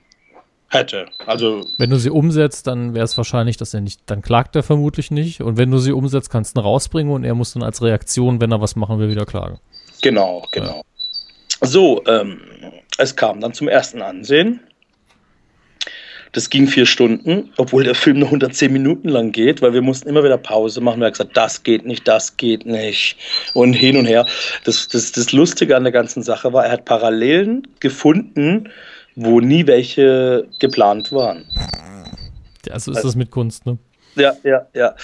hätte. 0.68 1.06
Also 1.26 1.66
wenn 1.78 1.90
du 1.90 1.98
sie 1.98 2.10
umsetzt, 2.10 2.66
dann 2.66 2.94
wäre 2.94 3.04
es 3.04 3.16
wahrscheinlich, 3.16 3.56
dass 3.56 3.74
er 3.74 3.80
nicht, 3.80 4.00
dann 4.06 4.22
klagt 4.22 4.54
er 4.56 4.62
vermutlich 4.62 5.10
nicht. 5.10 5.40
Und 5.40 5.56
wenn 5.56 5.70
du 5.70 5.78
sie 5.78 5.92
umsetzt, 5.92 6.30
kannst 6.30 6.56
du 6.56 6.60
ihn 6.60 6.64
rausbringen 6.64 7.12
und 7.12 7.24
er 7.24 7.34
muss 7.34 7.52
dann 7.52 7.62
als 7.62 7.82
Reaktion, 7.82 8.40
wenn 8.40 8.52
er 8.52 8.60
was 8.60 8.76
machen 8.76 8.98
will, 8.98 9.10
wieder 9.10 9.26
klagen. 9.26 9.58
Genau, 10.02 10.46
genau. 10.52 10.76
Ja. 10.76 10.82
So, 11.60 12.02
ähm, 12.06 12.40
es 12.98 13.16
kam 13.16 13.40
dann 13.40 13.52
zum 13.52 13.68
ersten 13.68 14.02
Ansehen. 14.02 14.60
Das 16.32 16.48
ging 16.48 16.68
vier 16.68 16.86
Stunden, 16.86 17.50
obwohl 17.56 17.82
der 17.82 17.96
Film 17.96 18.20
nur 18.20 18.28
110 18.28 18.72
Minuten 18.72 19.08
lang 19.08 19.32
geht, 19.32 19.62
weil 19.62 19.72
wir 19.72 19.82
mussten 19.82 20.08
immer 20.08 20.22
wieder 20.22 20.38
Pause 20.38 20.80
machen. 20.80 21.00
Wir 21.00 21.06
haben 21.06 21.12
gesagt, 21.12 21.36
das 21.36 21.64
geht 21.64 21.84
nicht, 21.84 22.06
das 22.06 22.36
geht 22.36 22.66
nicht 22.66 23.16
und 23.52 23.72
hin 23.72 23.96
und 23.96 24.06
her. 24.06 24.26
Das, 24.64 24.86
das, 24.86 25.10
das 25.10 25.32
Lustige 25.32 25.76
an 25.76 25.82
der 25.82 25.92
ganzen 25.92 26.22
Sache 26.22 26.52
war, 26.52 26.66
er 26.66 26.72
hat 26.72 26.84
Parallelen 26.84 27.66
gefunden, 27.80 28.68
wo 29.16 29.40
nie 29.40 29.66
welche 29.66 30.46
geplant 30.60 31.10
waren. 31.10 31.46
Ja, 32.66 32.78
so 32.78 32.92
ist 32.92 33.02
das 33.02 33.16
mit 33.16 33.32
Kunst, 33.32 33.66
ne? 33.66 33.78
Ja, 34.16 34.34
ja, 34.42 34.66
ja. 34.74 34.94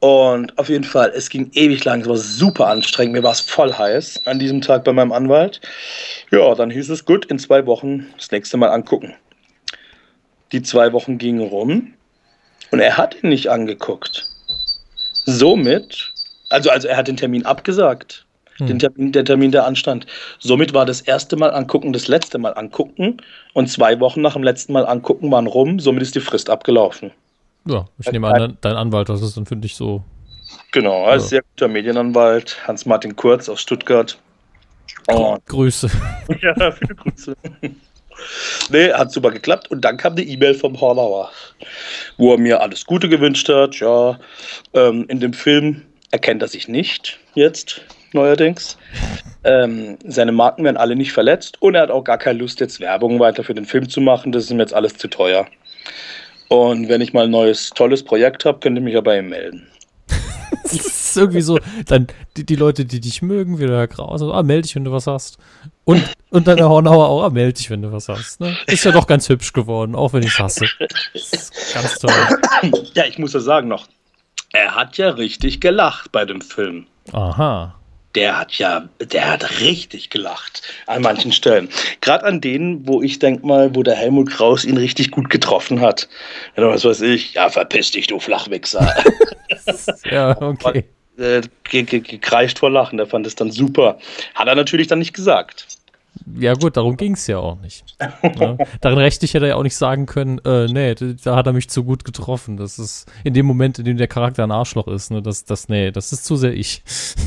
Und 0.00 0.56
auf 0.58 0.68
jeden 0.68 0.84
Fall, 0.84 1.12
es 1.14 1.28
ging 1.28 1.50
ewig 1.54 1.84
lang, 1.84 2.02
es 2.02 2.08
war 2.08 2.16
super 2.16 2.68
anstrengend, 2.68 3.14
mir 3.14 3.22
war 3.22 3.32
es 3.32 3.40
voll 3.40 3.72
heiß 3.72 4.26
an 4.26 4.38
diesem 4.38 4.60
Tag 4.60 4.84
bei 4.84 4.92
meinem 4.92 5.12
Anwalt. 5.12 5.60
Ja, 6.30 6.54
dann 6.54 6.70
hieß 6.70 6.90
es, 6.90 7.04
gut, 7.04 7.24
in 7.26 7.38
zwei 7.38 7.66
Wochen 7.66 8.06
das 8.16 8.30
nächste 8.30 8.56
Mal 8.56 8.68
angucken. 8.68 9.14
Die 10.52 10.62
zwei 10.62 10.92
Wochen 10.92 11.18
gingen 11.18 11.46
rum 11.46 11.94
und 12.70 12.80
er 12.80 12.96
hat 12.96 13.22
ihn 13.22 13.28
nicht 13.30 13.48
angeguckt. 13.48 14.28
Somit, 15.26 16.12
also, 16.48 16.70
also 16.70 16.88
er 16.88 16.96
hat 16.96 17.08
den 17.08 17.16
Termin 17.16 17.44
abgesagt. 17.44 18.24
Hm. 18.58 18.66
Den 18.66 18.78
Termin, 18.78 19.12
der 19.12 19.24
Termin, 19.24 19.52
der 19.52 19.66
anstand. 19.66 20.06
Somit 20.38 20.74
war 20.74 20.86
das 20.86 21.00
erste 21.00 21.36
Mal 21.36 21.50
angucken, 21.50 21.92
das 21.92 22.08
letzte 22.08 22.38
Mal 22.38 22.54
angucken 22.54 23.18
und 23.52 23.68
zwei 23.68 24.00
Wochen 24.00 24.20
nach 24.20 24.32
dem 24.34 24.42
letzten 24.42 24.72
Mal 24.72 24.86
angucken 24.86 25.30
waren 25.30 25.46
rum. 25.46 25.80
Somit 25.80 26.02
ist 26.02 26.14
die 26.14 26.20
Frist 26.20 26.50
abgelaufen. 26.50 27.12
Ja, 27.68 27.86
ich 27.98 28.10
nehme 28.10 28.28
an, 28.28 28.56
dein 28.60 28.76
Anwalt, 28.76 29.08
das 29.08 29.22
ist 29.22 29.36
dann, 29.36 29.46
finde 29.46 29.66
ich, 29.66 29.74
so. 29.76 30.02
Genau, 30.72 31.06
er 31.06 31.16
ist 31.16 31.24
ja. 31.24 31.28
sehr 31.28 31.42
guter 31.42 31.68
Medienanwalt, 31.68 32.58
Hans-Martin 32.66 33.14
Kurz 33.14 33.48
aus 33.48 33.60
Stuttgart. 33.60 34.18
Und 35.06 35.44
Grüße. 35.46 35.90
ja, 36.42 36.70
viele 36.72 36.94
Grüße. 36.94 37.36
nee, 38.70 38.92
hat 38.92 39.12
super 39.12 39.30
geklappt. 39.30 39.70
Und 39.70 39.82
dann 39.82 39.96
kam 39.96 40.12
eine 40.12 40.22
E-Mail 40.22 40.54
vom 40.54 40.80
Hornauer, 40.80 41.30
wo 42.16 42.32
er 42.32 42.38
mir 42.38 42.60
alles 42.60 42.84
Gute 42.84 43.08
gewünscht 43.08 43.48
hat. 43.48 43.76
Ja, 43.76 44.18
ähm, 44.74 45.04
in 45.08 45.20
dem 45.20 45.32
Film 45.32 45.82
erkennt 46.10 46.42
er 46.42 46.48
sich 46.48 46.68
nicht 46.68 47.18
jetzt, 47.34 47.82
neuerdings. 48.12 48.78
Ähm, 49.44 49.98
seine 50.04 50.32
Marken 50.32 50.64
werden 50.64 50.76
alle 50.76 50.96
nicht 50.96 51.12
verletzt 51.12 51.60
und 51.60 51.74
er 51.74 51.82
hat 51.82 51.90
auch 51.90 52.04
gar 52.04 52.18
keine 52.18 52.38
Lust, 52.38 52.60
jetzt 52.60 52.80
Werbung 52.80 53.20
weiter 53.20 53.44
für 53.44 53.54
den 53.54 53.64
Film 53.64 53.88
zu 53.88 54.00
machen. 54.00 54.32
Das 54.32 54.44
ist 54.44 54.50
ihm 54.50 54.58
jetzt 54.60 54.74
alles 54.74 54.96
zu 54.96 55.08
teuer. 55.08 55.46
Und 56.48 56.88
wenn 56.88 57.00
ich 57.00 57.12
mal 57.12 57.24
ein 57.24 57.30
neues, 57.30 57.70
tolles 57.70 58.02
Projekt 58.02 58.44
habe, 58.44 58.58
könnt 58.60 58.76
ihr 58.76 58.82
mich 58.82 58.94
ja 58.94 59.00
bei 59.00 59.18
ihm 59.18 59.28
melden. 59.28 59.68
das 60.62 60.72
ist 60.72 61.16
irgendwie 61.16 61.42
so, 61.42 61.58
dann 61.86 62.06
die, 62.36 62.44
die, 62.44 62.56
Leute, 62.56 62.84
die 62.84 63.00
dich 63.00 63.20
mögen, 63.22 63.58
wie 63.58 63.66
der 63.66 63.76
Herr 63.76 63.88
Kraus, 63.88 64.22
ah, 64.22 64.42
melde 64.42 64.62
dich, 64.62 64.74
wenn 64.74 64.84
du 64.84 64.92
was 64.92 65.06
hast. 65.06 65.38
Und, 65.84 66.02
und 66.30 66.46
dann 66.46 66.56
der 66.56 66.68
Hornauer 66.68 67.08
auch, 67.08 67.22
ah, 67.22 67.30
melde 67.30 67.54
dich, 67.54 67.70
wenn 67.70 67.82
du 67.82 67.92
was 67.92 68.08
hast. 68.08 68.40
Ne? 68.40 68.56
Ist 68.66 68.84
ja 68.84 68.92
doch 68.92 69.06
ganz 69.06 69.28
hübsch 69.28 69.52
geworden, 69.52 69.94
auch 69.94 70.12
wenn 70.12 70.22
ich 70.22 70.32
es 70.32 70.38
hasse. 70.38 70.66
ganz 71.74 71.98
toll. 71.98 72.10
Ja, 72.94 73.04
ich 73.04 73.18
muss 73.18 73.34
ja 73.34 73.40
sagen 73.40 73.68
noch, 73.68 73.86
er 74.52 74.74
hat 74.74 74.96
ja 74.96 75.10
richtig 75.10 75.60
gelacht 75.60 76.12
bei 76.12 76.24
dem 76.24 76.40
Film. 76.40 76.86
Aha 77.12 77.77
der 78.18 78.36
hat 78.36 78.54
ja, 78.54 78.88
der 78.98 79.30
hat 79.30 79.60
richtig 79.60 80.10
gelacht 80.10 80.62
an 80.88 81.02
manchen 81.02 81.30
Stellen. 81.30 81.68
Gerade 82.00 82.24
an 82.24 82.40
denen, 82.40 82.84
wo 82.84 83.00
ich 83.00 83.20
denke 83.20 83.46
mal, 83.46 83.76
wo 83.76 83.84
der 83.84 83.94
Helmut 83.94 84.30
Kraus 84.30 84.64
ihn 84.64 84.76
richtig 84.76 85.12
gut 85.12 85.30
getroffen 85.30 85.80
hat. 85.80 86.08
Was 86.56 86.84
weiß 86.84 87.02
ich, 87.02 87.34
ja, 87.34 87.48
verpiss 87.48 87.92
dich, 87.92 88.08
du 88.08 88.18
Flachwichser. 88.18 88.92
ja, 90.10 90.36
okay. 90.42 90.84
Äh, 91.16 91.42
gekreischt 91.62 92.58
vor 92.58 92.70
Lachen, 92.70 92.96
der 92.96 93.06
fand 93.06 93.24
es 93.24 93.36
dann 93.36 93.52
super. 93.52 94.00
Hat 94.34 94.48
er 94.48 94.56
natürlich 94.56 94.88
dann 94.88 94.98
nicht 94.98 95.14
gesagt. 95.14 95.77
Ja, 96.38 96.54
gut, 96.54 96.76
darum 96.76 96.96
ging 96.96 97.14
es 97.14 97.26
ja 97.26 97.38
auch 97.38 97.60
nicht. 97.60 97.84
ja. 98.00 98.56
Darin 98.80 98.98
rechte 98.98 99.24
ich 99.24 99.34
hätte 99.34 99.46
ja 99.46 99.56
auch 99.56 99.62
nicht 99.62 99.76
sagen 99.76 100.06
können, 100.06 100.40
äh, 100.44 100.66
nee, 100.66 100.94
da 100.94 101.36
hat 101.36 101.46
er 101.46 101.52
mich 101.52 101.70
zu 101.70 101.84
gut 101.84 102.04
getroffen. 102.04 102.56
Das 102.56 102.78
ist 102.78 103.06
in 103.24 103.34
dem 103.34 103.46
Moment, 103.46 103.78
in 103.78 103.84
dem 103.84 103.96
der 103.96 104.08
Charakter 104.08 104.44
ein 104.44 104.50
Arschloch 104.50 104.88
ist, 104.88 105.10
ne, 105.10 105.22
das, 105.22 105.44
das, 105.44 105.68
nee, 105.68 105.90
das 105.90 106.12
ist 106.12 106.24
zu 106.24 106.36
sehr 106.36 106.54
ich. 106.54 106.82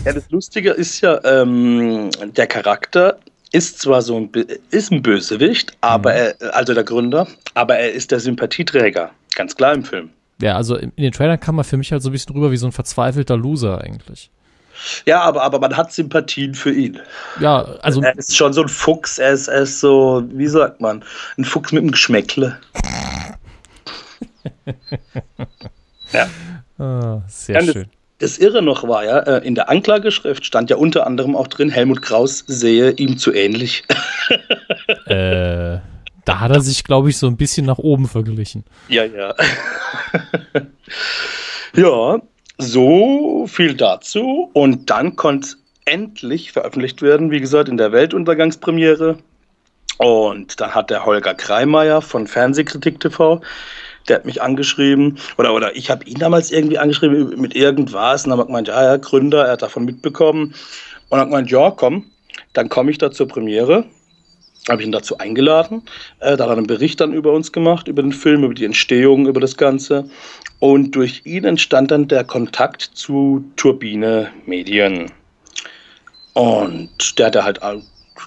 Ja, 0.06 0.14
das 0.14 0.30
Lustige 0.30 0.72
ist 0.72 1.02
ja, 1.02 1.24
ähm, 1.24 2.10
der 2.36 2.48
Charakter 2.48 3.18
ist 3.52 3.80
zwar 3.80 4.02
so 4.02 4.18
ein, 4.18 4.30
ist 4.70 4.92
ein 4.92 5.02
Bösewicht, 5.02 5.74
aber 5.82 6.12
mhm. 6.12 6.18
er, 6.40 6.56
also 6.56 6.74
der 6.74 6.84
Gründer, 6.84 7.28
aber 7.54 7.78
er 7.78 7.92
ist 7.92 8.12
der 8.12 8.20
Sympathieträger, 8.20 9.12
ganz 9.36 9.56
klar 9.56 9.74
im 9.74 9.84
Film. 9.84 10.10
Ja, 10.42 10.56
also 10.56 10.76
in 10.76 10.92
den 10.98 11.12
Trailern 11.12 11.40
kam 11.40 11.56
man 11.56 11.66
für 11.66 11.78
mich 11.78 11.92
halt 11.92 12.02
so 12.02 12.10
ein 12.10 12.14
bisschen 12.14 12.34
rüber 12.36 12.52
wie 12.52 12.58
so 12.58 12.66
ein 12.66 12.72
verzweifelter 12.72 13.38
Loser 13.38 13.82
eigentlich. 13.82 14.32
Ja, 15.06 15.22
aber, 15.22 15.44
aber 15.44 15.60
man 15.60 15.76
hat 15.76 15.92
Sympathien 15.92 16.56
für 16.56 16.72
ihn. 16.72 17.00
Ja, 17.40 17.64
also. 17.82 18.02
Er 18.02 18.18
ist 18.18 18.36
schon 18.36 18.54
so 18.54 18.62
ein 18.62 18.68
Fuchs, 18.68 19.18
er 19.20 19.32
ist, 19.32 19.48
er 19.48 19.62
ist 19.62 19.80
so, 19.80 20.24
wie 20.34 20.48
sagt 20.48 20.82
man, 20.82 21.04
ein 21.38 21.46
Fuchs 21.46 21.72
mit 21.72 21.82
einem 21.82 21.92
Geschmäckle. 21.92 22.58
ja. 26.12 26.28
Oh, 26.80 27.22
sehr 27.28 27.64
ja, 27.64 27.74
schön. 27.74 27.90
Das, 28.20 28.32
das 28.32 28.38
Irre 28.38 28.62
noch 28.62 28.88
war 28.88 29.04
ja, 29.04 29.20
äh, 29.20 29.46
in 29.46 29.56
der 29.56 29.70
Anklageschrift 29.70 30.46
stand 30.46 30.70
ja 30.70 30.76
unter 30.78 31.08
anderem 31.08 31.36
auch 31.36 31.48
drin, 31.48 31.70
Helmut 31.70 32.02
Kraus 32.02 32.44
sehe 32.48 32.92
ihm 32.92 33.18
zu 33.18 33.34
ähnlich. 33.34 33.84
äh, 35.08 35.80
da 36.26 36.40
hat 36.40 36.52
er 36.52 36.62
sich, 36.62 36.84
glaube 36.84 37.10
ich, 37.10 37.18
so 37.18 37.28
ein 37.28 37.38
bisschen 37.38 37.66
nach 37.66 37.80
oben 37.80 38.08
verglichen. 38.08 38.64
Ja, 38.90 39.06
ja. 39.06 39.34
ja, 41.76 42.22
so 42.62 43.48
viel 43.48 43.74
dazu. 43.74 44.50
Und 44.54 44.90
dann 44.90 45.16
konnte 45.16 45.48
es 45.48 45.58
endlich 45.86 46.52
veröffentlicht 46.52 47.02
werden, 47.02 47.32
wie 47.32 47.40
gesagt, 47.40 47.70
in 47.70 47.78
der 47.78 47.92
Weltuntergangspremiere. 47.92 49.18
Und 49.98 50.60
dann 50.60 50.74
hat 50.74 50.90
der 50.90 51.06
Holger 51.06 51.34
Kreimeier 51.34 52.02
von 52.02 52.28
Fernsehkritik 52.28 53.00
TV, 53.00 53.42
der 54.08 54.16
hat 54.16 54.26
mich 54.26 54.42
angeschrieben, 54.42 55.20
oder, 55.38 55.54
oder 55.54 55.76
ich 55.76 55.92
habe 55.92 56.06
ihn 56.06 56.18
damals 56.18 56.52
irgendwie 56.52 56.80
angeschrieben 56.80 57.40
mit 57.40 57.56
irgendwas. 57.56 58.24
Und 58.24 58.32
dann 58.32 58.40
hat 58.40 58.48
gemeint, 58.48 58.68
ja, 58.68 58.84
ja, 58.84 58.98
Gründer, 58.98 59.46
er 59.46 59.54
hat 59.54 59.62
davon 59.62 59.86
mitbekommen. 59.86 60.56
Und 61.10 61.20
hat 61.20 61.28
gemeint, 61.28 61.52
ja, 61.52 61.72
komm, 61.72 62.06
dann 62.54 62.70
komme 62.70 62.92
ich 62.92 62.98
da 62.98 63.12
zur 63.12 63.28
Premiere 63.28 63.86
habe 64.70 64.82
ich 64.82 64.88
ihn 64.88 64.92
dazu 64.92 65.18
eingeladen. 65.18 65.84
Äh, 66.20 66.38
da 66.38 66.44
hat 66.44 66.52
er 66.52 66.58
einen 66.58 66.68
Bericht 66.68 67.00
dann 67.02 67.14
über 67.14 67.32
uns 67.32 67.52
gemacht, 67.52 67.88
über 67.88 68.02
den 68.02 68.12
Film, 68.12 68.44
über 68.44 68.54
die 68.54 68.66
Entstehung, 68.66 69.28
über 69.28 69.40
das 69.40 69.58
Ganze. 69.58 70.10
Und 70.62 70.92
durch 70.92 71.24
ihn 71.26 71.44
entstand 71.44 71.90
dann 71.90 72.08
der 72.08 72.24
Kontakt 72.24 72.84
zu 72.94 73.44
Turbine 73.56 74.30
Medien. 74.46 75.12
Und 76.34 77.18
der 77.18 77.26
hat 77.26 77.62
halt 77.62 77.84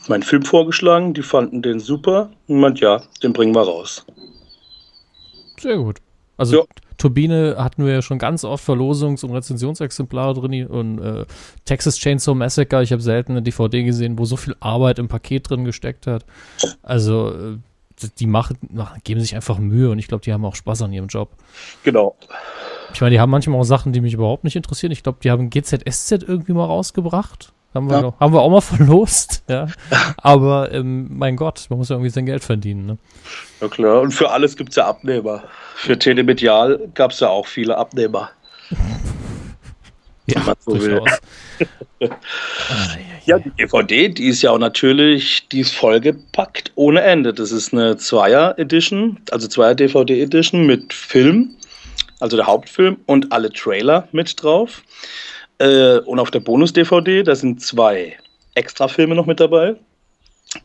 meinen 0.09 0.25
Film 0.25 0.43
vorgeschlagen, 0.43 1.15
die 1.15 1.23
fanden 1.23 1.63
den 1.63 1.79
super 1.79 2.33
und 2.49 2.59
meint, 2.59 2.81
ja, 2.81 3.03
den 3.23 3.33
bringen 3.33 3.55
wir 3.55 3.63
raus. 3.63 4.05
Sehr 5.61 5.77
gut. 5.77 5.99
Also 6.37 6.57
ja. 6.57 6.65
Turbine 6.99 7.55
hatten 7.57 7.87
wir 7.87 7.93
ja 7.93 8.03
schon 8.03 8.19
ganz 8.19 8.43
oft 8.43 8.69
Verlosungs- 8.69 9.25
und 9.25 9.31
Rezensionsexemplare 9.31 10.35
drin 10.35 10.67
und 10.67 10.99
äh, 10.99 11.27
Texas 11.65 11.99
Chainsaw 11.99 12.35
Massacre, 12.35 12.83
ich 12.83 12.91
habe 12.91 13.01
selten 13.01 13.33
eine 13.33 13.43
DVD 13.43 13.85
gesehen, 13.85 14.19
wo 14.19 14.25
so 14.25 14.37
viel 14.37 14.57
Arbeit 14.59 14.99
im 14.99 15.07
Paket 15.07 15.49
drin 15.49 15.65
gesteckt 15.65 16.09
hat. 16.09 16.25
Also 16.83 17.31
äh, 17.31 17.59
die 18.19 18.27
machen, 18.27 18.59
machen, 18.73 19.01
geben 19.05 19.21
sich 19.21 19.35
einfach 19.35 19.59
Mühe 19.59 19.91
und 19.91 19.99
ich 19.99 20.09
glaube, 20.09 20.25
die 20.25 20.33
haben 20.33 20.45
auch 20.45 20.55
Spaß 20.55 20.83
an 20.83 20.93
ihrem 20.93 21.07
Job. 21.07 21.31
Genau. 21.83 22.17
Ich 22.93 23.01
meine, 23.01 23.13
die 23.13 23.21
haben 23.21 23.31
manchmal 23.31 23.61
auch 23.61 23.65
Sachen, 23.65 23.93
die 23.93 24.01
mich 24.01 24.15
überhaupt 24.15 24.45
nicht 24.45 24.57
interessieren. 24.57 24.93
Ich 24.93 25.03
glaube, 25.03 25.19
die 25.23 25.31
haben 25.31 25.51
GZSZ 25.51 26.23
irgendwie 26.23 26.53
mal 26.53 26.65
rausgebracht. 26.65 27.53
Haben 27.75 27.91
wir, 27.91 27.97
ja. 27.97 28.03
noch, 28.03 28.21
haben 28.21 28.33
wir 28.33 28.41
auch 28.41 28.51
mal 28.51 28.61
verlost, 28.61 29.43
ja. 29.49 29.67
Aber 30.17 30.71
ähm, 30.73 31.09
mein 31.19 31.35
Gott, 31.35 31.67
man 31.71 31.79
muss 31.79 31.89
ja 31.89 31.97
irgendwie 31.97 32.11
sein 32.11 32.27
Geld 32.27 32.45
verdienen. 32.45 32.87
Ne? 32.87 32.99
Ja 33.61 33.69
klar, 33.69 34.01
und 34.01 34.13
für 34.13 34.31
alles 34.31 34.57
gibt 34.57 34.71
es 34.71 34.77
ja 34.77 34.87
Abnehmer. 34.87 35.43
Für 35.75 35.99
Telemedial 35.99 36.89
gab 36.95 37.11
es 37.11 37.21
ja 37.21 37.29
auch 37.29 37.47
viele 37.47 37.77
Abnehmer. 37.77 38.31
ja, 40.27 40.55
so 40.61 40.77
durchaus. 40.77 41.11
ah, 41.11 41.19
ja, 42.01 42.09
Ja, 43.27 43.39
die 43.39 43.51
DVD, 43.51 44.09
die 44.11 44.27
ist 44.27 44.43
ja 44.43 44.51
auch 44.51 44.59
natürlich, 44.59 45.49
die 45.49 45.61
ist 45.61 45.75
vollgepackt 45.75 46.73
ohne 46.75 47.01
Ende. 47.01 47.33
Das 47.33 47.53
ist 47.53 47.73
eine 47.73 47.97
Zweier-Edition, 47.97 49.19
also 49.31 49.49
Zweier-DVD-Edition 49.49 50.67
mit 50.67 50.93
Film, 50.93 51.57
also 52.21 52.37
der 52.37 52.47
Hauptfilm 52.47 52.99
und 53.07 53.33
alle 53.33 53.51
Trailer 53.51 54.09
mit 54.13 54.43
drauf. 54.43 54.83
Äh, 55.59 55.99
und 56.01 56.19
auf 56.19 56.31
der 56.31 56.41
Bonus-DVD, 56.41 57.23
da 57.23 57.35
sind 57.35 57.63
zwei 57.63 58.19
Extrafilme 58.55 59.15
noch 59.15 59.27
mit 59.27 59.41
dabei. 59.41 59.77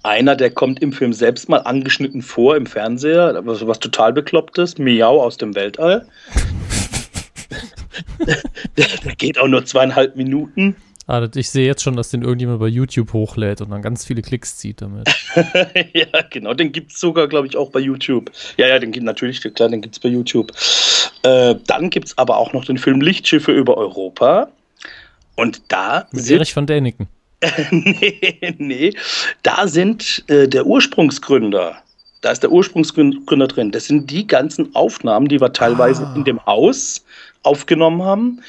Einer, 0.03 0.35
der 0.35 0.51
kommt 0.51 0.81
im 0.81 0.91
Film 0.91 1.13
selbst 1.13 1.47
mal 1.47 1.59
angeschnitten 1.59 2.21
vor 2.21 2.57
im 2.57 2.65
Fernseher, 2.65 3.39
was, 3.45 3.65
was 3.65 3.79
total 3.79 4.11
beklopptes, 4.11 4.77
Miau 4.77 5.21
aus 5.21 5.37
dem 5.37 5.55
Weltall. 5.55 6.05
Der, 8.77 8.87
der 9.03 9.15
geht 9.15 9.37
auch 9.37 9.47
nur 9.47 9.65
zweieinhalb 9.65 10.15
Minuten. 10.15 10.75
Ah, 11.09 11.27
ich 11.33 11.49
sehe 11.49 11.65
jetzt 11.65 11.81
schon, 11.81 11.95
dass 11.95 12.09
den 12.09 12.21
irgendjemand 12.21 12.59
bei 12.59 12.67
YouTube 12.67 13.13
hochlädt 13.13 13.61
und 13.61 13.71
dann 13.71 13.81
ganz 13.81 14.05
viele 14.05 14.21
Klicks 14.21 14.57
zieht 14.57 14.83
damit. 14.83 15.09
ja, 15.93 16.05
genau, 16.29 16.53
den 16.53 16.71
gibt 16.71 16.91
es 16.91 16.99
sogar, 16.99 17.27
glaube 17.27 17.47
ich, 17.47 17.57
auch 17.57 17.71
bei 17.71 17.79
YouTube. 17.79 18.31
Ja, 18.57 18.67
ja, 18.67 18.77
den 18.77 18.91
gibt 18.91 19.05
natürlich, 19.05 19.41
klar, 19.41 19.69
den 19.69 19.81
gibt 19.81 19.95
es 19.95 19.99
bei 19.99 20.09
YouTube. 20.09 20.51
Äh, 21.23 21.55
dann 21.65 21.89
gibt 21.89 22.09
es 22.09 22.17
aber 22.19 22.37
auch 22.37 22.53
noch 22.53 22.63
den 22.63 22.77
Film 22.77 23.01
Lichtschiffe 23.01 23.51
über 23.51 23.75
Europa. 23.75 24.51
Und 25.35 25.63
da. 25.69 26.07
Mit 26.11 26.29
Erich 26.29 26.53
von 26.53 26.67
Däniken. 26.67 27.07
nee, 27.71 28.53
nee. 28.59 28.93
Da 29.41 29.67
sind 29.67 30.23
äh, 30.27 30.47
der 30.47 30.67
Ursprungsgründer. 30.67 31.75
Da 32.21 32.31
ist 32.31 32.43
der 32.43 32.51
Ursprungsgründer 32.51 33.47
drin. 33.47 33.71
Das 33.71 33.85
sind 33.85 34.11
die 34.11 34.27
ganzen 34.27 34.75
Aufnahmen, 34.75 35.27
die 35.27 35.41
wir 35.41 35.53
teilweise 35.53 36.05
ah. 36.05 36.15
in 36.15 36.23
dem 36.25 36.45
Haus 36.45 37.03
aufgenommen 37.43 38.03
haben. 38.03 38.41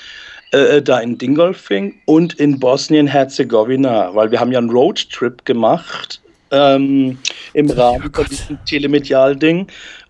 Äh, 0.53 0.79
äh, 0.79 0.83
da 0.83 0.99
in 0.99 1.17
Dingolfing 1.17 1.95
und 2.07 2.35
in 2.35 2.59
Bosnien-Herzegowina, 2.59 4.15
weil 4.15 4.33
wir 4.33 4.41
haben 4.41 4.51
ja 4.51 4.59
einen 4.59 4.71
Roadtrip 4.71 5.45
gemacht 5.45 6.21
ähm, 6.51 7.19
im 7.55 7.71
Rahmen 7.71 8.11
oh 8.13 8.17
von 8.17 8.27
diesem 8.27 8.59
Telemedial-Ding 8.65 9.69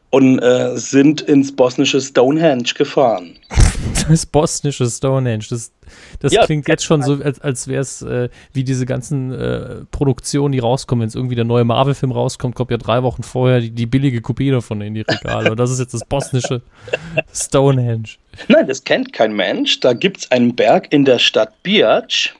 und 0.09 0.39
äh, 0.39 0.77
sind 0.77 1.21
ins 1.21 1.55
bosnische 1.55 2.01
Stonehenge 2.01 2.75
gefahren. 2.75 3.37
Das 4.09 4.27
bosnische 4.27 4.87
Stonehenge, 4.87 5.45
das, 5.51 5.73
das 6.19 6.33
ja, 6.33 6.45
klingt 6.45 6.67
jetzt 6.69 6.85
schon 6.85 7.03
so, 7.03 7.15
als, 7.23 7.41
als 7.41 7.69
wäre 7.69 7.83
es 7.83 8.03
äh, 8.03 8.29
wie 8.53 8.65
diese 8.65 8.85
ganzen 8.85 9.33
äh, 9.33 9.85
Produktionen, 9.91 10.53
die 10.53 10.59
rauskommen. 10.59 11.03
Wenn 11.03 11.09
es 11.09 11.15
irgendwie 11.15 11.37
der 11.37 11.45
neue 11.45 11.65
Marvel-Film 11.65 12.11
rauskommt, 12.11 12.55
kommt 12.55 12.71
ja 12.71 12.77
drei 12.77 13.03
Wochen 13.03 13.23
vorher 13.23 13.61
die, 13.61 13.71
die 13.71 13.87
billige 13.87 14.21
Kopie 14.21 14.51
davon 14.51 14.81
in 14.81 14.95
die 14.95 15.03
Regale. 15.03 15.51
Und 15.51 15.61
das 15.61 15.71
ist 15.71 15.79
jetzt 15.79 15.95
das 15.95 16.05
bosnische 16.05 16.63
Stonehenge. 17.33 18.17
Nein, 18.49 18.67
das 18.67 18.85
kennt 18.85 19.13
kein 19.13 19.33
Mensch. 19.33 19.81
Da 19.81 19.93
gibt 19.93 20.19
es 20.19 20.31
einen 20.31 20.55
Berg 20.55 20.93
in 20.93 21.05
der 21.05 21.19
Stadt 21.19 21.63
Biac. 21.63 22.35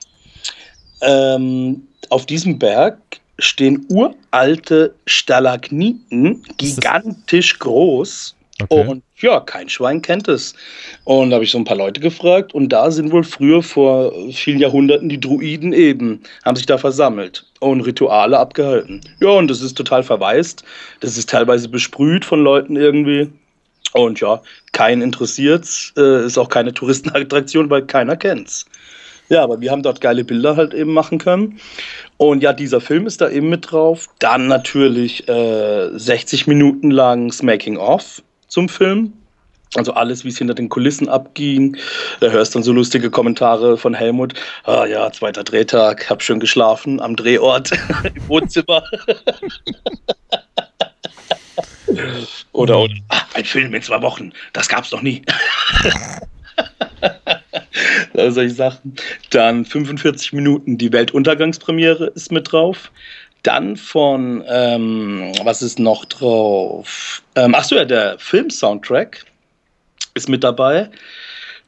Ähm, 1.01 1.87
auf 2.09 2.25
diesem 2.25 2.59
Berg 2.59 2.97
stehen 3.39 3.85
uralte 3.89 4.93
Stalagniten, 5.05 6.43
gigantisch 6.57 7.59
groß. 7.59 8.35
Okay. 8.63 8.87
Und 8.87 9.03
ja, 9.17 9.39
kein 9.39 9.69
Schwein 9.69 10.01
kennt 10.01 10.27
es. 10.27 10.53
Und 11.03 11.31
da 11.31 11.35
habe 11.35 11.43
ich 11.43 11.51
so 11.51 11.57
ein 11.57 11.63
paar 11.63 11.77
Leute 11.77 11.99
gefragt 11.99 12.53
und 12.53 12.69
da 12.69 12.91
sind 12.91 13.11
wohl 13.11 13.23
früher 13.23 13.63
vor 13.63 14.13
vielen 14.31 14.59
Jahrhunderten 14.59 15.09
die 15.09 15.19
Druiden 15.19 15.73
eben, 15.73 16.21
haben 16.45 16.55
sich 16.55 16.65
da 16.65 16.77
versammelt 16.77 17.45
und 17.59 17.81
Rituale 17.81 18.37
abgehalten. 18.37 19.01
Ja, 19.19 19.29
und 19.29 19.47
das 19.47 19.61
ist 19.61 19.75
total 19.75 20.03
verwaist. 20.03 20.63
Das 20.99 21.17
ist 21.17 21.29
teilweise 21.29 21.69
besprüht 21.69 22.25
von 22.25 22.43
Leuten 22.43 22.75
irgendwie. 22.75 23.29
Und 23.93 24.19
ja, 24.21 24.41
keinen 24.71 25.01
interessiert 25.01 25.67
äh, 25.97 26.25
ist 26.25 26.37
auch 26.37 26.49
keine 26.49 26.73
Touristenattraktion, 26.73 27.69
weil 27.69 27.85
keiner 27.85 28.15
kennt's. 28.15 28.65
Ja, 29.29 29.43
aber 29.43 29.61
wir 29.61 29.71
haben 29.71 29.81
dort 29.81 30.01
geile 30.01 30.25
Bilder 30.25 30.57
halt 30.57 30.73
eben 30.73 30.93
machen 30.93 31.17
können. 31.17 31.59
Und 32.17 32.43
ja, 32.43 32.51
dieser 32.51 32.81
Film 32.81 33.07
ist 33.07 33.21
da 33.21 33.29
eben 33.29 33.49
mit 33.49 33.71
drauf. 33.71 34.07
Dann 34.19 34.47
natürlich 34.47 35.27
äh, 35.29 35.89
60 35.93 36.47
Minuten 36.47 36.91
langes 36.91 37.41
Making-of 37.41 38.21
zum 38.47 38.67
Film. 38.67 39.13
Also 39.75 39.93
alles, 39.93 40.25
wie 40.25 40.29
es 40.29 40.37
hinter 40.37 40.53
den 40.53 40.67
Kulissen 40.67 41.07
abging. 41.07 41.77
Da 42.19 42.27
hörst 42.27 42.55
dann 42.55 42.63
so 42.63 42.73
lustige 42.73 43.09
Kommentare 43.09 43.77
von 43.77 43.93
Helmut. 43.93 44.33
Ah 44.65 44.85
ja, 44.85 45.09
zweiter 45.13 45.45
Drehtag, 45.45 46.09
hab 46.09 46.21
schön 46.21 46.41
geschlafen 46.41 46.99
am 46.99 47.15
Drehort 47.15 47.71
im 48.13 48.27
Wohnzimmer. 48.27 48.83
oder, 52.53 52.79
oder 52.79 52.89
ah, 53.09 53.21
ein 53.33 53.45
Film 53.45 53.73
in 53.73 53.81
zwei 53.81 54.01
Wochen, 54.01 54.31
das 54.53 54.67
gab's 54.69 54.91
noch 54.91 55.01
nie. 55.01 55.21
solche 58.13 58.53
Sachen. 58.53 58.95
Dann 59.31 59.65
45 59.65 60.33
Minuten 60.33 60.77
die 60.77 60.91
Weltuntergangspremiere 60.91 62.07
ist 62.07 62.31
mit 62.31 62.51
drauf. 62.51 62.91
Dann 63.43 63.75
von, 63.75 64.43
ähm, 64.47 65.31
was 65.43 65.61
ist 65.61 65.79
noch 65.79 66.05
drauf? 66.05 67.23
Ähm, 67.35 67.55
achso, 67.55 67.75
ja, 67.75 67.85
der 67.85 68.19
Film-Soundtrack 68.19 69.25
ist 70.13 70.29
mit 70.29 70.43
dabei. 70.43 70.89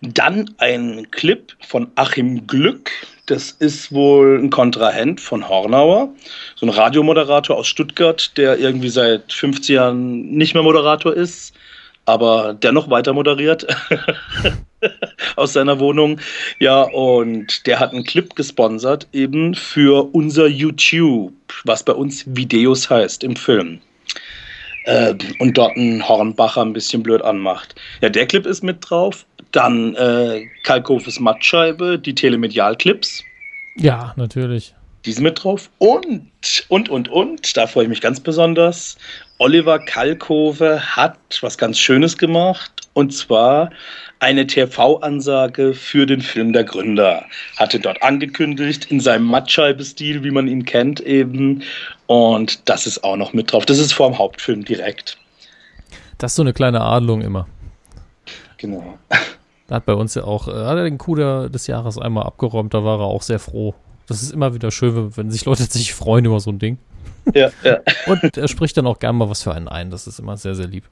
Dann 0.02 0.54
ein 0.58 1.08
Clip 1.12 1.56
von 1.62 1.90
Achim 1.96 2.46
Glück. 2.46 2.92
Das 3.26 3.52
ist 3.52 3.94
wohl 3.94 4.38
ein 4.38 4.50
Kontrahent 4.50 5.22
von 5.22 5.48
Hornauer, 5.48 6.10
so 6.56 6.66
ein 6.66 6.70
Radiomoderator 6.70 7.56
aus 7.56 7.68
Stuttgart, 7.68 8.32
der 8.38 8.60
irgendwie 8.60 8.90
seit 8.90 9.32
50 9.32 9.70
Jahren 9.70 10.30
nicht 10.32 10.54
mehr 10.54 10.64
Moderator 10.64 11.14
ist, 11.14 11.54
aber 12.06 12.54
dennoch 12.54 12.90
weiter 12.90 13.14
moderiert. 13.14 13.66
aus 15.36 15.54
seiner 15.54 15.80
Wohnung. 15.80 16.20
Ja, 16.60 16.82
und 16.82 17.66
der 17.68 17.80
hat 17.80 17.92
einen 17.92 18.04
Clip 18.04 18.36
gesponsert 18.36 19.08
eben 19.14 19.56
für 19.56 20.14
unser 20.14 20.48
YouTube, 20.48 21.34
was 21.66 21.84
bei 21.84 21.94
uns 21.94 22.24
Videos 22.28 22.90
heißt 22.90 23.24
im 23.24 23.36
Film. 23.36 23.80
Äh, 24.86 25.16
und 25.40 25.58
dort 25.58 25.78
einen 25.78 26.08
Hornbacher 26.08 26.62
ein 26.62 26.74
bisschen 26.74 27.04
blöd 27.04 27.22
anmacht. 27.22 27.76
Ja, 28.02 28.10
der 28.10 28.26
Clip 28.26 28.46
ist 28.46 28.64
mit 28.64 28.78
drauf. 28.82 29.26
Dann 29.54 29.96
äh, 29.96 30.48
Kalkofes 30.64 31.20
Mattscheibe, 31.20 31.98
die 31.98 32.14
Telemedial-Clips. 32.14 33.24
Ja, 33.78 34.14
natürlich. 34.18 34.76
Die 35.06 35.12
sind 35.12 35.24
mit 35.24 35.44
drauf. 35.44 35.70
Und, 35.80 36.32
und, 36.70 36.90
und, 36.90 37.10
und, 37.10 37.58
da 37.58 37.68
freue 37.68 37.84
ich 37.84 37.90
mich 37.90 38.02
ganz 38.02 38.20
besonders. 38.20 38.98
Oliver 39.38 39.80
Kalkove 39.80 40.80
hat 40.80 41.18
was 41.42 41.58
ganz 41.58 41.78
Schönes 41.78 42.18
gemacht. 42.18 42.72
Und 42.94 43.12
zwar 43.12 43.72
eine 44.20 44.48
TV-Ansage 44.48 45.74
für 45.74 46.06
den 46.06 46.22
Film 46.22 46.54
Der 46.54 46.64
Gründer. 46.64 47.26
Hatte 47.58 47.80
dort 47.80 48.02
angekündigt, 48.02 48.90
in 48.90 49.00
seinem 49.00 49.26
Mattscheibe-Stil, 49.26 50.24
wie 50.24 50.32
man 50.32 50.48
ihn 50.48 50.64
kennt, 50.64 51.02
eben. 51.02 51.64
Und 52.08 52.70
das 52.70 52.88
ist 52.88 53.04
auch 53.04 53.18
noch 53.18 53.34
mit 53.34 53.52
drauf. 53.52 53.66
Das 53.66 53.80
ist 53.80 53.92
vor 53.92 54.10
dem 54.10 54.18
Hauptfilm 54.18 54.64
direkt. 54.64 55.18
Das 56.20 56.32
ist 56.32 56.36
so 56.38 56.44
eine 56.44 56.54
kleine 56.54 56.82
Adelung 56.82 57.22
immer. 57.22 57.48
Genau. 58.58 58.98
Da 59.74 59.78
hat 59.78 59.88
bei 59.88 59.96
uns 59.96 60.14
ja 60.14 60.24
auch, 60.24 60.48
äh, 60.48 60.52
hat 60.52 60.78
er 60.78 60.84
den 60.84 61.00
Coup 61.00 61.16
des 61.16 61.66
Jahres 61.66 61.98
einmal 61.98 62.26
abgeräumt, 62.28 62.76
da 62.76 62.84
war 62.84 63.00
er 63.00 63.06
auch 63.06 63.24
sehr 63.24 63.40
froh. 63.40 63.74
Das 64.08 64.22
ist 64.22 64.32
immer 64.32 64.54
wieder 64.54 64.70
schön, 64.70 65.18
wenn 65.18 65.32
sich 65.32 65.46
Leute 65.46 65.64
sich 65.70 65.96
freuen 65.96 66.26
über 66.26 66.40
so 66.40 66.52
ein 66.52 66.60
Ding. 66.60 66.78
Ja, 67.34 67.50
ja. 67.64 67.80
Und 68.06 68.38
er 68.38 68.48
spricht 68.48 68.78
dann 68.78 68.86
auch 68.86 69.00
gern 69.00 69.16
mal 69.16 69.32
was 69.32 69.42
für 69.42 69.52
einen 69.52 69.68
ein. 69.68 69.90
Das 69.90 70.06
ist 70.06 70.20
immer 70.20 70.38
sehr, 70.38 70.54
sehr 70.54 70.68
lieb. 70.68 70.84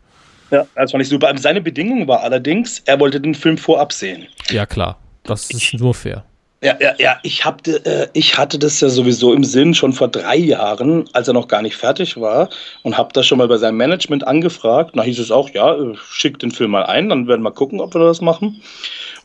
Ja, 0.50 0.66
das 0.74 0.90
fand 0.90 1.04
ich 1.04 1.10
super. 1.10 1.32
Seine 1.38 1.62
Bedingung 1.62 2.08
war 2.08 2.22
allerdings, 2.22 2.80
er 2.88 3.00
wollte 3.00 3.22
den 3.22 3.36
Film 3.36 3.56
vorab 3.56 3.94
sehen. 3.94 4.26
Ja, 4.50 4.66
klar. 4.66 4.98
Das 5.22 5.52
ist 5.52 5.76
nur 5.76 5.94
fair. 5.94 6.26
Ja, 6.64 6.78
ja, 6.80 6.94
ja. 7.00 7.20
Ich, 7.24 7.44
hab, 7.44 7.68
äh, 7.68 8.08
ich 8.14 8.38
hatte 8.38 8.60
das 8.60 8.80
ja 8.82 8.90
sowieso 8.90 9.34
im 9.34 9.44
Sinn 9.44 9.74
schon 9.74 9.94
vor 9.94 10.10
drei 10.10 10.36
Jahren, 10.36 11.10
als 11.14 11.28
er 11.28 11.34
noch 11.34 11.48
gar 11.48 11.64
nicht 11.64 11.76
fertig 11.76 12.22
war, 12.22 12.50
und 12.84 12.98
habe 12.98 13.10
das 13.14 13.26
schon 13.26 13.40
mal 13.40 13.48
bei 13.48 13.58
seinem 13.58 13.78
Management 13.78 14.28
angefragt. 14.28 14.92
Da 14.94 15.02
hieß 15.02 15.18
es 15.18 15.32
auch, 15.32 15.50
ja, 15.50 15.74
äh, 15.74 15.96
schick 16.12 16.38
den 16.38 16.52
Film 16.52 16.72
mal 16.72 16.86
ein, 16.86 17.10
dann 17.10 17.28
werden 17.28 17.42
wir 17.42 17.52
gucken, 17.52 17.82
ob 17.82 17.96
wir 17.96 18.02
das 18.02 18.22
machen. 18.22 18.62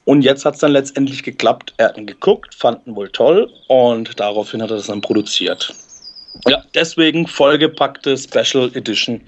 Und 0.06 0.22
jetzt 0.22 0.46
hat 0.46 0.54
es 0.54 0.60
dann 0.60 0.72
letztendlich 0.72 1.22
geklappt. 1.24 1.74
Er 1.76 1.88
hat 1.88 1.98
ihn 1.98 2.06
geguckt, 2.06 2.54
fand 2.54 2.86
ihn 2.86 2.96
wohl 2.96 3.10
toll 3.10 3.50
und 3.66 4.18
daraufhin 4.18 4.62
hat 4.62 4.70
er 4.70 4.76
das 4.76 4.86
dann 4.86 5.02
produziert. 5.02 5.74
Ja, 6.46 6.62
deswegen 6.74 7.26
vollgepackte 7.26 8.16
Special 8.16 8.70
Edition 8.74 9.20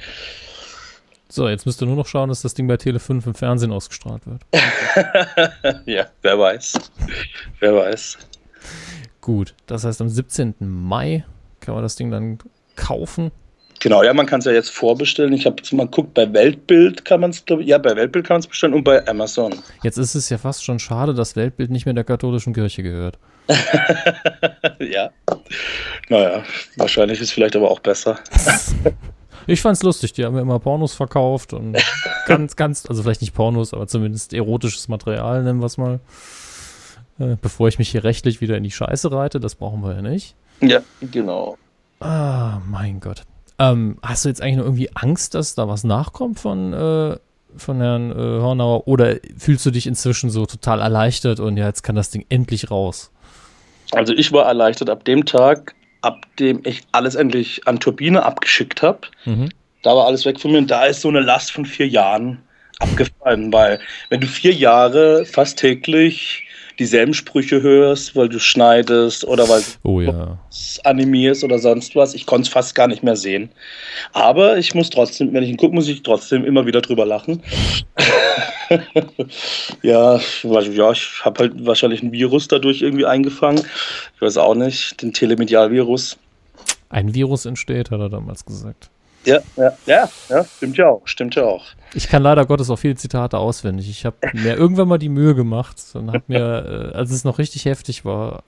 so, 1.39 1.49
jetzt 1.49 1.67
müsst 1.67 1.81
ihr 1.81 1.87
nur 1.87 1.95
noch 1.95 2.07
schauen, 2.07 2.29
dass 2.29 2.43
das 2.43 2.55
Ding 2.55 2.67
bei 2.67 2.77
Tele 2.77 2.99
5 2.99 3.29
im 3.29 3.35
Fernsehen 3.35 3.71
ausgestrahlt 3.71 4.23
wird. 4.27 4.43
ja, 5.87 6.07
wer 6.21 6.37
weiß. 6.39 6.73
wer 7.61 7.77
weiß. 7.77 8.19
Gut, 9.21 9.55
das 9.67 9.85
heißt, 9.85 10.01
am 10.01 10.09
17. 10.09 10.57
Mai 10.59 11.25
kann 11.61 11.75
man 11.75 11.85
das 11.85 11.95
Ding 11.95 12.11
dann 12.11 12.39
kaufen. 12.75 13.31
Genau, 13.79 14.03
ja, 14.03 14.13
man 14.13 14.27
kann 14.27 14.41
es 14.41 14.47
ja 14.47 14.53
jetzt 14.53 14.71
vorbestellen. 14.71 15.33
Ich 15.33 15.47
habe 15.47 15.55
jetzt 15.59 15.73
mal 15.73 15.85
geguckt, 15.85 16.13
bei 16.15 16.33
Weltbild 16.33 17.05
kann 17.05 17.21
man 17.21 17.31
es, 17.31 17.45
ja, 17.61 17.79
bei 17.79 17.95
Weltbild 17.95 18.27
kann 18.27 18.35
man 18.35 18.41
es 18.41 18.49
bestellen 18.49 18.75
und 18.75 18.83
bei 18.83 19.07
Amazon. 19.07 19.55
Jetzt 19.85 19.97
ist 19.97 20.17
es 20.17 20.29
ja 20.31 20.39
fast 20.39 20.65
schon 20.65 20.81
schade, 20.81 21.15
dass 21.15 21.37
Weltbild 21.37 21.71
nicht 21.71 21.87
mehr 21.87 21.95
der 21.95 22.03
katholischen 22.03 22.53
Kirche 22.53 22.83
gehört. 22.83 23.17
ja. 24.81 25.11
Naja, 26.09 26.43
wahrscheinlich 26.77 27.21
ist 27.21 27.31
vielleicht 27.31 27.55
aber 27.55 27.71
auch 27.71 27.79
besser. 27.79 28.19
Ich 29.49 29.63
fand's 29.63 29.83
lustig, 29.83 30.13
die 30.13 30.25
haben 30.27 30.37
ja 30.37 30.43
immer 30.43 30.59
Pornos 30.59 30.95
verkauft 30.95 31.55
und 31.55 31.77
ganz, 32.27 32.55
ganz, 32.55 32.85
also 32.87 33.03
vielleicht 33.03 33.23
nicht 33.23 33.35
Pornos, 33.35 33.73
aber 33.73 33.87
zumindest 33.87 34.35
erotisches 34.35 34.89
Material, 34.89 35.43
nennen 35.43 35.61
wir 35.61 35.67
es 35.67 35.79
mal. 35.79 36.01
äh, 37.19 37.37
bevor 37.41 37.67
ich 37.69 37.79
mich 37.79 37.89
hier 37.89 38.05
rechtlich 38.05 38.41
wieder 38.41 38.57
in 38.57 38.63
die 38.63 38.71
Scheiße 38.71 39.11
reite. 39.11 39.41
Das 39.41 39.55
brauchen 39.55 39.83
wir 39.83 39.95
ja 39.95 40.03
nicht. 40.03 40.35
Ja, 40.61 40.81
genau. 41.01 41.57
Ah, 42.01 42.59
mein 42.69 43.01
Gott. 43.01 43.23
Ähm, 43.59 43.97
hast 44.03 44.25
du 44.25 44.29
jetzt 44.29 44.41
eigentlich 44.43 44.59
noch 44.59 44.65
irgendwie 44.65 44.91
Angst, 44.95 45.35
dass 45.35 45.55
da 45.55 45.67
was 45.67 45.83
nachkommt 45.83 46.39
von, 46.39 46.73
äh, 46.73 47.17
von 47.57 47.81
Herrn 47.81 48.11
äh, 48.13 48.15
Hornauer? 48.15 48.87
Oder 48.87 49.17
fühlst 49.37 49.67
du 49.67 49.71
dich 49.71 49.87
inzwischen 49.87 50.31
so 50.31 50.47
total 50.47 50.81
erleichtert 50.81 51.41
und 51.41 51.57
ja, 51.57 51.67
jetzt 51.67 51.83
kann 51.83 51.97
das 51.97 52.11
Ding 52.11 52.25
endlich 52.29 52.71
raus? 52.71 53.11
Also 53.93 54.13
ich 54.13 54.31
war 54.33 54.45
erleichtert 54.45 54.91
ab 54.91 55.05
dem 55.05 55.25
Tag, 55.25 55.75
ab 56.03 56.27
dem 56.39 56.61
ich 56.65 56.83
alles 56.93 57.15
endlich 57.15 57.67
an 57.67 57.81
Turbine 57.81 58.23
abgeschickt 58.23 58.83
habe. 58.83 59.01
Mhm. 59.25 59.51
Da 59.83 59.95
war 59.95 60.07
alles 60.07 60.25
weg 60.25 60.41
von 60.41 60.53
mir 60.53 60.59
und 60.59 60.71
da 60.71 60.87
ist 60.87 61.01
so 61.01 61.09
eine 61.09 61.21
Last 61.21 61.53
von 61.53 61.65
vier 61.65 61.89
Jahren 61.89 62.39
abgefallen, 62.79 63.53
weil 63.53 63.81
wenn 64.09 64.21
du 64.21 64.27
vier 64.27 64.53
Jahre 64.53 65.25
fast 65.25 65.59
täglich 65.59 66.45
dieselben 66.79 67.15
Sprüche 67.15 67.61
hörst, 67.61 68.15
weil 68.15 68.29
du 68.29 68.39
schneidest 68.39 69.25
oder 69.25 69.49
weil 69.49 69.63
du 69.63 69.89
oh, 69.89 70.01
ja. 70.01 70.39
animierst 70.85 71.43
oder 71.43 71.59
sonst 71.59 71.97
was. 71.97 72.15
Ich 72.15 72.25
konnte 72.25 72.47
es 72.47 72.53
fast 72.53 72.75
gar 72.75 72.87
nicht 72.87 73.03
mehr 73.03 73.17
sehen. 73.17 73.51
Aber 74.13 74.59
ich 74.59 74.75
muss 74.75 74.91
trotzdem, 74.91 75.33
wenn 75.33 75.43
ich 75.43 75.51
ihn 75.51 75.57
gucke, 75.57 75.75
muss 75.75 75.89
ich 75.89 76.03
trotzdem 76.03 76.45
immer 76.45 76.67
wieder 76.67 76.81
drüber 76.81 77.05
lachen. 77.05 77.43
ja, 79.83 80.21
ja, 80.43 80.93
ich 80.93 81.25
habe 81.25 81.41
halt 81.41 81.67
wahrscheinlich 81.67 82.03
ein 82.03 82.13
Virus 82.13 82.49
dadurch 82.49 82.83
irgendwie 82.83 83.07
eingefangen. 83.07 83.65
Ich 84.15 84.23
weiß 84.23 84.37
auch 84.39 84.55
nicht, 84.55 85.01
den 85.03 85.13
Telemedialvirus. 85.13 86.19
Ein 86.91 87.15
Virus 87.15 87.45
entsteht, 87.45 87.91
hat 87.91 88.01
er 88.01 88.09
damals 88.09 88.45
gesagt. 88.45 88.91
Ja, 89.25 89.41
ja, 89.57 89.77
ja, 89.87 90.09
ja, 90.29 90.45
stimmt 90.45 90.77
ja 90.77 90.89
auch, 90.89 91.03
stimmt 91.07 91.35
ja 91.35 91.45
auch. 91.45 91.67
Ich 91.95 92.09
kann 92.09 92.23
leider 92.23 92.45
Gottes 92.45 92.71
auch 92.71 92.77
viele 92.77 92.97
Zitate 92.97 93.39
auswendig. 93.39 93.89
Ich 93.89 94.05
habe 94.05 94.17
mir 94.33 94.57
irgendwann 94.57 94.89
mal 94.89 94.99
die 94.99 95.09
Mühe 95.09 95.35
gemacht 95.35 95.77
und 95.95 96.09
habe 96.09 96.23
mir, 96.27 96.93
äh, 96.93 96.97
als 96.97 97.11
es 97.11 97.25
noch 97.25 97.39
richtig 97.39 97.65
heftig 97.65 98.05
war, 98.05 98.43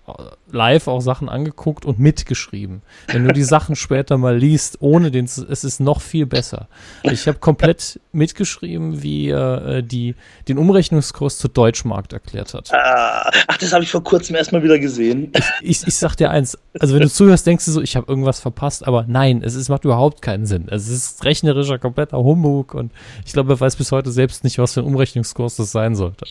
live 0.50 0.88
auch 0.88 1.00
Sachen 1.00 1.28
angeguckt 1.28 1.84
und 1.84 1.98
mitgeschrieben. 1.98 2.82
Wenn 3.08 3.24
du 3.24 3.32
die 3.32 3.42
Sachen 3.42 3.76
später 3.76 4.18
mal 4.18 4.36
liest, 4.36 4.78
ohne 4.80 5.10
den, 5.10 5.24
es 5.24 5.64
ist 5.64 5.80
noch 5.80 6.00
viel 6.00 6.26
besser. 6.26 6.68
Ich 7.02 7.26
habe 7.26 7.38
komplett 7.38 8.00
mitgeschrieben, 8.12 9.02
wie 9.02 9.28
er 9.28 9.66
äh, 9.66 9.82
die, 9.82 10.14
den 10.48 10.58
Umrechnungskurs 10.58 11.38
zu 11.38 11.48
Deutschmarkt 11.48 12.12
erklärt 12.12 12.54
hat. 12.54 12.72
Ah, 12.72 13.30
ach, 13.46 13.56
das 13.58 13.72
habe 13.72 13.84
ich 13.84 13.90
vor 13.90 14.04
kurzem 14.04 14.36
erstmal 14.36 14.62
wieder 14.62 14.78
gesehen. 14.78 15.32
Ich, 15.32 15.80
ich, 15.82 15.86
ich 15.86 15.96
sag 15.96 16.16
dir 16.16 16.30
eins, 16.30 16.58
also 16.78 16.94
wenn 16.94 17.02
du 17.02 17.10
zuhörst, 17.10 17.46
denkst 17.46 17.64
du 17.64 17.72
so, 17.72 17.80
ich 17.80 17.96
habe 17.96 18.06
irgendwas 18.08 18.40
verpasst, 18.40 18.86
aber 18.86 19.04
nein, 19.08 19.42
es, 19.42 19.54
es 19.54 19.68
macht 19.68 19.84
überhaupt 19.84 20.22
keinen 20.22 20.46
Sinn. 20.46 20.68
Es 20.70 20.88
ist 20.88 21.24
rechnerischer, 21.24 21.78
kompletter 21.78 22.18
Humbug 22.18 22.74
und 22.74 22.92
ich 23.24 23.29
glaube, 23.32 23.54
er 23.54 23.60
weiß 23.60 23.76
bis 23.76 23.92
heute 23.92 24.10
selbst 24.10 24.44
nicht, 24.44 24.58
was 24.58 24.74
für 24.74 24.80
ein 24.80 24.86
Umrechnungskurs 24.86 25.56
das 25.56 25.72
sein 25.72 25.94
sollte. 25.94 26.24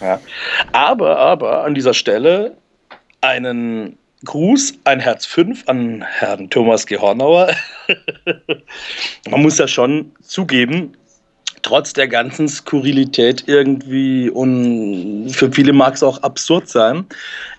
Ja. 0.00 0.20
Aber, 0.72 1.18
aber 1.18 1.64
an 1.64 1.74
dieser 1.74 1.94
Stelle 1.94 2.56
einen 3.20 3.98
Gruß, 4.24 4.74
ein 4.84 5.00
Herz 5.00 5.26
5 5.26 5.68
an 5.68 6.02
Herrn 6.02 6.48
Thomas 6.50 6.86
G. 6.86 6.98
Hornauer. 6.98 7.50
Man 9.30 9.42
muss 9.42 9.58
ja 9.58 9.66
schon 9.66 10.12
zugeben, 10.22 10.92
trotz 11.62 11.92
der 11.92 12.08
ganzen 12.08 12.48
Skurrilität 12.48 13.44
irgendwie 13.46 14.30
und 14.30 15.30
für 15.30 15.50
viele 15.50 15.72
mag 15.72 15.94
es 15.94 16.02
auch 16.02 16.22
absurd 16.22 16.68
sein. 16.68 17.06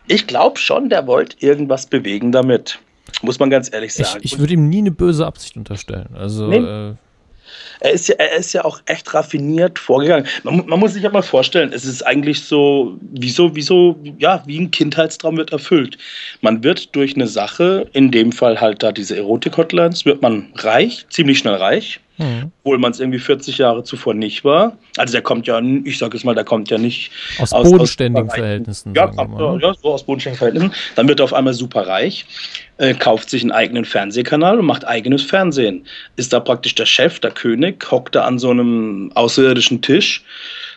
Ich 0.08 0.28
glaube 0.28 0.58
schon, 0.58 0.90
der 0.90 1.08
wollte 1.08 1.36
irgendwas 1.40 1.86
bewegen 1.86 2.32
damit. 2.32 2.80
Muss 3.22 3.40
man 3.40 3.50
ganz 3.50 3.72
ehrlich 3.72 3.94
sagen. 3.94 4.20
Ich, 4.22 4.34
ich 4.34 4.40
würde 4.40 4.54
ihm 4.54 4.70
nie 4.70 4.80
eine 4.80 4.92
böse 4.92 5.26
Absicht 5.26 5.56
unterstellen. 5.56 6.10
Also. 6.16 6.48
Nee. 6.48 6.58
Äh 6.58 6.96
er 7.84 7.92
ist 7.92 8.08
ja, 8.08 8.16
er 8.16 8.38
ist 8.38 8.54
ja 8.54 8.64
auch 8.64 8.82
echt 8.86 9.14
raffiniert 9.14 9.78
vorgegangen. 9.78 10.26
Man, 10.44 10.66
man 10.66 10.80
muss 10.80 10.94
sich 10.94 11.04
ja 11.04 11.10
mal 11.10 11.22
vorstellen, 11.22 11.72
es 11.74 11.84
ist 11.84 12.02
eigentlich 12.02 12.42
so, 12.42 12.98
wie 13.02 13.30
so, 13.30 13.56
wie 13.56 13.62
so, 13.62 14.00
ja, 14.18 14.42
wie 14.46 14.60
ein 14.60 14.72
Kindheitstraum 14.72 15.36
wird 15.36 15.52
erfüllt. 15.52 15.98
Man 16.42 16.64
wird 16.64 16.96
durch 16.96 17.16
eine 17.16 17.28
Sache, 17.28 17.88
in 17.92 18.10
dem 18.12 18.32
Fall 18.32 18.62
halt 18.62 18.82
da 18.84 18.94
diese 18.94 19.18
Erotik-Hotlines, 19.18 20.06
wird 20.06 20.22
man 20.22 20.52
reich, 20.56 21.06
ziemlich 21.10 21.40
schnell 21.40 21.56
reich. 21.56 22.00
Mhm. 22.18 22.52
Obwohl 22.64 22.78
man 22.78 22.92
es 22.92 23.00
irgendwie 23.00 23.20
40 23.20 23.58
Jahre 23.58 23.84
zuvor 23.84 24.14
nicht 24.14 24.46
war. 24.46 24.78
Also 24.98 25.14
der 25.14 25.24
kommt 25.24 25.48
ja, 25.48 25.60
ich 25.84 25.98
sage 25.98 26.16
es 26.16 26.24
mal, 26.24 26.36
der 26.36 26.44
kommt 26.44 26.70
ja 26.70 26.78
nicht 26.78 27.12
aus, 27.40 27.52
aus 27.54 27.72
bodenständigen 27.72 28.30
aus 28.30 28.36
Verhältnissen. 28.36 28.94
Ja, 28.94 29.08
mal, 29.08 29.28
ne? 29.28 29.60
ja, 29.62 29.74
so 29.74 29.94
aus 29.94 30.04
bodenständigen 30.04 30.38
Verhältnissen. 30.38 30.72
Dann 30.96 31.08
wird 31.08 31.20
er 31.20 31.24
auf 31.24 31.34
einmal 31.34 31.54
super 31.54 31.88
reich, 31.88 32.26
äh, 32.78 32.94
kauft 32.94 33.32
sich 33.32 33.42
einen 33.42 33.52
eigenen 33.52 33.84
Fernsehkanal 33.84 34.60
und 34.60 34.66
macht 34.66 34.86
eigenes 34.86 35.24
Fernsehen. 35.24 35.88
Ist 36.16 36.34
da 36.34 36.40
praktisch 36.40 36.76
der 36.76 36.86
Chef, 36.86 37.20
der 37.20 37.32
König, 37.32 37.73
hockt 37.90 38.16
da 38.16 38.24
an 38.24 38.40
so 38.40 38.50
einem 38.50 39.12
außerirdischen 39.16 39.82
Tisch, 39.82 40.24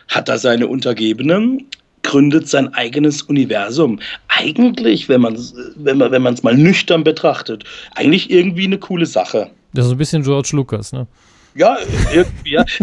hat 0.09 0.29
da 0.29 0.39
seine 0.39 0.67
Untergebenen, 0.67 1.67
gründet 2.03 2.49
sein 2.49 2.73
eigenes 2.75 3.23
Universum. 3.23 3.99
Eigentlich, 4.29 5.09
wenn 5.09 5.21
man 5.21 5.35
es 5.35 5.55
wenn 5.77 5.99
man, 5.99 6.13
wenn 6.13 6.23
mal 6.23 6.57
nüchtern 6.57 7.05
betrachtet, 7.05 7.65
eigentlich 7.95 8.31
irgendwie 8.31 8.65
eine 8.65 8.79
coole 8.79 9.07
Sache. 9.07 9.51
Das 9.75 9.87
ist 9.87 9.93
ein 9.93 9.99
bisschen 9.99 10.23
George 10.23 10.51
Lucas, 10.53 10.93
ne? 10.93 11.07
Ja, 11.57 11.79
irgendwie, 12.13 12.53
ja. 12.53 12.65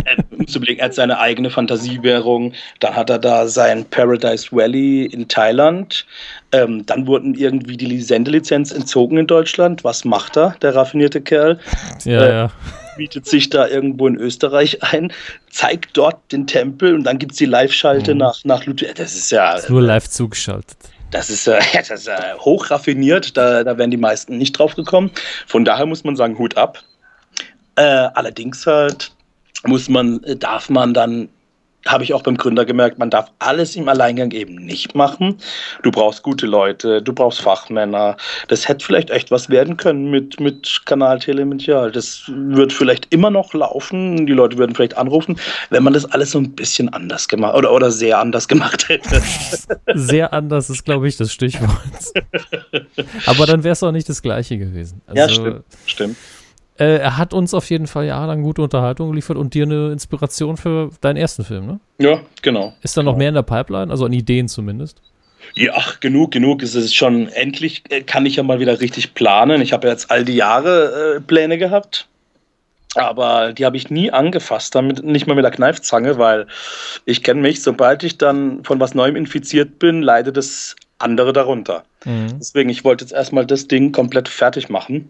Er 0.77 0.85
hat 0.85 0.93
seine 0.93 1.19
eigene 1.19 1.49
Fantasiewährung. 1.49 2.53
Dann 2.79 2.95
hat 2.95 3.09
er 3.09 3.19
da 3.19 3.47
sein 3.47 3.85
Paradise 3.85 4.51
Valley 4.51 5.05
in 5.05 5.27
Thailand. 5.27 6.05
Ähm, 6.51 6.85
dann 6.85 7.07
wurden 7.07 7.35
irgendwie 7.35 7.77
die 7.77 8.01
Sendelizenz 8.01 8.71
entzogen 8.71 9.17
in 9.17 9.27
Deutschland. 9.27 9.83
Was 9.83 10.03
macht 10.03 10.37
er, 10.37 10.55
der 10.61 10.75
raffinierte 10.75 11.21
Kerl? 11.21 11.59
Ja, 12.03 12.25
äh, 12.25 12.29
ja. 12.29 12.51
Bietet 12.97 13.25
sich 13.25 13.49
da 13.49 13.67
irgendwo 13.67 14.07
in 14.07 14.15
Österreich 14.15 14.83
ein, 14.83 15.11
zeigt 15.49 15.97
dort 15.97 16.31
den 16.31 16.47
Tempel 16.47 16.93
und 16.93 17.03
dann 17.03 17.17
gibt 17.19 17.33
es 17.33 17.37
die 17.37 17.45
Live-Schalte 17.45 18.13
mhm. 18.13 18.19
nach, 18.19 18.43
nach 18.43 18.65
Ludwig. 18.65 18.95
Das 18.95 19.15
ist 19.15 19.31
ja. 19.31 19.53
Das 19.53 19.63
ist 19.63 19.69
nur 19.69 19.81
live 19.81 20.09
zugeschaltet. 20.09 20.77
Das 21.11 21.29
ist, 21.29 21.47
äh, 21.47 21.59
das 21.73 21.89
ist 21.89 22.07
äh, 22.07 22.33
hoch 22.39 22.69
raffiniert, 22.71 23.37
da, 23.37 23.63
da 23.63 23.77
wären 23.77 23.91
die 23.91 23.97
meisten 23.97 24.37
nicht 24.37 24.53
drauf 24.53 24.75
gekommen. 24.75 25.11
Von 25.47 25.65
daher 25.65 25.85
muss 25.85 26.03
man 26.03 26.15
sagen, 26.15 26.37
Hut 26.37 26.57
ab. 26.57 26.79
Äh, 27.75 27.81
allerdings 27.81 28.65
halt 28.65 29.11
muss 29.65 29.89
man, 29.89 30.21
darf 30.39 30.69
man 30.69 30.93
dann 30.93 31.29
habe 31.85 32.03
ich 32.03 32.13
auch 32.13 32.21
beim 32.21 32.37
Gründer 32.37 32.65
gemerkt, 32.65 32.97
man 32.97 33.09
darf 33.09 33.31
alles 33.39 33.75
im 33.75 33.89
Alleingang 33.89 34.31
eben 34.31 34.55
nicht 34.55 34.95
machen. 34.95 35.37
Du 35.81 35.91
brauchst 35.91 36.23
gute 36.23 36.45
Leute, 36.45 37.01
du 37.01 37.13
brauchst 37.13 37.41
Fachmänner. 37.41 38.17
Das 38.47 38.67
hätte 38.67 38.85
vielleicht 38.85 39.09
echt 39.09 39.31
was 39.31 39.49
werden 39.49 39.77
können 39.77 40.09
mit, 40.09 40.39
mit 40.39 40.81
Kanal 40.85 41.19
Telemedial. 41.19 41.91
Das 41.91 42.23
wird 42.27 42.71
vielleicht 42.71 43.13
immer 43.13 43.29
noch 43.29 43.53
laufen. 43.53 44.25
Die 44.25 44.33
Leute 44.33 44.57
würden 44.57 44.75
vielleicht 44.75 44.97
anrufen, 44.97 45.37
wenn 45.69 45.83
man 45.83 45.93
das 45.93 46.05
alles 46.05 46.31
so 46.31 46.39
ein 46.39 46.51
bisschen 46.51 46.89
anders 46.89 47.27
gemacht 47.27 47.55
oder, 47.55 47.71
oder 47.71 47.91
sehr 47.91 48.19
anders 48.19 48.47
gemacht 48.47 48.89
hätte. 48.89 49.21
Sehr 49.95 50.33
anders 50.33 50.69
ist, 50.69 50.83
glaube 50.85 51.07
ich, 51.07 51.17
das 51.17 51.31
Stichwort. 51.31 51.69
Aber 53.25 53.45
dann 53.45 53.63
wäre 53.63 53.73
es 53.73 53.83
auch 53.83 53.91
nicht 53.91 54.07
das 54.09 54.21
Gleiche 54.21 54.57
gewesen. 54.57 55.01
Also, 55.07 55.19
ja, 55.19 55.29
stimmt. 55.29 55.63
stimmt. 55.85 56.17
Äh, 56.83 56.97
er 56.97 57.17
hat 57.17 57.33
uns 57.33 57.53
auf 57.53 57.69
jeden 57.69 57.87
Fall 57.87 58.05
jahrelang 58.05 58.41
gute 58.41 58.61
Unterhaltung 58.61 59.09
geliefert 59.09 59.37
und 59.37 59.53
dir 59.53 59.63
eine 59.63 59.91
Inspiration 59.91 60.57
für 60.57 60.89
deinen 60.99 61.15
ersten 61.15 61.45
Film, 61.45 61.65
ne? 61.65 61.79
Ja, 61.97 62.19
genau. 62.41 62.73
Ist 62.81 62.97
da 62.97 63.03
noch 63.03 63.13
genau. 63.13 63.19
mehr 63.19 63.29
in 63.29 63.35
der 63.35 63.43
Pipeline? 63.43 63.89
Also 63.89 64.05
an 64.05 64.11
Ideen 64.11 64.49
zumindest? 64.49 65.01
Ja, 65.55 65.81
genug, 66.01 66.31
genug. 66.31 66.61
Es 66.61 66.75
ist 66.75 66.93
schon, 66.93 67.29
endlich 67.29 67.83
äh, 67.89 68.01
kann 68.01 68.25
ich 68.25 68.35
ja 68.35 68.43
mal 68.43 68.59
wieder 68.59 68.81
richtig 68.81 69.13
planen. 69.13 69.61
Ich 69.61 69.71
habe 69.71 69.87
ja 69.87 69.93
jetzt 69.93 70.11
all 70.11 70.25
die 70.25 70.35
Jahre 70.35 71.15
äh, 71.17 71.21
Pläne 71.21 71.57
gehabt. 71.57 72.07
Aber 72.95 73.53
die 73.53 73.65
habe 73.65 73.77
ich 73.77 73.89
nie 73.89 74.11
angefasst, 74.11 74.75
damit 74.75 75.03
nicht 75.03 75.25
mal 75.25 75.33
mit 75.33 75.43
der 75.43 75.51
Kneifzange, 75.51 76.17
weil 76.19 76.47
ich 77.05 77.23
kenne 77.23 77.41
mich, 77.41 77.63
sobald 77.63 78.03
ich 78.03 78.19
dann 78.19 78.63
von 78.63 78.79
was 78.79 78.93
Neuem 78.93 79.15
infiziert 79.15 79.79
bin, 79.79 80.03
leidet 80.03 80.37
das 80.37 80.75
andere 80.99 81.33
darunter. 81.33 81.85
Mhm. 82.05 82.37
Deswegen, 82.39 82.69
ich 82.69 82.83
wollte 82.83 83.05
jetzt 83.05 83.13
erstmal 83.13 83.47
das 83.47 83.67
Ding 83.67 83.93
komplett 83.93 84.27
fertig 84.27 84.69
machen. 84.69 85.09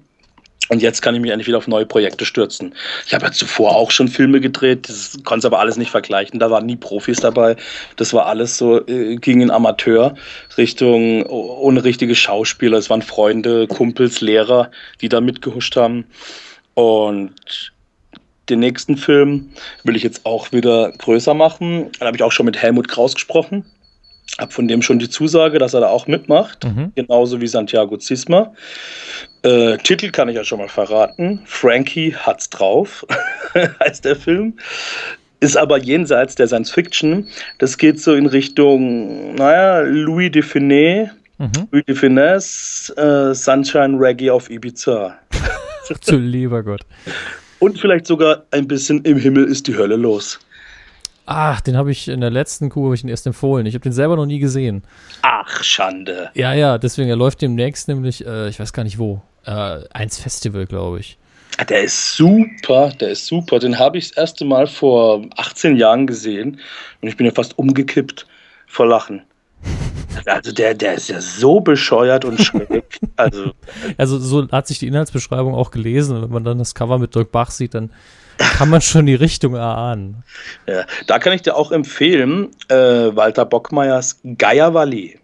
Und 0.70 0.82
jetzt 0.82 1.02
kann 1.02 1.14
ich 1.14 1.22
mich 1.22 1.32
endlich 1.32 1.48
wieder 1.48 1.58
auf 1.58 1.68
neue 1.68 1.86
Projekte 1.86 2.26
stürzen. 2.26 2.74
Ich 3.06 3.14
habe 3.14 3.26
ja 3.26 3.32
zuvor 3.32 3.76
auch 3.76 3.92
schon 3.92 4.08
Filme 4.08 4.40
gedreht, 4.40 4.88
das 4.88 5.20
konnte 5.24 5.48
aber 5.48 5.60
alles 5.60 5.78
nicht 5.78 5.92
vergleichen. 5.92 6.40
Da 6.40 6.50
waren 6.50 6.66
nie 6.66 6.78
Profis 6.78 7.20
dabei. 7.20 7.58
Das 7.98 8.14
war 8.14 8.28
alles 8.28 8.58
so, 8.58 8.86
äh, 8.88 9.18
ging 9.18 9.42
in 9.42 9.52
Amateur 9.52 10.16
Richtung 10.58 11.24
ohne 11.26 11.84
richtige 11.84 12.16
Schauspieler. 12.16 12.78
Es 12.78 12.90
waren 12.90 13.02
Freunde, 13.02 13.68
Kumpels, 13.68 14.22
Lehrer, 14.22 14.72
die 15.02 15.10
da 15.10 15.20
mitgehuscht 15.20 15.76
haben. 15.76 16.06
Und 16.76 17.74
den 18.50 18.60
nächsten 18.60 18.98
Film 18.98 19.52
will 19.84 19.96
ich 19.96 20.04
jetzt 20.04 20.26
auch 20.26 20.52
wieder 20.52 20.92
größer 20.92 21.34
machen. 21.34 21.92
Da 22.00 22.08
habe 22.08 22.18
ich 22.18 22.24
auch 22.24 22.32
schon 22.32 22.46
mit 22.46 22.58
Helmut 22.58 22.88
Kraus 22.88 23.14
gesprochen. 23.14 23.66
Habe 24.40 24.52
von 24.52 24.68
dem 24.68 24.82
schon 24.82 25.00
die 25.00 25.10
Zusage, 25.10 25.60
dass 25.60 25.74
er 25.74 25.82
da 25.82 25.90
auch 25.90 26.08
mitmacht. 26.08 26.64
Mhm. 26.64 26.92
Genauso 26.96 27.40
wie 27.40 27.48
Santiago 27.48 27.98
Zisma. 27.98 28.54
Äh, 29.44 29.78
Titel 29.78 30.10
kann 30.10 30.30
ich 30.30 30.36
ja 30.36 30.44
schon 30.44 30.60
mal 30.60 30.70
verraten. 30.70 31.42
Frankie 31.46 32.16
hat's 32.16 32.50
drauf, 32.50 33.06
heißt 33.80 34.06
der 34.06 34.16
Film. 34.16 34.56
Ist 35.40 35.58
aber 35.58 35.78
jenseits 35.78 36.36
der 36.36 36.48
Science 36.48 36.72
Fiction. 36.72 37.28
Das 37.60 37.78
geht 37.78 38.00
so 38.00 38.16
in 38.16 38.26
Richtung, 38.26 39.36
naja, 39.36 39.82
Louis 39.82 40.32
de 40.32 40.42
Finet, 40.42 41.12
mhm. 41.38 41.68
Louis 41.72 41.86
de 41.86 41.96
Finesse, 41.96 42.96
äh, 42.96 43.36
Sunshine 43.36 44.00
Reggae 44.00 44.32
auf 44.32 44.50
Ibiza. 44.50 45.16
Zu 46.02 46.16
lieber 46.16 46.64
Gott. 46.64 46.82
Und 47.60 47.80
vielleicht 47.80 48.08
sogar 48.08 48.46
ein 48.52 48.68
bisschen 48.68 49.04
im 49.04 49.18
Himmel 49.18 49.46
ist 49.46 49.68
die 49.68 49.76
Hölle 49.76 49.98
los. 49.98 50.40
Ach, 51.26 51.62
den 51.62 51.78
habe 51.78 51.92
ich 51.92 52.10
in 52.10 52.20
der 52.20 52.30
letzten 52.30 52.70
Kuh 52.70 52.94
ich 52.94 53.04
ihn 53.04 53.10
erst 53.10 53.26
empfohlen. 53.26 53.66
Ich 53.66 53.76
habe 53.76 53.84
den 53.84 53.94
selber 53.94 54.16
noch 54.16 54.26
nie 54.26 54.40
gesehen. 54.40 54.84
Ach, 55.22 55.64
Schande. 55.64 56.30
Ja, 56.34 56.54
ja, 56.54 56.78
deswegen, 56.78 57.10
er 57.10 57.16
läuft 57.16 57.42
demnächst 57.42 57.88
nämlich, 57.88 58.26
äh, 58.26 58.50
ich 58.50 58.60
weiß 58.60 58.74
gar 58.74 58.84
nicht 58.84 59.00
wo, 59.00 59.22
äh, 59.46 59.80
eins 59.94 60.20
Festival, 60.20 60.66
glaube 60.66 61.00
ich. 61.00 61.18
Der 61.70 61.84
ist 61.84 62.16
super, 62.16 62.90
der 63.00 63.12
ist 63.12 63.28
super. 63.28 63.60
Den 63.60 63.78
habe 63.78 63.98
ich 63.98 64.10
das 64.10 64.18
erste 64.18 64.44
Mal 64.44 64.68
vor 64.68 65.24
18 65.38 65.78
Jahren 65.78 66.08
gesehen 66.08 66.60
und 67.02 67.08
ich 67.08 67.16
bin 67.16 67.26
ja 67.26 67.32
fast 67.32 67.58
umgekippt 67.58 68.26
vor 68.68 68.88
Lachen. 68.88 69.22
Also 70.26 70.52
der, 70.52 70.76
der 70.76 70.94
ist 70.94 71.10
ja 71.10 71.20
so 71.20 71.60
bescheuert 71.60 72.24
und 72.24 72.40
schräg. 72.40 73.00
Also, 73.16 73.52
also 73.98 74.20
so 74.20 74.48
hat 74.52 74.68
sich 74.68 74.78
die 74.78 74.86
Inhaltsbeschreibung 74.88 75.56
auch 75.56 75.72
gelesen. 75.72 76.22
Wenn 76.22 76.30
man 76.30 76.44
dann 76.44 76.60
das 76.60 76.76
Cover 76.76 77.00
mit 77.00 77.16
Dirk 77.16 77.32
Bach 77.32 77.50
sieht, 77.50 77.74
dann 77.74 77.90
kann 78.38 78.70
man 78.70 78.82
schon 78.82 79.06
die 79.06 79.16
Richtung 79.16 79.56
erahnen. 79.56 80.24
Ja, 80.68 80.86
da 81.08 81.20
kann 81.20 81.34
ich 81.34 81.42
dir 81.42 81.56
auch 81.56 81.72
empfehlen, 81.72 82.50
äh, 82.70 82.76
Walter 82.76 83.46
Bockmeyers 83.46 84.20
Geierwalli. 84.38 85.20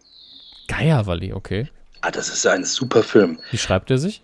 Geierwalli, 0.68 1.34
okay. 1.34 1.70
Ah, 2.01 2.12
das 2.12 2.30
ist 2.30 2.45
ein 2.47 2.64
super 2.64 3.03
Film. 3.03 3.39
Wie 3.51 3.57
schreibt 3.57 3.91
er 3.91 3.97
sich? 3.97 4.22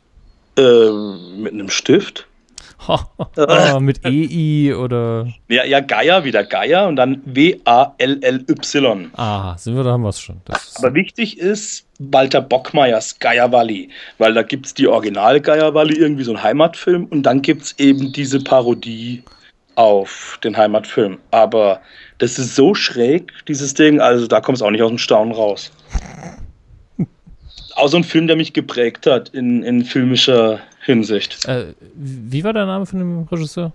Ähm, 0.57 1.41
mit 1.41 1.53
einem 1.53 1.69
Stift. 1.69 2.27
oh, 2.87 2.99
mit 3.79 4.05
EI 4.05 4.75
oder. 4.75 5.27
Ja, 5.47 5.65
ja, 5.65 5.79
Geier, 5.81 6.23
wieder 6.23 6.43
Geier 6.43 6.87
und 6.87 6.95
dann 6.95 7.21
W-A-L-L-Y. 7.25 9.11
Ah, 9.17 9.57
sind 9.57 9.75
wir, 9.75 9.83
da 9.83 9.91
haben 9.91 10.03
wir 10.03 10.09
es 10.09 10.19
schon. 10.19 10.41
Aber 10.75 10.93
wichtig 10.93 11.37
ist 11.39 11.84
Walter 11.99 12.41
Bockmeyers 12.41 13.17
Geierwalli, 13.19 13.89
weil 14.17 14.33
da 14.33 14.43
gibt 14.43 14.65
es 14.65 14.73
die 14.73 14.87
Original 14.87 15.39
Geierwalli, 15.39 15.95
irgendwie 15.95 16.23
so 16.23 16.31
ein 16.31 16.43
Heimatfilm 16.43 17.05
und 17.05 17.23
dann 17.23 17.41
gibt 17.41 17.63
es 17.63 17.79
eben 17.79 18.11
diese 18.11 18.39
Parodie 18.39 19.23
auf 19.75 20.39
den 20.43 20.57
Heimatfilm. 20.57 21.19
Aber 21.31 21.81
das 22.17 22.37
ist 22.39 22.55
so 22.55 22.73
schräg, 22.73 23.31
dieses 23.47 23.73
Ding, 23.73 23.99
also 23.99 24.27
da 24.27 24.41
kommt 24.41 24.57
es 24.57 24.61
auch 24.61 24.71
nicht 24.71 24.81
aus 24.81 24.89
dem 24.89 24.97
Staunen 24.97 25.33
raus. 25.33 25.71
auch 27.75 27.87
so 27.87 27.97
ein 27.97 28.03
Film, 28.03 28.27
der 28.27 28.35
mich 28.35 28.53
geprägt 28.53 29.07
hat 29.07 29.29
in, 29.29 29.63
in 29.63 29.83
filmischer 29.85 30.59
Hinsicht. 30.83 31.45
Äh, 31.47 31.73
wie 31.95 32.43
war 32.43 32.53
der 32.53 32.65
Name 32.65 32.85
von 32.85 32.99
dem 32.99 33.23
Regisseur? 33.23 33.71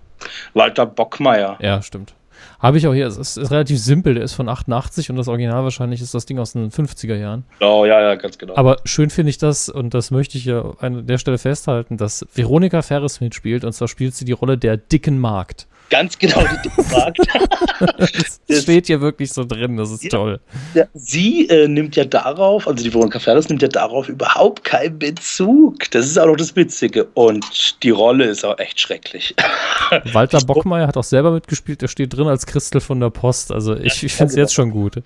Walter 0.54 0.86
Bockmeier. 0.86 1.58
Ja, 1.60 1.82
stimmt. 1.82 2.14
Habe 2.58 2.78
ich 2.78 2.86
auch 2.86 2.94
hier. 2.94 3.06
Es 3.06 3.16
ist, 3.16 3.36
ist, 3.36 3.50
relativ 3.50 3.78
simpel. 3.78 4.14
Der 4.14 4.24
ist 4.24 4.34
von 4.34 4.48
88 4.48 5.10
und 5.10 5.16
das 5.16 5.28
Original 5.28 5.64
wahrscheinlich 5.64 6.00
ist 6.00 6.14
das 6.14 6.26
Ding 6.26 6.38
aus 6.38 6.52
den 6.52 6.70
50er 6.70 7.16
Jahren. 7.16 7.44
Oh, 7.60 7.84
ja, 7.84 8.00
ja, 8.00 8.14
ganz 8.14 8.38
genau. 8.38 8.56
Aber 8.56 8.78
schön 8.84 9.10
finde 9.10 9.30
ich 9.30 9.38
das 9.38 9.68
und 9.68 9.94
das 9.94 10.10
möchte 10.10 10.38
ich 10.38 10.44
ja 10.44 10.64
an 10.80 11.06
der 11.06 11.18
Stelle 11.18 11.38
festhalten, 11.38 11.96
dass 11.96 12.26
Veronika 12.34 12.82
Ferris 12.82 13.20
mitspielt 13.20 13.64
und 13.64 13.72
zwar 13.72 13.88
spielt 13.88 14.14
sie 14.14 14.24
die 14.24 14.32
Rolle 14.32 14.58
der 14.58 14.76
dicken 14.76 15.18
Markt 15.18 15.66
ganz 15.90 16.18
genau 16.18 16.40
die 16.40 16.68
Dickmarkt. 16.68 17.18
das 18.48 18.62
steht 18.62 18.86
hier 18.86 19.00
wirklich 19.00 19.32
so 19.32 19.44
drin, 19.44 19.76
das 19.76 19.90
ist 19.90 20.04
ja, 20.04 20.10
toll. 20.10 20.40
Ja, 20.74 20.84
sie 20.94 21.48
äh, 21.48 21.68
nimmt 21.68 21.96
ja 21.96 22.04
darauf, 22.04 22.66
also 22.66 22.82
die 22.82 22.92
Veronika 22.92 23.18
Ferris 23.18 23.48
nimmt 23.48 23.62
ja 23.62 23.68
darauf 23.68 24.08
überhaupt 24.08 24.64
keinen 24.64 24.98
Bezug. 24.98 25.90
Das 25.90 26.06
ist 26.06 26.18
auch 26.18 26.26
noch 26.26 26.36
das 26.36 26.56
Witzige. 26.56 27.04
Und 27.14 27.82
die 27.82 27.90
Rolle 27.90 28.24
ist 28.24 28.44
auch 28.44 28.58
echt 28.58 28.80
schrecklich. 28.80 29.34
Walter 30.12 30.38
Bockmeier 30.38 30.86
hat 30.86 30.96
auch 30.96 31.04
selber 31.04 31.32
mitgespielt, 31.32 31.82
der 31.82 31.88
steht 31.88 32.16
drin 32.16 32.28
als 32.28 32.46
Christel 32.46 32.80
von 32.80 33.00
der 33.00 33.10
Post. 33.10 33.52
Also 33.52 33.76
ich, 33.76 34.02
ich 34.02 34.12
finde 34.12 34.30
es 34.30 34.36
jetzt 34.36 34.54
schon 34.54 34.70
gut. 34.70 35.02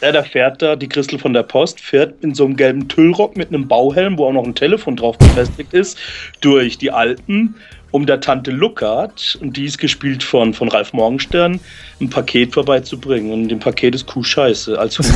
Ja, 0.00 0.12
da 0.12 0.22
fährt 0.22 0.62
da 0.62 0.76
die 0.76 0.88
Christel 0.88 1.18
von 1.18 1.32
der 1.32 1.42
Post, 1.42 1.80
fährt 1.80 2.22
in 2.22 2.32
so 2.32 2.44
einem 2.44 2.56
gelben 2.56 2.86
Tüllrock 2.86 3.36
mit 3.36 3.48
einem 3.48 3.66
Bauhelm, 3.66 4.16
wo 4.16 4.26
auch 4.26 4.32
noch 4.32 4.44
ein 4.44 4.54
Telefon 4.54 4.94
drauf 4.94 5.18
befestigt 5.18 5.72
ist, 5.72 5.98
durch 6.40 6.78
die 6.78 6.92
Alpen 6.92 7.56
um 7.90 8.06
der 8.06 8.20
Tante 8.20 8.50
Luckert, 8.50 9.38
und 9.40 9.56
die 9.56 9.64
ist 9.64 9.78
gespielt 9.78 10.22
von, 10.22 10.52
von 10.52 10.68
Ralf 10.68 10.92
Morgenstern, 10.92 11.60
ein 12.00 12.10
Paket 12.10 12.52
vorbeizubringen. 12.52 13.32
Und 13.32 13.48
dem 13.48 13.58
Paket 13.58 13.94
ist 13.94 14.06
Kuhscheiße 14.06 14.78
als 14.78 14.98
Hut. 14.98 15.06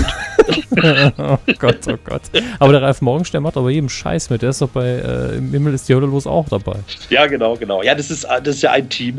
oh 1.18 1.38
Gott, 1.58 1.78
oh 1.88 1.98
Gott. 2.04 2.22
Aber 2.58 2.72
der 2.72 2.82
Ralf 2.82 3.02
Morgenstern 3.02 3.42
macht 3.42 3.56
aber 3.56 3.70
jedem 3.70 3.88
Scheiß 3.88 4.30
mit. 4.30 4.42
Der 4.42 4.50
ist 4.50 4.62
doch 4.62 4.68
bei 4.68 4.86
äh, 4.86 5.36
Im 5.36 5.50
Himmel 5.50 5.74
ist 5.74 5.88
die 5.88 5.94
Hölle 5.94 6.06
los 6.06 6.26
auch 6.26 6.48
dabei. 6.48 6.76
Ja, 7.10 7.26
genau, 7.26 7.56
genau. 7.56 7.82
Ja, 7.82 7.94
das 7.94 8.10
ist, 8.10 8.24
das 8.24 8.56
ist 8.56 8.62
ja 8.62 8.72
ein 8.72 8.88
Team. 8.88 9.18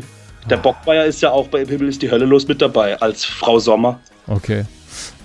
Der 0.50 0.58
Bockmeier 0.58 1.04
ist 1.04 1.22
ja 1.22 1.30
auch 1.30 1.48
bei 1.48 1.62
Im 1.62 1.68
Himmel 1.68 1.88
ist 1.88 2.02
die 2.02 2.10
Hölle 2.10 2.26
los 2.26 2.46
mit 2.46 2.60
dabei, 2.60 3.00
als 3.00 3.24
Frau 3.24 3.58
Sommer. 3.58 4.00
Okay. 4.26 4.64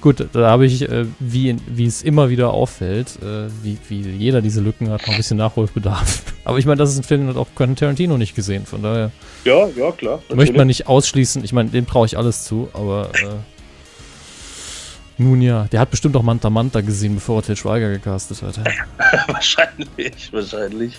Gut, 0.01 0.25
da 0.31 0.49
habe 0.49 0.65
ich, 0.65 0.87
äh, 0.89 1.05
wie, 1.19 1.57
wie 1.67 1.85
es 1.85 2.03
immer 2.03 2.29
wieder 2.29 2.51
auffällt, 2.51 3.17
äh, 3.21 3.49
wie, 3.63 3.77
wie 3.89 3.99
jeder 4.11 4.41
diese 4.41 4.61
Lücken 4.61 4.89
hat, 4.89 5.01
noch 5.01 5.09
ein 5.09 5.17
bisschen 5.17 5.37
Nachholbedarf. 5.37 6.23
Aber 6.45 6.57
ich 6.57 6.65
meine, 6.65 6.77
das 6.77 6.91
ist 6.91 6.99
ein 6.99 7.03
Film, 7.03 7.21
den 7.21 7.29
hat 7.29 7.37
auch 7.37 7.47
Quentin 7.53 7.75
Tarantino 7.75 8.17
nicht 8.17 8.33
gesehen, 8.33 8.65
von 8.65 8.81
daher. 8.81 9.11
Ja, 9.43 9.67
ja, 9.67 9.91
klar. 9.91 10.19
Natürlich. 10.19 10.37
Möchte 10.37 10.57
man 10.57 10.67
nicht 10.67 10.87
ausschließen. 10.87 11.43
Ich 11.43 11.51
meine, 11.51 11.69
dem 11.69 11.85
traue 11.85 12.05
ich 12.05 12.17
alles 12.17 12.45
zu, 12.45 12.69
aber. 12.73 13.09
Äh, 13.13 13.27
nun 15.21 15.41
ja, 15.41 15.65
der 15.65 15.81
hat 15.81 15.91
bestimmt 15.91 16.15
auch 16.15 16.23
Manta 16.23 16.49
Manta 16.49 16.79
gesehen, 16.79 17.15
bevor 17.15 17.39
er 17.39 17.43
Til 17.43 17.57
Schweiger 17.57 17.89
gecastet 17.89 18.41
hat. 18.41 18.57
wahrscheinlich, 19.27 20.31
wahrscheinlich. 20.31 20.97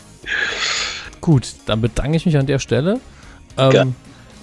Gut, 1.23 1.55
dann 1.65 1.81
bedanke 1.81 2.19
ich 2.19 2.27
mich 2.27 2.37
an 2.37 2.45
der 2.45 2.59
Stelle. 2.59 3.01
Ähm, 3.57 3.73
ja. 3.73 3.87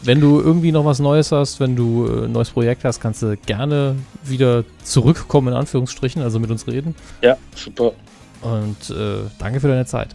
Wenn 0.03 0.21
du 0.21 0.39
irgendwie 0.39 0.71
noch 0.71 0.85
was 0.85 0.99
Neues 0.99 1.31
hast, 1.31 1.59
wenn 1.59 1.75
du 1.75 2.07
äh, 2.07 2.25
ein 2.25 2.31
neues 2.31 2.51
Projekt 2.51 2.83
hast, 2.83 2.99
kannst 2.99 3.21
du 3.23 3.35
gerne 3.37 3.95
wieder 4.23 4.63
zurückkommen, 4.83 5.49
in 5.49 5.53
Anführungsstrichen, 5.53 6.21
also 6.21 6.39
mit 6.39 6.51
uns 6.51 6.67
reden. 6.67 6.95
Ja, 7.21 7.37
super. 7.55 7.93
Und 8.41 8.89
äh, 8.89 9.21
danke 9.39 9.59
für 9.59 9.67
deine 9.67 9.85
Zeit. 9.85 10.09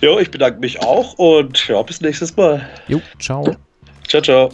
Jo, 0.00 0.18
ich 0.18 0.30
bedanke 0.30 0.60
mich 0.60 0.80
auch 0.80 1.14
und 1.14 1.66
ja, 1.68 1.80
bis 1.82 2.00
nächstes 2.00 2.36
Mal. 2.36 2.68
Jo, 2.88 3.00
ciao. 3.18 3.56
Ciao, 4.08 4.22
ciao. 4.22 4.50